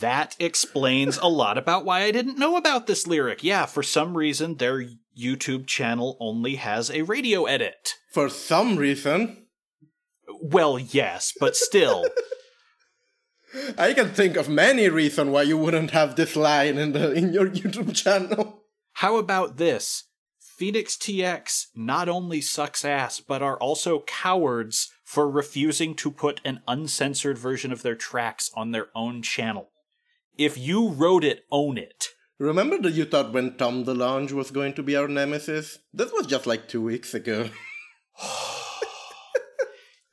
That 0.02 0.36
explains 0.40 1.18
a 1.18 1.28
lot 1.28 1.58
about 1.58 1.86
why 1.86 2.02
I 2.02 2.12
didn't 2.12 2.40
know 2.40 2.58
about 2.58 2.88
this 2.88 3.08
lyric. 3.08 3.44
Yeah, 3.44 3.66
for 3.66 3.84
some 3.84 4.18
reason, 4.18 4.58
their 4.58 4.84
YouTube 5.18 5.68
channel 5.68 6.18
only 6.20 6.56
has 6.56 6.90
a 6.90 7.04
radio 7.04 7.46
edit. 7.46 7.94
For 8.12 8.28
some 8.28 8.76
reason, 8.76 9.46
Well, 10.42 10.80
yes, 10.80 11.32
but 11.40 11.56
still. 11.56 12.06
I 13.78 13.94
can 13.94 14.10
think 14.10 14.36
of 14.36 14.50
many 14.50 14.90
reasons 14.90 15.30
why 15.30 15.44
you 15.44 15.58
wouldn't 15.58 15.92
have 15.92 16.16
this 16.16 16.36
line 16.36 16.78
in 16.78 16.94
the 16.94 17.12
in 17.12 17.34
your 17.34 17.48
YouTube 17.48 17.96
channel. 17.96 18.64
How 18.94 19.18
about 19.18 19.58
this? 19.58 20.06
Phoenix 20.40 20.96
TX 20.96 21.68
not 21.76 22.08
only 22.08 22.40
sucks 22.40 22.86
ass, 22.86 23.20
but 23.20 23.42
are 23.42 23.58
also 23.58 24.04
cowards 24.06 24.92
for 25.04 25.30
refusing 25.30 25.96
to 25.96 26.12
put 26.12 26.42
an 26.46 26.62
uncensored 26.68 27.38
version 27.38 27.72
of 27.72 27.82
their 27.82 27.96
tracks 27.96 28.52
on 28.56 28.72
their 28.72 28.90
own 28.96 29.22
channel. 29.22 29.72
If 30.38 30.58
you 30.58 30.90
wrote 30.90 31.24
it, 31.24 31.46
own 31.52 31.78
it. 31.78 32.10
Remember 32.40 32.78
that 32.80 32.94
you 32.94 33.06
thought 33.06 33.34
when 33.34 33.58
Tom 33.58 33.86
DeLonge 33.86 34.32
was 34.32 34.52
going 34.52 34.74
to 34.74 34.84
be 34.84 34.96
our 34.96 35.08
nemesis? 35.08 35.80
This 35.94 36.12
was 36.12 36.28
just 36.28 36.48
like 36.48 36.68
two 36.68 36.82
weeks 36.82 37.14
ago. 37.14 37.50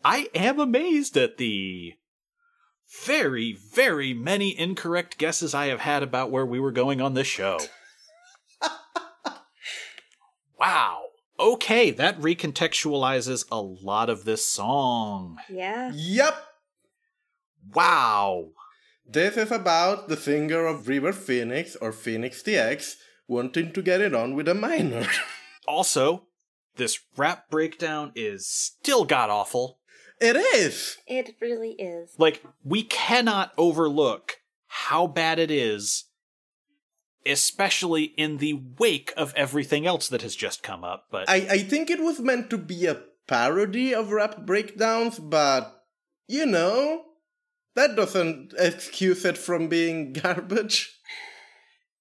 I 0.05 0.29
am 0.35 0.59
amazed 0.59 1.17
at 1.17 1.37
the 1.39 1.95
very, 3.05 3.53
very 3.53 4.13
many 4.15 4.59
incorrect 4.59 5.19
guesses 5.19 5.55
I 5.55 5.67
have 5.67 5.81
had 5.81 6.03
about 6.03 6.31
where 6.31 6.47
we 6.47 6.59
were 6.61 6.73
going 6.73 7.01
on 7.01 7.15
this 7.15 7.27
show. 7.27 7.59
wow. 10.59 11.05
Okay, 11.39 11.91
that 11.91 12.21
recontextualizes 12.21 13.47
a 13.51 13.61
lot 13.61 14.11
of 14.11 14.25
this 14.25 14.47
song. 14.47 15.39
Yeah. 15.49 15.91
Yep, 15.95 16.35
Wow. 17.75 18.49
this 19.07 19.37
is 19.37 19.51
about 19.51 20.09
the 20.09 20.17
singer 20.17 20.67
of 20.67 20.89
River 20.89 21.13
Phoenix 21.13 21.77
or 21.77 21.93
Phoenix 21.93 22.43
TX 22.43 22.95
wanting 23.29 23.73
to 23.73 23.83
get 23.83 24.01
it 24.01 24.15
on 24.15 24.35
with 24.35 24.49
a 24.49 24.55
minor. 24.55 25.07
Also, 25.69 26.27
this 26.77 26.99
rap 27.17 27.49
breakdown 27.49 28.11
is 28.17 28.45
still 28.47 29.05
god 29.05 29.31
awful. 29.31 29.79
It 30.21 30.37
is! 30.37 30.99
It 31.07 31.37
really 31.41 31.73
is. 31.73 32.15
Like, 32.19 32.43
we 32.65 32.83
cannot 32.83 33.53
overlook 33.57 34.39
how 34.67 35.07
bad 35.07 35.39
it 35.39 35.51
is, 35.51 36.05
especially 37.27 38.05
in 38.05 38.39
the 38.39 38.61
wake 38.79 39.13
of 39.17 39.35
everything 39.35 39.87
else 39.87 40.09
that 40.09 40.23
has 40.23 40.37
just 40.37 40.63
come 40.63 40.85
up. 40.85 41.07
But 41.11 41.29
I, 41.29 41.47
I 41.51 41.59
think 41.59 41.91
it 41.91 42.01
was 42.01 42.21
meant 42.21 42.51
to 42.51 42.59
be 42.59 42.87
a 42.87 43.03
parody 43.27 43.95
of 43.95 44.13
rap 44.13 44.45
breakdowns, 44.47 45.19
but 45.19 45.85
you 46.29 46.47
know, 46.47 47.03
that 47.75 47.97
doesn't 47.97 48.55
excuse 48.59 49.25
it 49.25 49.39
from 49.39 49.69
being 49.69 50.13
garbage. 50.23 50.97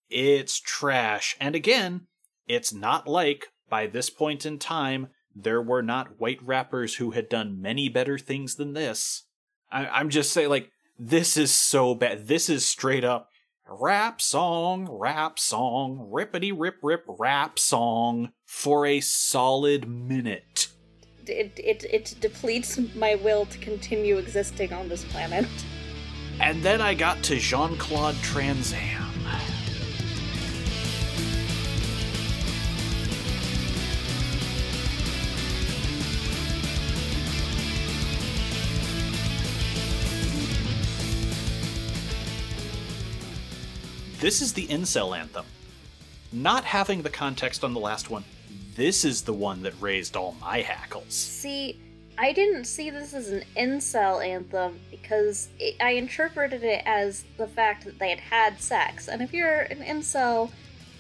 it's 0.10 0.60
trash. 0.60 1.36
And 1.40 1.56
again, 1.56 2.08
it's 2.48 2.74
not 2.74 3.08
like 3.08 3.48
by 3.70 3.88
this 3.88 4.10
point 4.10 4.46
in 4.46 4.60
time 4.60 5.08
there 5.44 5.62
were 5.62 5.82
not 5.82 6.20
white 6.20 6.42
rappers 6.44 6.96
who 6.96 7.12
had 7.12 7.30
done 7.30 7.62
many 7.62 7.90
better 7.90 8.18
things 8.18 8.56
than 8.56 8.74
this. 8.74 9.26
I, 9.72 9.88
I'm 9.88 10.10
just 10.10 10.32
saying, 10.32 10.50
like, 10.50 10.72
this 10.98 11.38
is 11.38 11.54
so 11.54 11.96
bad. 11.96 12.28
This 12.28 12.50
is 12.50 12.66
straight 12.66 13.04
up 13.04 13.30
rap 13.70 14.20
song, 14.20 14.88
rap 14.90 15.40
song, 15.40 16.10
rippity 16.12 16.52
rip 16.56 16.76
rip 16.82 17.06
rap 17.08 17.60
song 17.60 18.32
for 18.46 18.86
a 18.86 19.00
solid 19.00 19.88
minute. 19.88 20.70
It, 21.28 21.60
it, 21.60 21.84
it 21.84 22.16
depletes 22.20 22.80
my 22.96 23.16
will 23.16 23.46
to 23.46 23.58
continue 23.60 24.18
existing 24.18 24.74
on 24.74 24.90
this 24.90 25.06
planet. 25.06 25.46
And 26.40 26.64
then 26.64 26.82
I 26.82 26.94
got 26.96 27.22
to 27.24 27.38
Jean 27.38 27.78
Claude 27.78 28.16
Trans 28.24 28.72
This 44.20 44.42
is 44.42 44.52
the 44.52 44.68
incel 44.68 45.18
anthem. 45.18 45.46
Not 46.34 46.66
having 46.66 47.04
the 47.04 47.10
context 47.10 47.64
on 47.64 47.74
the 47.74 47.80
last 47.80 48.10
one, 48.10 48.26
this 48.76 49.06
is 49.06 49.22
the 49.22 49.32
one 49.32 49.62
that 49.64 49.74
raised 49.80 50.18
all 50.18 50.36
my 50.42 50.60
hackles. 50.60 51.14
See, 51.14 51.80
I 52.18 52.34
didn't 52.34 52.66
see 52.66 52.90
this 52.90 53.14
as 53.14 53.30
an 53.30 53.46
incel 53.56 54.22
anthem 54.22 54.78
because 54.92 55.48
it, 55.58 55.78
I 55.80 55.92
interpreted 55.92 56.66
it 56.66 56.84
as 56.86 57.24
the 57.38 57.48
fact 57.48 57.86
that 57.86 57.98
they 57.98 58.10
had 58.10 58.20
had 58.20 58.62
sex. 58.62 59.08
And 59.08 59.22
if 59.22 59.32
you're 59.32 59.62
an 59.62 59.80
incel, 59.80 60.52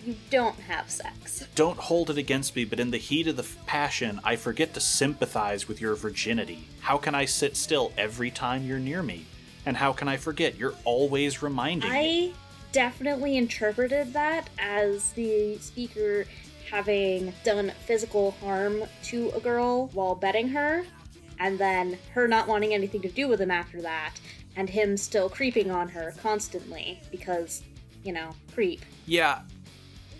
you 0.05 0.15
don't 0.29 0.57
have 0.61 0.89
sex. 0.89 1.45
Don't 1.55 1.77
hold 1.77 2.09
it 2.09 2.17
against 2.17 2.55
me, 2.55 2.63
but 2.63 2.79
in 2.79 2.91
the 2.91 2.97
heat 2.97 3.27
of 3.27 3.35
the 3.35 3.43
f- 3.43 3.57
passion, 3.65 4.21
I 4.23 4.37
forget 4.37 4.73
to 4.75 4.79
sympathize 4.79 5.67
with 5.67 5.81
your 5.81 5.95
virginity. 5.95 6.69
How 6.79 6.97
can 6.97 7.15
I 7.15 7.25
sit 7.25 7.57
still 7.57 7.91
every 7.97 8.31
time 8.31 8.65
you're 8.65 8.79
near 8.79 9.03
me? 9.03 9.25
And 9.65 9.75
how 9.75 9.91
can 9.91 10.07
I 10.07 10.15
forget? 10.15 10.57
You're 10.57 10.75
always 10.85 11.43
reminding 11.43 11.91
me. 11.91 12.33
Definitely 12.71 13.37
interpreted 13.37 14.13
that 14.13 14.49
as 14.59 15.11
the 15.13 15.57
speaker 15.57 16.25
having 16.69 17.33
done 17.43 17.71
physical 17.85 18.31
harm 18.31 18.83
to 19.03 19.31
a 19.35 19.39
girl 19.39 19.87
while 19.87 20.13
betting 20.13 20.47
her, 20.49 20.85
and 21.39 21.57
then 21.57 21.97
her 22.13 22.27
not 22.27 22.47
wanting 22.47 22.73
anything 22.73 23.01
to 23.01 23.09
do 23.09 23.27
with 23.27 23.41
him 23.41 23.49
after 23.49 23.81
that, 23.81 24.13
and 24.55 24.69
him 24.69 24.97
still 24.97 25.29
creeping 25.29 25.71
on 25.71 25.89
her 25.89 26.13
constantly 26.21 27.01
because, 27.09 27.63
you 28.03 28.13
know, 28.13 28.35
creep. 28.53 28.85
Yeah, 29.07 29.41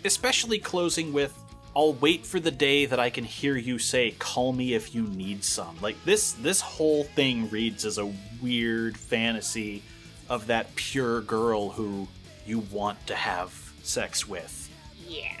especially 0.04 0.58
closing 0.58 1.12
with, 1.12 1.36
I'll 1.76 1.92
wait 1.92 2.26
for 2.26 2.40
the 2.40 2.50
day 2.50 2.84
that 2.86 2.98
I 2.98 3.10
can 3.10 3.22
hear 3.22 3.56
you 3.56 3.78
say, 3.78 4.12
call 4.18 4.52
me 4.52 4.74
if 4.74 4.92
you 4.92 5.02
need 5.02 5.44
some. 5.44 5.76
Like, 5.80 6.02
this, 6.04 6.32
this 6.32 6.60
whole 6.60 7.04
thing 7.04 7.48
reads 7.50 7.84
as 7.84 7.98
a 7.98 8.12
weird 8.42 8.96
fantasy 8.96 9.82
of 10.28 10.48
that 10.48 10.74
pure 10.74 11.20
girl 11.20 11.70
who 11.70 12.08
you 12.50 12.58
want 12.72 12.98
to 13.06 13.14
have 13.14 13.50
sex 13.82 14.28
with. 14.28 14.68
Yeah. 15.08 15.40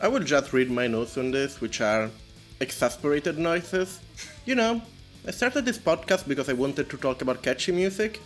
I 0.00 0.08
will 0.08 0.24
just 0.34 0.52
read 0.52 0.68
my 0.70 0.86
notes 0.88 1.16
on 1.16 1.30
this, 1.30 1.60
which 1.60 1.80
are 1.80 2.10
exasperated 2.58 3.38
noises. 3.38 4.00
You 4.44 4.56
know, 4.56 4.82
I 5.26 5.30
started 5.30 5.64
this 5.64 5.78
podcast 5.78 6.26
because 6.26 6.48
I 6.48 6.54
wanted 6.54 6.90
to 6.90 6.96
talk 6.96 7.22
about 7.22 7.42
catchy 7.42 7.72
music, 7.72 8.20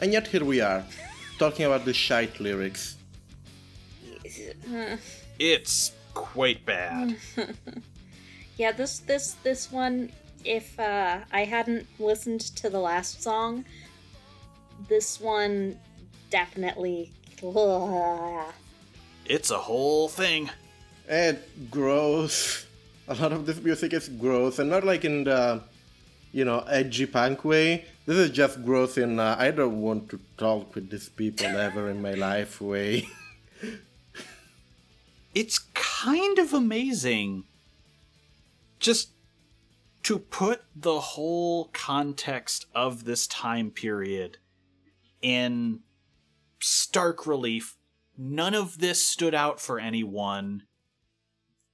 and 0.00 0.12
yet 0.12 0.28
here 0.28 0.44
we 0.44 0.60
are, 0.60 0.84
talking 1.38 1.66
about 1.66 1.84
the 1.84 1.92
shite 1.92 2.38
lyrics. 2.40 2.96
It's 5.38 5.92
quite 6.14 6.64
bad. 6.64 7.16
Yeah, 8.58 8.72
this 8.72 9.00
this 9.00 9.36
this 9.44 9.70
one 9.70 10.10
if 10.42 10.80
uh 10.80 11.18
I 11.30 11.44
hadn't 11.44 11.86
listened 11.98 12.40
to 12.56 12.70
the 12.70 12.80
last 12.80 13.22
song, 13.22 13.66
this 14.88 15.20
one 15.20 15.78
definitely 16.30 17.12
It's 19.28 19.50
a 19.50 19.58
whole 19.58 20.08
thing. 20.08 20.50
And 21.08 21.38
gross. 21.70 22.66
A 23.08 23.14
lot 23.14 23.32
of 23.32 23.46
this 23.46 23.60
music 23.60 23.92
is 23.92 24.08
gross, 24.08 24.58
and 24.58 24.70
not 24.70 24.84
like 24.84 25.04
in 25.04 25.24
the, 25.24 25.62
you 26.32 26.44
know, 26.44 26.60
edgy 26.60 27.06
punk 27.06 27.44
way. 27.44 27.84
This 28.06 28.16
is 28.16 28.30
just 28.30 28.64
gross 28.64 28.98
in 28.98 29.18
uh, 29.18 29.36
I 29.38 29.50
don't 29.50 29.80
want 29.80 30.08
to 30.10 30.20
talk 30.38 30.74
with 30.74 30.90
these 30.90 31.08
people 31.08 31.46
ever 31.46 31.90
in 31.90 32.02
my 32.02 32.14
life 32.14 32.60
way. 32.60 33.08
it's 35.34 35.58
kind 35.74 36.38
of 36.38 36.52
amazing 36.52 37.44
just 38.78 39.10
to 40.04 40.18
put 40.18 40.62
the 40.74 41.00
whole 41.00 41.70
context 41.72 42.66
of 42.74 43.04
this 43.04 43.26
time 43.26 43.70
period 43.70 44.38
in 45.20 45.80
stark 46.60 47.26
relief. 47.26 47.76
None 48.16 48.54
of 48.54 48.78
this 48.78 49.06
stood 49.06 49.34
out 49.34 49.60
for 49.60 49.78
anyone 49.78 50.62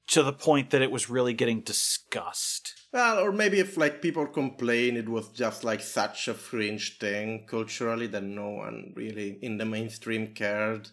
to 0.09 0.23
the 0.23 0.33
point 0.33 0.71
that 0.71 0.83
it 0.83 0.91
was 0.91 1.09
really 1.09 1.33
getting 1.33 1.61
discussed. 1.61 2.75
Well, 2.93 3.19
or 3.19 3.33
maybe 3.33 3.61
if 3.61 3.77
like 3.77 4.03
people 4.03 4.27
complain 4.27 4.97
it 4.97 5.09
was 5.09 5.29
just 5.29 5.65
like 5.65 5.81
such 5.81 6.29
a 6.29 6.35
fringe 6.35 6.99
thing 6.99 7.47
culturally 7.49 8.07
that 8.09 8.23
no 8.23 8.51
one 8.51 8.93
really 8.95 9.39
in 9.41 9.59
the 9.59 9.65
mainstream 9.65 10.35
cared. 10.35 10.91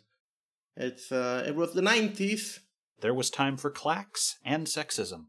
It's 0.77 1.11
uh 1.11 1.43
it 1.45 1.55
was 1.55 1.73
the 1.73 1.81
nineties. 1.81 2.61
There 3.01 3.13
was 3.13 3.29
time 3.29 3.57
for 3.57 3.71
Klax 3.71 4.35
and 4.45 4.67
sexism. 4.67 5.25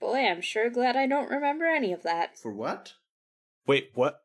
Boy, 0.00 0.26
I'm 0.26 0.40
sure 0.40 0.70
glad 0.70 0.96
I 0.96 1.06
don't 1.06 1.30
remember 1.30 1.66
any 1.66 1.92
of 1.92 2.02
that. 2.02 2.38
For 2.38 2.52
what? 2.52 2.94
Wait, 3.66 3.90
what? 3.94 4.22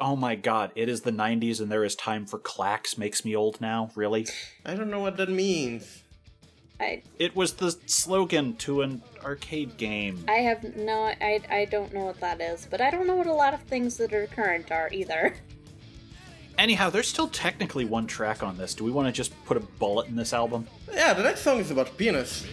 Oh 0.00 0.16
my 0.16 0.34
god, 0.34 0.72
it 0.74 0.88
is 0.88 1.02
the 1.02 1.12
90s 1.12 1.60
and 1.60 1.70
there 1.70 1.84
is 1.84 1.94
time 1.94 2.26
for 2.26 2.38
Klax 2.38 2.98
makes 2.98 3.24
me 3.24 3.36
old 3.36 3.60
now, 3.60 3.90
really? 3.94 4.26
I 4.64 4.74
don't 4.74 4.90
know 4.90 4.98
what 4.98 5.16
that 5.18 5.28
means. 5.28 6.02
I 6.80 7.02
It 7.20 7.36
was 7.36 7.52
the 7.52 7.70
slogan 7.86 8.56
to 8.56 8.82
an 8.82 9.02
arcade 9.24 9.76
game. 9.76 10.24
I 10.28 10.38
have 10.38 10.76
no 10.76 11.12
I 11.20 11.40
I 11.48 11.64
don't 11.66 11.94
know 11.94 12.06
what 12.06 12.18
that 12.20 12.40
is, 12.40 12.66
but 12.68 12.80
I 12.80 12.90
don't 12.90 13.06
know 13.06 13.14
what 13.14 13.28
a 13.28 13.32
lot 13.32 13.54
of 13.54 13.62
things 13.62 13.96
that 13.98 14.12
are 14.12 14.26
current 14.26 14.72
are 14.72 14.88
either. 14.92 15.36
Anyhow, 16.58 16.90
there's 16.90 17.08
still 17.08 17.28
technically 17.28 17.84
one 17.84 18.06
track 18.08 18.42
on 18.42 18.56
this. 18.56 18.74
Do 18.74 18.84
we 18.84 18.90
want 18.90 19.06
to 19.06 19.12
just 19.12 19.32
put 19.44 19.56
a 19.56 19.60
bullet 19.60 20.08
in 20.08 20.16
this 20.16 20.32
album? 20.32 20.66
Yeah, 20.92 21.14
the 21.14 21.22
next 21.22 21.42
song 21.42 21.58
is 21.60 21.70
about 21.70 21.96
penis. 21.96 22.44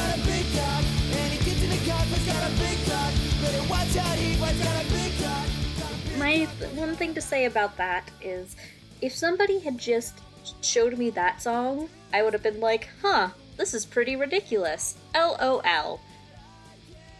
Got 0.00 0.18
a 0.18 0.22
big 0.22 0.46
cock, 0.54 0.84
and 1.12 1.32
he 1.32 1.44
gets 1.44 1.62
in 1.62 1.70
the. 1.70 1.76
I 1.76 2.18
got 2.26 2.50
a 2.50 2.54
big 2.56 2.78
cock, 2.86 3.12
better 3.42 3.68
watch 3.68 3.96
out, 3.96 4.16
he 4.16 4.36
got 4.38 4.84
a 4.84 4.88
big 4.88 5.12
cock. 5.20 6.18
My 6.18 6.44
one 6.74 6.96
thing 6.96 7.14
to 7.14 7.20
say 7.20 7.44
about 7.44 7.76
that 7.76 8.10
is 8.20 8.56
if 9.00 9.14
somebody 9.14 9.58
had 9.60 9.78
just 9.78 10.20
showed 10.62 10.96
me 10.98 11.10
that 11.10 11.42
song, 11.42 11.88
I 12.12 12.22
would 12.22 12.32
have 12.32 12.42
been 12.42 12.60
like, 12.60 12.88
"Huh, 13.02 13.30
this 13.56 13.74
is 13.74 13.84
pretty 13.84 14.16
ridiculous." 14.16 14.96
LOL. 15.14 16.00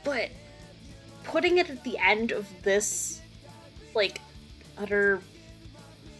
But 0.04 0.30
putting 1.24 1.58
it 1.58 1.68
at 1.68 1.84
the 1.84 1.98
end 1.98 2.32
of 2.32 2.46
this 2.62 3.20
like 3.94 4.20
utter 4.78 5.20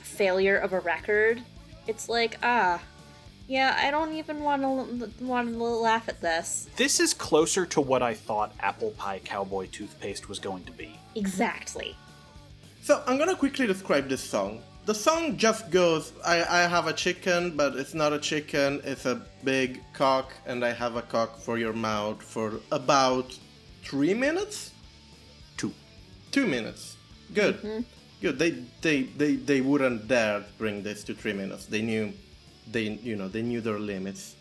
failure 0.03 0.57
of 0.57 0.73
a 0.73 0.81
record, 0.81 1.43
it's 1.87 2.09
like, 2.09 2.37
ah, 2.43 2.81
yeah, 3.51 3.77
I 3.77 3.91
don't 3.91 4.13
even 4.13 4.45
want 4.45 4.63
to 4.63 5.25
want 5.25 5.49
to 5.49 5.65
laugh 5.65 6.09
at 6.09 6.21
this. 6.21 6.69
This 6.77 7.01
is 7.01 7.13
closer 7.13 7.67
to 7.67 7.81
what 7.81 8.01
I 8.01 8.15
thought 8.15 8.55
Apple 8.61 8.93
Pie 8.93 9.23
Cowboy 9.25 9.67
Toothpaste 9.67 10.29
was 10.29 10.39
going 10.39 10.63
to 10.67 10.73
be. 10.73 10.97
Exactly. 11.17 11.97
So 12.81 13.03
I'm 13.09 13.19
gonna 13.19 13.35
quickly 13.35 13.67
describe 13.67 14.09
this 14.09 14.23
song. 14.23 14.63
The 14.87 14.95
song 14.95 15.37
just 15.37 15.69
goes, 15.71 16.13
I, 16.25 16.37
I 16.45 16.69
have 16.69 16.87
a 16.87 16.93
chicken, 16.93 17.57
but 17.57 17.75
it's 17.75 17.93
not 17.93 18.13
a 18.13 18.21
chicken, 18.21 18.81
it's 18.85 19.05
a 19.05 19.21
big 19.43 19.83
cock, 19.95 20.33
and 20.47 20.65
I 20.65 20.73
have 20.73 20.95
a 20.95 21.03
cock 21.03 21.37
for 21.37 21.59
your 21.59 21.73
mouth 21.73 22.23
for 22.23 22.61
about 22.71 23.37
three 23.83 24.15
minutes? 24.15 24.71
Two. 25.57 25.73
Two 26.31 26.47
minutes. 26.47 26.97
Good. 27.35 27.57
Mm-hmm. 27.57 27.81
Good. 28.23 28.39
They, 28.39 28.51
they 28.81 29.03
they 29.03 29.35
they 29.35 29.61
wouldn't 29.61 30.07
dare 30.07 30.45
bring 30.57 30.85
this 30.85 31.03
to 31.05 31.15
three 31.15 31.33
minutes. 31.33 31.67
They 31.67 31.83
knew 31.83 32.13
they 32.73 32.99
you 33.03 33.17
know, 33.17 33.29
they 33.29 33.43
knew 33.43 33.61
their 33.61 33.79
limits. 33.79 34.37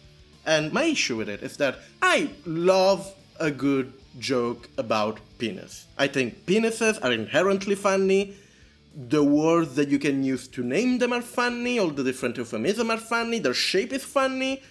And 0.46 0.72
my 0.74 0.86
issue 0.86 1.18
with 1.18 1.30
it 1.30 1.44
is 1.44 1.58
that 1.58 1.80
I 2.02 2.32
love 2.46 3.14
a 3.40 3.52
good 3.52 3.94
joke 4.18 4.70
about 4.78 5.20
penis. 5.38 5.86
I 5.98 6.08
think 6.08 6.46
penises 6.46 7.04
are 7.04 7.12
inherently 7.12 7.76
funny. 7.76 8.36
The 8.96 9.24
words 9.24 9.76
that 9.76 9.90
you 9.90 10.00
can 10.00 10.24
use 10.24 10.48
to 10.50 10.64
name 10.64 10.98
them 10.98 11.14
are 11.14 11.22
funny, 11.22 11.80
all 11.80 11.90
the 11.90 12.04
different 12.04 12.38
euphemisms 12.38 12.90
are 12.90 12.98
funny, 12.98 13.40
their 13.40 13.54
shape 13.54 13.94
is 13.94 14.04
funny. 14.04 14.62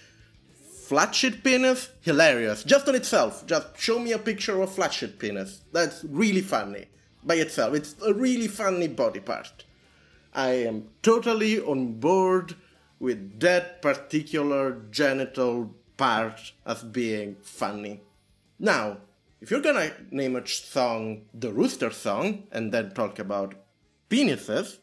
Flat 0.87 1.15
sheet 1.15 1.45
penis, 1.45 1.91
hilarious. 2.01 2.65
Just 2.65 2.89
on 2.89 2.95
itself. 2.95 3.47
Just 3.47 3.79
show 3.79 3.99
me 3.99 4.13
a 4.13 4.19
picture 4.19 4.55
of 4.55 4.61
a 4.61 4.67
flat 4.67 4.93
sheet 4.93 5.19
penis. 5.19 5.61
That's 5.73 6.03
really 6.05 6.41
funny. 6.41 6.87
By 7.23 7.35
itself. 7.35 7.75
It's 7.75 7.95
a 8.05 8.15
really 8.15 8.49
funny 8.49 8.89
body 8.89 9.21
part. 9.21 9.65
I 10.35 10.49
am 10.67 10.89
totally 11.03 11.61
on 11.61 12.01
board 12.01 12.55
with 12.99 13.41
that 13.41 13.81
particular 13.81 14.83
genital 14.91 15.75
part 15.97 16.53
as 16.67 16.83
being 16.83 17.37
funny. 17.43 18.01
Now, 18.59 18.99
if 19.41 19.51
you're 19.51 19.61
gonna 19.61 19.93
name 20.11 20.37
a 20.37 20.47
song 20.47 21.27
the 21.33 21.53
Rooster 21.53 21.91
Song 21.91 22.49
and 22.51 22.73
then 22.73 22.91
talk 22.91 23.19
about 23.19 23.55
penises, 24.11 24.79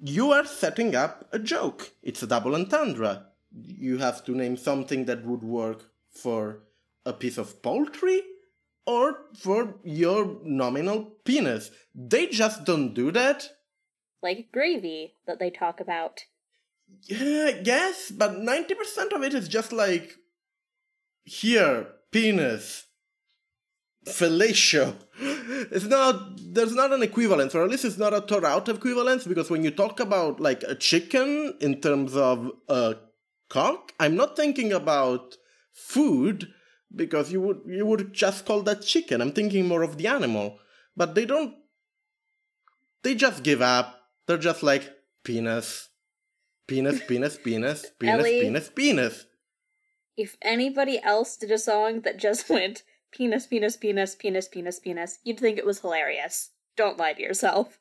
you 0.00 0.32
are 0.32 0.44
setting 0.44 0.94
up 0.94 1.28
a 1.32 1.38
joke. 1.38 1.92
It's 2.02 2.22
a 2.22 2.26
double 2.26 2.54
entendre. 2.54 3.26
You 3.52 3.98
have 3.98 4.24
to 4.24 4.32
name 4.32 4.56
something 4.56 5.04
that 5.04 5.24
would 5.24 5.42
work 5.42 5.90
for 6.10 6.60
a 7.06 7.12
piece 7.12 7.38
of 7.38 7.62
poultry 7.62 8.22
or 8.86 9.18
for 9.36 9.76
your 9.84 10.38
nominal 10.42 11.04
penis. 11.24 11.70
They 11.94 12.26
just 12.26 12.64
don't 12.64 12.94
do 12.94 13.10
that. 13.12 13.48
Like 14.22 14.50
gravy 14.52 15.14
that 15.26 15.38
they 15.38 15.50
talk 15.50 15.80
about. 15.80 16.24
Yeah, 17.02 17.50
yes, 17.62 18.10
but 18.10 18.32
90% 18.32 19.12
of 19.12 19.22
it 19.22 19.34
is 19.34 19.48
just 19.48 19.72
like 19.72 20.14
here, 21.24 21.86
penis, 22.10 22.86
fellatio. 24.06 24.94
It's 25.18 25.84
not, 25.84 26.38
there's 26.52 26.74
not 26.74 26.92
an 26.92 27.02
equivalence, 27.02 27.54
or 27.54 27.64
at 27.64 27.70
least 27.70 27.84
it's 27.84 27.98
not 27.98 28.14
a 28.14 28.46
out 28.46 28.68
equivalence, 28.68 29.26
because 29.26 29.50
when 29.50 29.64
you 29.64 29.70
talk 29.70 30.00
about 30.00 30.40
like 30.40 30.62
a 30.64 30.74
chicken 30.74 31.54
in 31.60 31.80
terms 31.80 32.16
of 32.16 32.50
a 32.68 32.96
cock, 33.48 33.92
I'm 34.00 34.16
not 34.16 34.36
thinking 34.36 34.72
about 34.72 35.36
food, 35.72 36.48
because 36.94 37.32
you 37.32 37.40
would, 37.40 37.60
you 37.66 37.84
would 37.86 38.12
just 38.12 38.44
call 38.46 38.62
that 38.62 38.82
chicken. 38.82 39.20
I'm 39.20 39.32
thinking 39.32 39.66
more 39.66 39.82
of 39.82 39.98
the 39.98 40.06
animal. 40.06 40.58
But 40.96 41.14
they 41.14 41.24
don't, 41.24 41.54
they 43.02 43.14
just 43.14 43.42
give 43.42 43.60
up. 43.60 44.00
They're 44.26 44.38
just 44.38 44.62
like, 44.62 44.90
penis, 45.24 45.88
penis, 46.66 47.02
penis, 47.06 47.36
penis, 47.36 47.86
penis, 47.98 48.20
Ellie. 48.20 48.40
penis, 48.40 48.68
penis. 48.68 49.26
If 50.16 50.36
anybody 50.42 51.00
else 51.02 51.36
did 51.36 51.50
a 51.50 51.58
song 51.58 52.02
that 52.02 52.18
just 52.18 52.48
went 52.56 52.82
penis, 53.12 53.46
penis, 53.46 53.76
penis, 53.76 54.14
penis, 54.14 54.48
penis, 54.48 54.80
penis, 54.80 55.18
you'd 55.24 55.40
think 55.40 55.58
it 55.58 55.66
was 55.66 55.80
hilarious. 55.80 56.50
Don't 56.76 56.98
lie 56.98 57.12
to 57.12 57.22
yourself. 57.22 57.78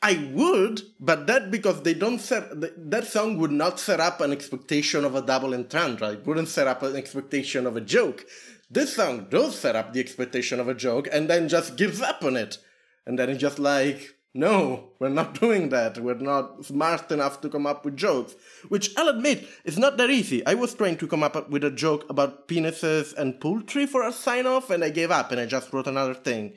I 0.00 0.30
would, 0.32 0.82
but 1.00 1.26
that 1.26 1.50
because 1.50 1.82
they 1.82 1.94
don't 1.94 2.20
set 2.20 2.52
that 2.60 3.06
song 3.08 3.36
would 3.38 3.50
not 3.50 3.80
set 3.80 3.98
up 3.98 4.20
an 4.20 4.30
expectation 4.30 5.04
of 5.04 5.16
a 5.16 5.22
double 5.22 5.54
entendre. 5.54 6.12
It 6.12 6.24
wouldn't 6.24 6.46
set 6.46 6.68
up 6.68 6.84
an 6.84 6.94
expectation 6.94 7.66
of 7.66 7.76
a 7.76 7.80
joke. 7.80 8.24
This 8.70 8.94
song 8.94 9.26
does 9.28 9.58
set 9.58 9.74
up 9.74 9.92
the 9.92 10.00
expectation 10.00 10.60
of 10.60 10.68
a 10.68 10.74
joke 10.74 11.08
and 11.10 11.28
then 11.28 11.48
just 11.48 11.76
gives 11.76 12.00
up 12.00 12.22
on 12.22 12.36
it. 12.36 12.58
And 13.06 13.18
then 13.18 13.30
it's 13.30 13.40
just 13.40 13.58
like, 13.58 14.14
no, 14.34 14.90
we're 14.98 15.08
not 15.08 15.40
doing 15.40 15.70
that. 15.70 15.98
We're 15.98 16.14
not 16.14 16.64
smart 16.64 17.10
enough 17.10 17.40
to 17.40 17.48
come 17.48 17.66
up 17.66 17.84
with 17.84 17.96
jokes. 17.96 18.36
Which 18.68 18.96
I'll 18.96 19.08
admit 19.08 19.48
is 19.64 19.78
not 19.78 19.96
that 19.96 20.10
easy. 20.10 20.44
I 20.46 20.54
was 20.54 20.74
trying 20.74 20.98
to 20.98 21.06
come 21.06 21.22
up 21.22 21.48
with 21.50 21.64
a 21.64 21.70
joke 21.70 22.08
about 22.10 22.46
penises 22.46 23.14
and 23.16 23.40
poultry 23.40 23.86
for 23.86 24.06
a 24.06 24.12
sign 24.12 24.46
off 24.46 24.70
and 24.70 24.84
I 24.84 24.90
gave 24.90 25.10
up 25.10 25.32
and 25.32 25.40
I 25.40 25.46
just 25.46 25.72
wrote 25.72 25.86
another 25.86 26.14
thing. 26.14 26.54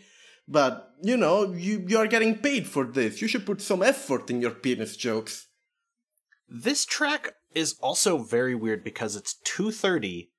But, 0.47 0.91
you 1.01 1.15
know, 1.15 1.53
you, 1.53 1.85
you 1.87 1.97
are 1.97 2.07
getting 2.07 2.37
paid 2.37 2.67
for 2.67 2.85
this. 2.85 3.21
You 3.21 3.27
should 3.27 3.45
put 3.45 3.61
some 3.61 3.81
effort 3.81 4.29
in 4.29 4.41
your 4.41 4.51
penis 4.51 4.97
jokes. 4.97 5.47
This 6.49 6.85
track 6.85 7.35
is 7.55 7.75
also 7.81 8.17
very 8.17 8.55
weird 8.55 8.83
because 8.83 9.15
it's 9.15 9.35
2:30. 9.45 10.29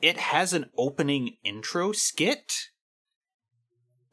It 0.00 0.16
has 0.16 0.54
an 0.54 0.70
opening 0.78 1.36
intro 1.44 1.92
skit 1.92 2.70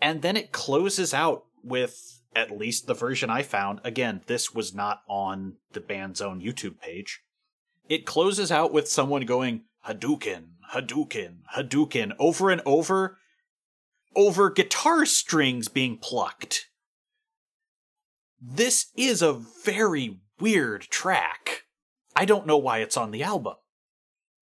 and 0.02 0.22
then 0.22 0.36
it 0.36 0.52
closes 0.52 1.14
out 1.14 1.46
with 1.64 2.22
at 2.36 2.58
least 2.58 2.86
the 2.86 2.94
version 2.94 3.30
I 3.30 3.42
found. 3.42 3.80
Again, 3.84 4.22
this 4.28 4.54
was 4.54 4.74
not 4.74 5.02
on 5.08 5.56
the 5.72 5.80
band's 5.80 6.22
own 6.22 6.42
YouTube 6.42 6.80
page. 6.80 7.22
It 7.88 8.06
closes 8.06 8.52
out 8.52 8.74
with 8.74 8.90
someone 8.90 9.26
going 9.26 9.64
Hadouken, 9.88 10.50
Hadouken, 10.74 11.38
Hadouken 11.56 12.14
over 12.20 12.50
and 12.50 12.62
over 12.66 13.18
over 14.16 14.50
guitar 14.50 15.06
strings 15.06 15.68
being 15.68 15.98
plucked. 15.98 16.70
This 18.42 18.88
is 18.96 19.22
a 19.22 19.34
very 19.34 20.20
weird 20.40 20.84
track. 20.84 21.64
I 22.16 22.26
don't 22.26 22.48
know 22.48 22.58
why 22.58 22.80
it's 22.80 22.98
on 22.98 23.12
the 23.12 23.24
album. 23.24 23.56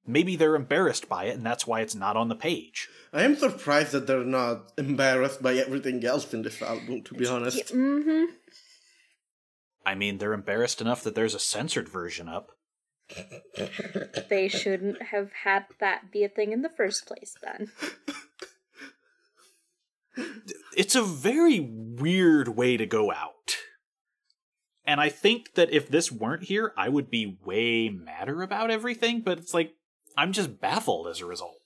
Maybe 0.05 0.35
they're 0.35 0.55
embarrassed 0.55 1.07
by 1.07 1.25
it 1.25 1.35
and 1.35 1.45
that's 1.45 1.65
why 1.65 1.81
it's 1.81 1.95
not 1.95 2.17
on 2.17 2.27
the 2.27 2.35
page. 2.35 2.89
I 3.13 3.23
am 3.23 3.35
surprised 3.35 3.91
that 3.93 4.07
they're 4.07 4.23
not 4.23 4.73
embarrassed 4.77 5.41
by 5.41 5.55
everything 5.55 6.03
else 6.03 6.33
in 6.33 6.41
this 6.41 6.61
album, 6.61 7.03
to 7.03 7.13
be 7.13 7.25
honest. 7.25 7.73
Mm-hmm. 7.73 8.25
I 9.85 9.95
mean, 9.95 10.17
they're 10.17 10.33
embarrassed 10.33 10.81
enough 10.81 11.03
that 11.03 11.15
there's 11.15 11.35
a 11.35 11.39
censored 11.39 11.89
version 11.89 12.27
up. 12.27 12.51
They 14.29 14.47
shouldn't 14.47 15.01
have 15.01 15.31
had 15.43 15.65
that 15.79 16.11
be 16.11 16.23
a 16.23 16.29
thing 16.29 16.51
in 16.51 16.61
the 16.61 16.69
first 16.69 17.05
place 17.05 17.35
then. 17.41 17.71
It's 20.75 20.95
a 20.95 21.03
very 21.03 21.59
weird 21.59 22.49
way 22.49 22.77
to 22.77 22.85
go 22.85 23.11
out. 23.11 23.57
And 24.85 24.99
I 24.99 25.09
think 25.09 25.53
that 25.55 25.71
if 25.71 25.87
this 25.89 26.11
weren't 26.11 26.43
here, 26.43 26.73
I 26.75 26.89
would 26.89 27.09
be 27.09 27.37
way 27.45 27.89
madder 27.89 28.41
about 28.41 28.71
everything, 28.71 29.21
but 29.21 29.37
it's 29.37 29.53
like, 29.53 29.73
I'm 30.17 30.31
just 30.31 30.59
baffled 30.59 31.07
as 31.07 31.21
a 31.21 31.25
result. 31.25 31.57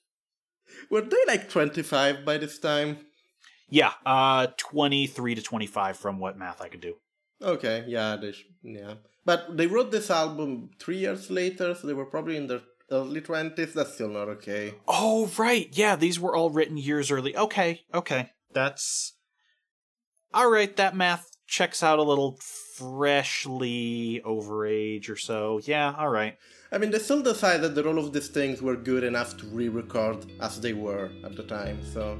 Were 0.89 1.01
they 1.01 1.17
like 1.27 1.49
25 1.49 2.25
by 2.25 2.37
this 2.37 2.59
time? 2.59 2.99
Yeah, 3.69 3.93
uh, 4.05 4.47
23 4.57 5.35
to 5.35 5.41
25 5.41 5.97
from 5.97 6.19
what 6.19 6.37
math 6.37 6.61
I 6.61 6.69
could 6.69 6.81
do. 6.81 6.95
Okay, 7.41 7.83
yeah, 7.87 8.15
they 8.15 8.31
sh- 8.31 8.45
yeah. 8.63 8.95
But 9.25 9.57
they 9.57 9.67
wrote 9.67 9.91
this 9.91 10.09
album 10.09 10.69
three 10.79 10.97
years 10.97 11.29
later, 11.29 11.75
so 11.75 11.85
they 11.85 11.93
were 11.93 12.05
probably 12.05 12.37
in 12.37 12.47
their 12.47 12.61
early 12.89 13.21
20s. 13.21 13.73
That's 13.73 13.93
still 13.93 14.09
not 14.09 14.29
okay. 14.29 14.75
Oh, 14.87 15.29
right. 15.37 15.67
Yeah, 15.71 15.95
these 15.97 16.19
were 16.19 16.35
all 16.35 16.49
written 16.49 16.77
years 16.77 17.11
early. 17.11 17.35
Okay, 17.35 17.81
okay. 17.93 18.31
That's. 18.53 19.13
All 20.33 20.49
right, 20.49 20.73
that 20.77 20.95
math 20.95 21.29
checks 21.47 21.83
out 21.83 21.99
a 21.99 22.03
little 22.03 22.37
freshly 22.75 24.21
over 24.23 24.65
age 24.65 25.09
or 25.09 25.17
so. 25.17 25.59
Yeah, 25.63 25.93
all 25.97 26.09
right. 26.09 26.37
I 26.69 26.77
mean, 26.77 26.91
they 26.91 26.99
still 26.99 27.21
decided 27.21 27.75
that 27.75 27.87
all 27.87 27.97
of 27.97 28.11
these 28.11 28.27
things 28.27 28.61
were 28.61 28.75
good 28.75 29.03
enough 29.05 29.37
to 29.37 29.45
re 29.47 29.69
record 29.69 30.25
as 30.41 30.59
they 30.59 30.73
were 30.73 31.09
at 31.23 31.35
the 31.37 31.43
time, 31.43 31.79
so. 31.93 32.19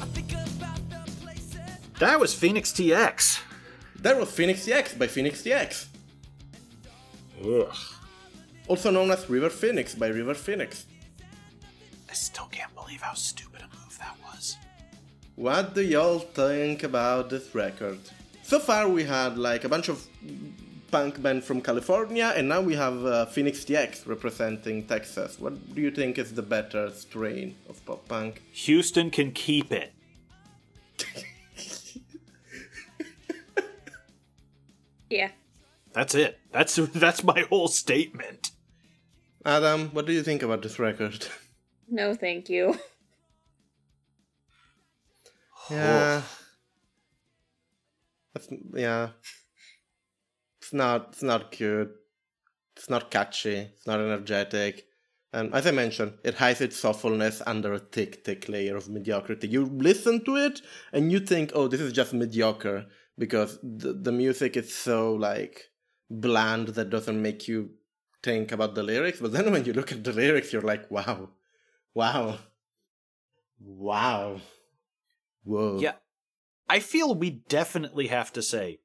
I 0.00 0.06
think 0.06 0.32
about 0.32 0.80
the 0.90 1.12
places. 1.22 1.60
That 2.00 2.18
was 2.18 2.34
Phoenix 2.34 2.72
TX. 2.72 3.40
That 4.00 4.18
was 4.18 4.32
Phoenix 4.32 4.66
TX 4.66 4.98
by 4.98 5.06
Phoenix 5.06 5.42
TX, 5.42 5.86
Ugh. 7.44 7.76
also 8.68 8.90
known 8.90 9.10
as 9.10 9.28
River 9.28 9.50
Phoenix 9.50 9.94
by 9.94 10.08
River 10.08 10.34
Phoenix. 10.34 10.86
I 12.08 12.14
still 12.14 12.46
can't 12.46 12.74
believe 12.74 13.02
how 13.02 13.14
stupid 13.14 13.60
a 13.60 13.68
move 13.76 13.98
that 13.98 14.16
was. 14.24 14.56
What 15.36 15.74
do 15.74 15.82
y'all 15.82 16.20
think 16.20 16.82
about 16.82 17.28
this 17.30 17.54
record? 17.54 17.98
So 18.42 18.58
far, 18.58 18.88
we 18.88 19.04
had 19.04 19.36
like 19.36 19.64
a 19.64 19.68
bunch 19.68 19.88
of 19.88 20.06
punk 20.90 21.20
band 21.20 21.42
from 21.44 21.60
California, 21.60 22.32
and 22.36 22.48
now 22.48 22.60
we 22.60 22.74
have 22.76 23.04
uh, 23.04 23.26
Phoenix 23.26 23.64
TX 23.64 24.06
representing 24.06 24.86
Texas. 24.86 25.38
What 25.40 25.74
do 25.74 25.80
you 25.80 25.90
think 25.90 26.18
is 26.18 26.32
the 26.32 26.42
better 26.42 26.90
strain 26.92 27.56
of 27.68 27.84
pop 27.84 28.06
punk? 28.06 28.42
Houston 28.52 29.10
can 29.10 29.32
keep 29.32 29.72
it. 29.72 29.92
Yeah. 35.10 35.30
That's 35.94 36.14
it. 36.14 36.38
That's 36.52 36.74
that's 36.94 37.24
my 37.24 37.46
whole 37.48 37.68
statement. 37.68 38.50
Adam, 39.46 39.90
what 39.90 40.06
do 40.06 40.12
you 40.12 40.22
think 40.22 40.42
about 40.42 40.62
this 40.62 40.78
record? 40.78 41.26
No, 41.86 42.14
thank 42.14 42.48
you. 42.48 42.78
yeah, 45.70 46.22
That's, 48.32 48.48
yeah, 48.74 49.10
it's 50.62 50.72
not. 50.72 51.08
It's 51.12 51.22
not 51.22 51.52
cute. 51.52 51.90
It's 52.74 52.88
not 52.88 53.10
catchy. 53.10 53.56
It's 53.56 53.86
not 53.86 54.00
energetic. 54.00 54.86
And 55.34 55.52
as 55.52 55.66
I 55.66 55.72
mentioned, 55.72 56.14
it 56.24 56.36
hides 56.36 56.62
its 56.62 56.80
soulfulness 56.80 57.42
under 57.46 57.74
a 57.74 57.80
thick, 57.80 58.24
thick 58.24 58.48
layer 58.48 58.76
of 58.76 58.88
mediocrity. 58.88 59.48
You 59.48 59.66
listen 59.66 60.24
to 60.24 60.36
it 60.36 60.62
and 60.92 61.12
you 61.12 61.20
think, 61.20 61.50
oh, 61.54 61.68
this 61.68 61.80
is 61.80 61.92
just 61.92 62.14
mediocre 62.14 62.86
because 63.18 63.58
the, 63.62 63.92
the 63.92 64.12
music 64.12 64.56
is 64.56 64.74
so 64.74 65.12
like 65.12 65.64
bland 66.10 66.68
that 66.68 66.90
doesn't 66.90 67.20
make 67.20 67.48
you 67.48 67.70
think 68.22 68.52
about 68.52 68.74
the 68.74 68.82
lyrics. 68.82 69.20
But 69.20 69.32
then 69.32 69.52
when 69.52 69.64
you 69.64 69.72
look 69.72 69.92
at 69.92 70.04
the 70.04 70.12
lyrics, 70.12 70.52
you're 70.52 70.62
like, 70.62 70.90
wow, 70.90 71.30
wow, 71.94 72.38
wow, 73.60 74.40
whoa. 75.44 75.78
Yeah. 75.78 75.94
I 76.68 76.80
feel 76.80 77.14
we 77.14 77.30
definitely 77.30 78.06
have 78.06 78.32
to 78.32 78.42
say 78.42 78.80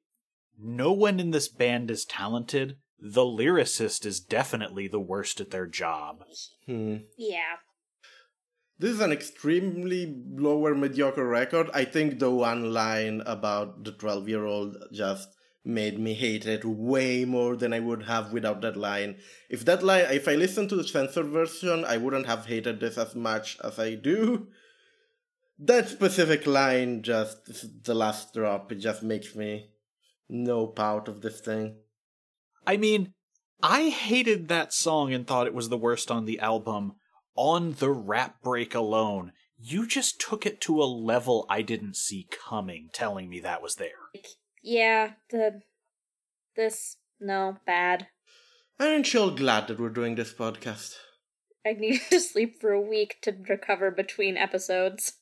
no 0.58 0.92
one 0.92 1.18
in 1.18 1.30
this 1.30 1.48
band 1.48 1.90
is 1.90 2.04
talented. 2.04 2.76
The 2.98 3.22
lyricist 3.22 4.04
is 4.04 4.20
definitely 4.20 4.86
the 4.86 5.00
worst 5.00 5.40
at 5.40 5.50
their 5.50 5.66
job. 5.66 6.22
Hmm. 6.66 6.96
Yeah. 7.16 7.56
This 8.78 8.92
is 8.92 9.00
an 9.00 9.12
extremely 9.12 10.14
lower 10.32 10.74
mediocre 10.74 11.26
record. 11.26 11.70
I 11.72 11.84
think 11.84 12.18
the 12.18 12.30
one 12.30 12.72
line 12.72 13.22
about 13.24 13.84
the 13.84 13.92
12 13.92 14.28
year 14.28 14.44
old 14.44 14.76
just 14.92 15.28
made 15.64 15.98
me 15.98 16.14
hate 16.14 16.46
it 16.46 16.64
way 16.64 17.24
more 17.24 17.56
than 17.56 17.72
I 17.72 17.80
would 17.80 18.04
have 18.04 18.32
without 18.32 18.60
that 18.62 18.76
line. 18.76 19.18
If 19.48 19.64
that 19.66 19.82
line, 19.82 20.06
if 20.10 20.26
I 20.26 20.34
listened 20.34 20.70
to 20.70 20.76
the 20.76 20.84
censored 20.84 21.26
version, 21.26 21.84
I 21.84 21.96
wouldn't 21.96 22.26
have 22.26 22.46
hated 22.46 22.80
this 22.80 22.96
as 22.96 23.14
much 23.14 23.58
as 23.62 23.78
I 23.78 23.94
do. 23.94 24.48
That 25.58 25.88
specific 25.88 26.46
line 26.46 27.02
just 27.02 27.48
is 27.48 27.66
the 27.82 27.94
last 27.94 28.32
drop. 28.32 28.72
It 28.72 28.76
just 28.76 29.02
makes 29.02 29.34
me 29.34 29.70
nope 30.28 30.80
out 30.80 31.08
of 31.08 31.20
this 31.20 31.40
thing. 31.40 31.76
I 32.66 32.78
mean, 32.78 33.12
I 33.62 33.90
hated 33.90 34.48
that 34.48 34.72
song 34.72 35.12
and 35.12 35.26
thought 35.26 35.46
it 35.46 35.54
was 35.54 35.68
the 35.68 35.76
worst 35.76 36.10
on 36.10 36.24
the 36.24 36.40
album 36.40 36.94
on 37.34 37.74
the 37.74 37.90
rap 37.90 38.42
break 38.42 38.74
alone. 38.74 39.32
You 39.58 39.86
just 39.86 40.20
took 40.20 40.46
it 40.46 40.60
to 40.62 40.82
a 40.82 40.84
level 40.84 41.44
I 41.48 41.60
didn't 41.62 41.96
see 41.96 42.26
coming, 42.30 42.88
telling 42.92 43.28
me 43.28 43.40
that 43.40 43.62
was 43.62 43.74
there. 43.74 43.90
Yeah, 44.62 45.12
the 45.30 45.62
this 46.56 46.96
no, 47.20 47.58
bad. 47.66 48.08
Aren't 48.78 49.12
you 49.12 49.20
all 49.20 49.30
glad 49.30 49.68
that 49.68 49.78
we're 49.78 49.90
doing 49.90 50.14
this 50.14 50.32
podcast? 50.32 50.94
I 51.66 51.72
need 51.72 52.00
to 52.10 52.20
sleep 52.20 52.60
for 52.60 52.72
a 52.72 52.80
week 52.80 53.18
to 53.22 53.36
recover 53.48 53.90
between 53.90 54.36
episodes. 54.36 55.14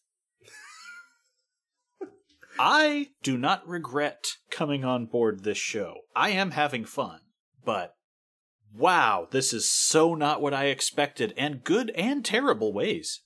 I 2.58 3.10
do 3.22 3.38
not 3.38 3.66
regret 3.68 4.24
coming 4.50 4.84
on 4.84 5.06
board 5.06 5.44
this 5.44 5.58
show. 5.58 5.94
I 6.16 6.30
am 6.30 6.52
having 6.52 6.84
fun, 6.84 7.20
but 7.64 7.94
wow, 8.76 9.28
this 9.30 9.52
is 9.52 9.70
so 9.70 10.14
not 10.14 10.40
what 10.40 10.54
I 10.54 10.66
expected, 10.66 11.32
and 11.36 11.62
good 11.62 11.90
and 11.90 12.24
terrible 12.24 12.72
ways. 12.72 13.22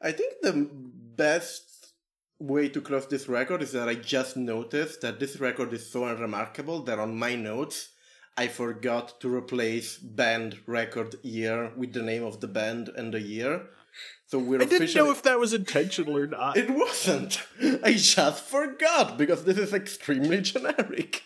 I 0.00 0.12
think 0.12 0.34
the 0.40 0.68
best 0.72 1.69
way 2.40 2.68
to 2.70 2.80
close 2.80 3.06
this 3.06 3.28
record 3.28 3.62
is 3.62 3.72
that 3.72 3.88
I 3.88 3.94
just 3.94 4.36
noticed 4.36 5.02
that 5.02 5.20
this 5.20 5.38
record 5.38 5.72
is 5.72 5.88
so 5.90 6.06
unremarkable 6.06 6.82
that 6.84 6.98
on 6.98 7.18
my 7.18 7.34
notes 7.34 7.90
I 8.36 8.48
forgot 8.48 9.20
to 9.20 9.34
replace 9.34 9.98
band 9.98 10.60
record 10.66 11.16
year 11.22 11.72
with 11.76 11.92
the 11.92 12.02
name 12.02 12.24
of 12.24 12.40
the 12.40 12.48
band 12.48 12.88
and 12.96 13.12
the 13.12 13.20
year. 13.20 13.66
So 14.26 14.38
we're 14.38 14.62
I 14.62 14.64
didn't 14.64 14.84
officially 14.84 15.04
know 15.04 15.10
if 15.10 15.22
that 15.24 15.38
was 15.38 15.52
intentional 15.52 16.16
or 16.16 16.26
not. 16.26 16.56
it 16.56 16.70
wasn't. 16.70 17.42
I 17.84 17.92
just 17.92 18.44
forgot 18.44 19.18
because 19.18 19.44
this 19.44 19.58
is 19.58 19.74
extremely 19.74 20.40
generic. 20.40 21.24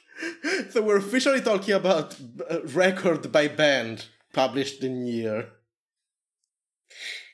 So 0.71 0.83
we're 0.83 0.97
officially 0.97 1.41
talking 1.41 1.75
about 1.75 2.17
uh, 2.51 2.63
record 2.63 3.31
by 3.31 3.49
band 3.49 4.07
published 4.33 4.83
in 4.83 5.07
year. 5.07 5.51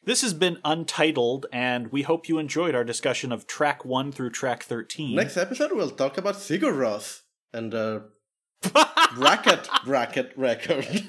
This 0.02 0.22
has 0.22 0.32
been 0.32 0.59
Untitled, 0.64 1.44
and 1.52 1.93
we 1.93 2.01
hope 2.02 2.27
you 2.27 2.39
enjoyed 2.39 2.74
our 2.74 2.85
discussion 2.85 3.32
of 3.32 3.47
track 3.47 3.85
1 3.85 4.12
through 4.12 4.31
track 4.31 4.62
13. 4.62 5.14
Next 5.14 5.36
episode, 5.36 5.72
we'll 5.72 5.90
talk 5.90 6.16
about 6.16 6.36
Sigur 6.36 6.72
Rós 6.72 7.20
and 7.52 7.74
uh, 7.74 8.01
bracket 9.14 9.68
bracket 9.85 10.32
record. 10.36 11.05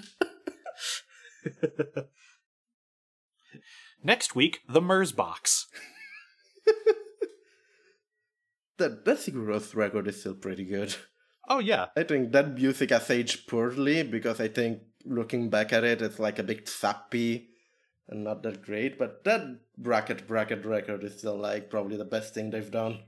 Next 4.03 4.35
week, 4.35 4.59
the 4.67 4.81
Mers 4.81 5.13
box. 5.13 5.67
that 8.77 9.05
that 9.05 9.17
Sigur 9.17 9.45
Rós 9.45 9.73
record 9.73 10.09
is 10.09 10.19
still 10.19 10.35
pretty 10.35 10.65
good. 10.65 10.93
Oh, 11.47 11.59
yeah. 11.59 11.85
I 11.95 12.03
think 12.03 12.33
that 12.33 12.55
music 12.55 12.89
has 12.89 13.09
aged 13.09 13.47
poorly 13.47 14.03
because 14.03 14.41
I 14.41 14.49
think 14.49 14.79
looking 15.05 15.49
back 15.49 15.71
at 15.71 15.85
it, 15.85 16.01
it's 16.01 16.19
like 16.19 16.39
a 16.39 16.43
bit 16.43 16.67
sappy 16.67 17.50
and 18.11 18.23
not 18.23 18.43
that 18.43 18.61
great. 18.61 18.99
But 18.99 19.23
that 19.23 19.41
bracket 19.77 20.27
bracket 20.27 20.65
record 20.65 21.03
is 21.03 21.17
still 21.17 21.37
like 21.37 21.69
probably 21.69 21.97
the 21.97 22.05
best 22.05 22.33
thing 22.33 22.51
they've 22.51 22.69
done. 22.69 22.99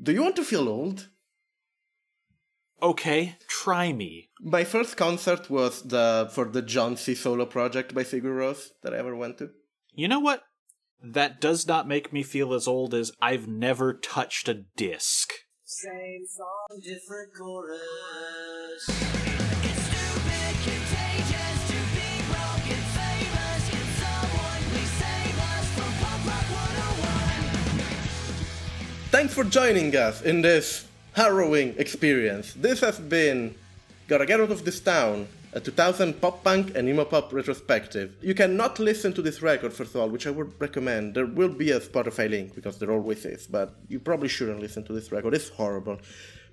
Do 0.00 0.12
you 0.12 0.22
want 0.22 0.36
to 0.36 0.44
feel 0.44 0.68
old? 0.68 1.08
Okay, 2.80 3.36
try 3.48 3.92
me. 3.92 4.30
My 4.40 4.62
first 4.62 4.96
concert 4.96 5.50
was 5.50 5.82
the 5.82 6.30
for 6.32 6.44
the 6.44 6.62
Jónsi 6.62 7.16
Solo 7.16 7.44
project 7.44 7.92
by 7.92 8.04
Sigur 8.04 8.36
Rós 8.36 8.68
that 8.82 8.94
I 8.94 8.98
ever 8.98 9.16
went 9.16 9.38
to. 9.38 9.50
You 9.92 10.06
know 10.06 10.20
what? 10.20 10.44
That 11.02 11.40
does 11.40 11.66
not 11.66 11.88
make 11.88 12.12
me 12.12 12.22
feel 12.22 12.54
as 12.54 12.68
old 12.68 12.94
as 12.94 13.12
I've 13.20 13.48
never 13.48 13.94
touched 13.94 14.48
a 14.48 14.64
disc. 14.76 15.32
Same 15.64 16.24
song, 16.26 16.80
different 16.82 17.34
chorus. 17.36 19.17
Thanks 29.18 29.34
for 29.34 29.42
joining 29.42 29.96
us 29.96 30.22
in 30.22 30.42
this 30.42 30.86
harrowing 31.12 31.74
experience. 31.76 32.54
This 32.54 32.78
has 32.78 33.00
been 33.00 33.52
Gotta 34.06 34.24
Get 34.24 34.40
Out 34.40 34.52
of 34.52 34.64
This 34.64 34.78
Town, 34.78 35.26
a 35.52 35.58
2000 35.58 36.20
pop 36.20 36.44
punk 36.44 36.76
and 36.76 36.88
emo 36.88 37.04
pop 37.04 37.32
retrospective. 37.32 38.14
You 38.22 38.32
cannot 38.32 38.78
listen 38.78 39.12
to 39.14 39.20
this 39.20 39.42
record, 39.42 39.72
first 39.72 39.92
of 39.96 40.00
all, 40.00 40.08
which 40.08 40.28
I 40.28 40.30
would 40.30 40.52
recommend. 40.60 41.14
There 41.14 41.26
will 41.26 41.48
be 41.48 41.72
a 41.72 41.80
Spotify 41.80 42.30
link 42.30 42.54
because 42.54 42.78
there 42.78 42.92
always 42.92 43.24
is, 43.24 43.48
but 43.48 43.74
you 43.88 43.98
probably 43.98 44.28
shouldn't 44.28 44.60
listen 44.60 44.84
to 44.84 44.92
this 44.92 45.10
record. 45.10 45.34
It's 45.34 45.48
horrible. 45.48 45.98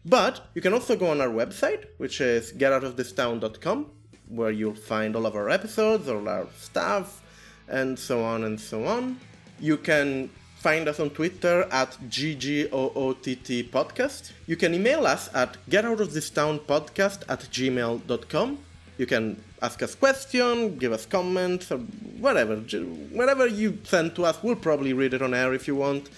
But 0.04 0.48
you 0.56 0.62
can 0.64 0.74
also 0.74 0.96
go 0.96 1.12
on 1.12 1.22
our 1.22 1.30
website, 1.30 1.86
which 1.98 2.20
is 2.20 2.52
getoutofThisTown.com, 2.52 3.92
where 4.30 4.50
you'll 4.50 4.74
find 4.74 5.16
all 5.16 5.28
of 5.28 5.36
our 5.36 5.52
episodes, 5.52 6.10
all 6.10 6.28
our 6.28 6.48
stuff, 6.58 7.22
and 7.68 8.00
so 8.00 8.24
on 8.24 8.44
and 8.44 8.60
so 8.60 8.88
on. 8.88 9.20
You 9.60 9.78
can 9.78 10.32
find 10.66 10.88
us 10.88 11.00
on 11.00 11.12
Twitter 11.12 11.68
at 11.72 11.92
GGOOTT 12.10 13.70
Podcast. 13.70 14.32
You 14.48 14.56
can 14.56 14.74
email 14.74 15.06
us 15.06 15.30
at 15.36 15.58
getoutofThisTownPodcast 15.70 17.20
at 17.30 17.42
gmail.com. 17.56 18.58
You 18.98 19.06
can 19.06 19.44
ask 19.62 19.84
us 19.84 19.94
questions, 19.94 20.80
give 20.80 20.92
us 20.92 21.06
comments, 21.06 21.72
or 21.72 21.78
whatever. 22.26 22.56
Whatever 23.20 23.46
you 23.46 23.78
send 23.84 24.16
to 24.16 24.26
us, 24.26 24.42
we'll 24.42 24.56
probably 24.56 24.94
read 24.94 25.14
it 25.14 25.22
on 25.22 25.36
air 25.36 25.54
if 25.54 25.68
you 25.68 25.76
want. 25.76 26.10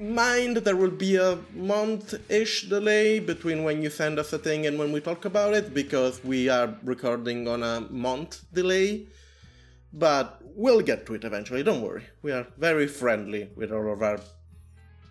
Mind 0.00 0.56
there 0.56 0.76
will 0.76 0.96
be 1.06 1.16
a 1.16 1.36
month 1.54 2.14
ish 2.30 2.70
delay 2.70 3.18
between 3.18 3.64
when 3.64 3.82
you 3.82 3.90
send 3.90 4.18
us 4.18 4.32
a 4.32 4.38
thing 4.38 4.64
and 4.66 4.78
when 4.78 4.92
we 4.92 5.00
talk 5.00 5.26
about 5.26 5.52
it 5.52 5.74
because 5.74 6.24
we 6.24 6.48
are 6.48 6.74
recording 6.84 7.46
on 7.46 7.62
a 7.62 7.82
month 7.90 8.44
delay. 8.54 9.04
But 9.92 10.40
we'll 10.42 10.82
get 10.82 11.06
to 11.06 11.14
it 11.14 11.24
eventually, 11.24 11.62
don't 11.62 11.82
worry. 11.82 12.04
We 12.22 12.32
are 12.32 12.46
very 12.58 12.86
friendly 12.86 13.50
with 13.56 13.72
all 13.72 13.92
of 13.92 14.02
our 14.02 14.20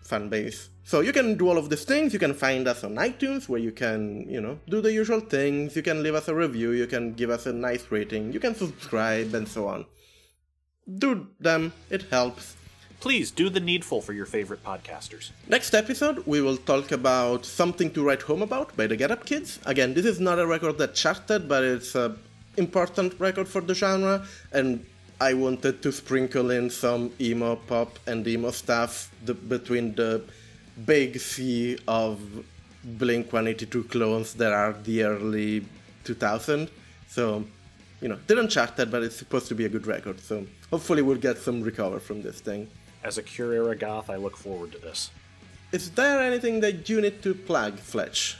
fan 0.04 0.28
base. 0.28 0.70
So 0.84 1.00
you 1.00 1.12
can 1.12 1.36
do 1.36 1.48
all 1.48 1.58
of 1.58 1.68
these 1.68 1.84
things. 1.84 2.12
You 2.12 2.18
can 2.18 2.32
find 2.32 2.66
us 2.66 2.82
on 2.82 2.94
iTunes 2.94 3.48
where 3.48 3.60
you 3.60 3.72
can, 3.72 4.26
you 4.28 4.40
know, 4.40 4.58
do 4.68 4.80
the 4.80 4.92
usual 4.92 5.20
things. 5.20 5.76
You 5.76 5.82
can 5.82 6.02
leave 6.02 6.14
us 6.14 6.28
a 6.28 6.34
review. 6.34 6.70
You 6.70 6.86
can 6.86 7.12
give 7.12 7.28
us 7.28 7.44
a 7.44 7.52
nice 7.52 7.84
rating. 7.90 8.32
You 8.32 8.40
can 8.40 8.54
subscribe 8.54 9.34
and 9.34 9.46
so 9.46 9.68
on. 9.68 9.84
Do 10.98 11.26
them. 11.38 11.72
It 11.90 12.04
helps. 12.04 12.56
Please 13.00 13.30
do 13.30 13.48
the 13.50 13.60
needful 13.60 14.00
for 14.00 14.12
your 14.12 14.26
favorite 14.26 14.64
podcasters. 14.64 15.30
Next 15.46 15.74
episode, 15.74 16.26
we 16.26 16.40
will 16.40 16.56
talk 16.56 16.90
about 16.90 17.44
Something 17.44 17.90
to 17.92 18.02
Write 18.02 18.22
Home 18.22 18.42
About 18.42 18.76
by 18.76 18.86
the 18.86 18.96
Get 18.96 19.10
Up 19.10 19.24
Kids. 19.24 19.60
Again, 19.66 19.94
this 19.94 20.06
is 20.06 20.18
not 20.18 20.40
a 20.40 20.46
record 20.46 20.78
that 20.78 20.94
charted, 20.94 21.48
but 21.48 21.62
it's 21.62 21.94
an 21.94 22.18
important 22.58 23.18
record 23.18 23.48
for 23.48 23.60
the 23.60 23.74
genre, 23.74 24.26
and 24.52 24.84
I 25.20 25.34
wanted 25.34 25.82
to 25.82 25.92
sprinkle 25.92 26.50
in 26.50 26.70
some 26.70 27.12
emo 27.20 27.56
pop 27.56 27.98
and 28.06 28.26
emo 28.26 28.50
stuff 28.50 29.10
the, 29.24 29.34
between 29.34 29.94
the 29.94 30.22
big 30.86 31.18
sea 31.18 31.78
of 31.88 32.20
Blink 32.84 33.32
182 33.32 33.84
clones 33.84 34.34
that 34.34 34.52
are 34.52 34.74
the 34.84 35.02
early 35.02 35.64
2000. 36.04 36.70
So, 37.08 37.44
you 38.00 38.08
know, 38.08 38.18
didn't 38.26 38.50
chart 38.50 38.76
that, 38.76 38.90
but 38.90 39.02
it's 39.02 39.16
supposed 39.16 39.48
to 39.48 39.54
be 39.54 39.64
a 39.64 39.68
good 39.68 39.86
record. 39.86 40.20
So 40.20 40.46
hopefully 40.70 41.02
we'll 41.02 41.16
get 41.16 41.38
some 41.38 41.62
recover 41.62 41.98
from 41.98 42.22
this 42.22 42.40
thing. 42.40 42.68
As 43.02 43.18
a 43.18 43.22
Cure 43.22 43.52
era 43.54 43.74
goth, 43.74 44.10
I 44.10 44.16
look 44.16 44.36
forward 44.36 44.72
to 44.72 44.78
this. 44.78 45.10
Is 45.72 45.90
there 45.90 46.20
anything 46.20 46.60
that 46.60 46.88
you 46.88 47.00
need 47.00 47.22
to 47.22 47.34
plug, 47.34 47.78
Fletch? 47.78 48.38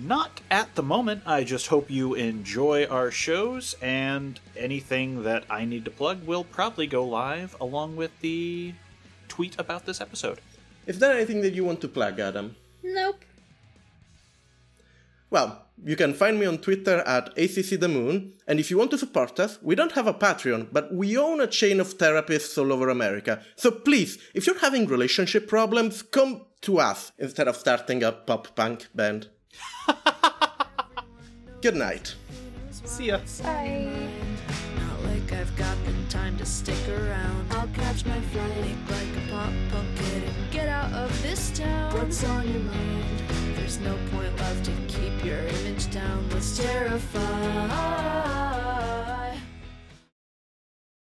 Not 0.00 0.40
at 0.48 0.76
the 0.76 0.82
moment. 0.82 1.22
I 1.26 1.42
just 1.42 1.66
hope 1.66 1.90
you 1.90 2.14
enjoy 2.14 2.86
our 2.86 3.10
shows, 3.10 3.74
and 3.82 4.38
anything 4.56 5.24
that 5.24 5.44
I 5.50 5.64
need 5.64 5.84
to 5.86 5.90
plug 5.90 6.24
will 6.24 6.44
probably 6.44 6.86
go 6.86 7.04
live 7.04 7.56
along 7.60 7.96
with 7.96 8.12
the 8.20 8.74
tweet 9.26 9.58
about 9.58 9.86
this 9.86 10.00
episode. 10.00 10.40
Is 10.86 11.00
there 11.00 11.12
anything 11.12 11.40
that 11.40 11.52
you 11.52 11.64
want 11.64 11.80
to 11.80 11.88
plug, 11.88 12.20
Adam? 12.20 12.54
Nope. 12.84 13.24
Well, 15.30 15.66
you 15.84 15.96
can 15.96 16.14
find 16.14 16.38
me 16.38 16.46
on 16.46 16.58
Twitter 16.58 17.00
at 17.00 17.34
ACCTheMoon, 17.34 18.34
and 18.46 18.60
if 18.60 18.70
you 18.70 18.78
want 18.78 18.92
to 18.92 18.98
support 18.98 19.40
us, 19.40 19.58
we 19.62 19.74
don't 19.74 19.92
have 19.92 20.06
a 20.06 20.14
Patreon, 20.14 20.68
but 20.70 20.94
we 20.94 21.18
own 21.18 21.40
a 21.40 21.48
chain 21.48 21.80
of 21.80 21.98
therapists 21.98 22.56
all 22.56 22.72
over 22.72 22.88
America. 22.88 23.42
So 23.56 23.72
please, 23.72 24.16
if 24.32 24.46
you're 24.46 24.60
having 24.60 24.86
relationship 24.86 25.48
problems, 25.48 26.02
come 26.02 26.46
to 26.60 26.78
us 26.78 27.10
instead 27.18 27.48
of 27.48 27.56
starting 27.56 28.04
a 28.04 28.12
pop 28.12 28.54
punk 28.54 28.86
band. 28.94 29.28
Good 31.60 31.76
night. 31.76 32.14
See 32.84 33.06
ya. 33.06 33.18
Bye. 33.42 34.08
Not 34.76 35.02
like 35.04 35.32
I've 35.32 35.54
got 35.56 35.76
the 35.84 35.92
time 36.08 36.36
to 36.38 36.46
stick 36.46 36.88
around. 36.88 37.52
I'll 37.52 37.68
catch 37.68 38.04
my 38.06 38.20
flight, 38.20 38.56
make 38.60 38.90
like 38.90 39.24
a 39.24 39.30
pop 39.30 39.52
punk 39.70 39.88
and 40.14 40.50
get 40.50 40.68
out 40.68 40.92
of 40.92 41.22
this 41.22 41.50
town. 41.50 41.94
What's 41.94 42.24
on 42.24 42.48
your 42.48 42.62
mind? 42.62 43.22
There's 43.56 43.78
no 43.80 43.96
point 44.10 44.36
left 44.38 44.64
to 44.66 44.72
keep 44.86 45.24
your 45.24 45.40
image 45.40 45.90
down. 45.90 46.28
Let's 46.30 46.56
terrify 46.56 48.57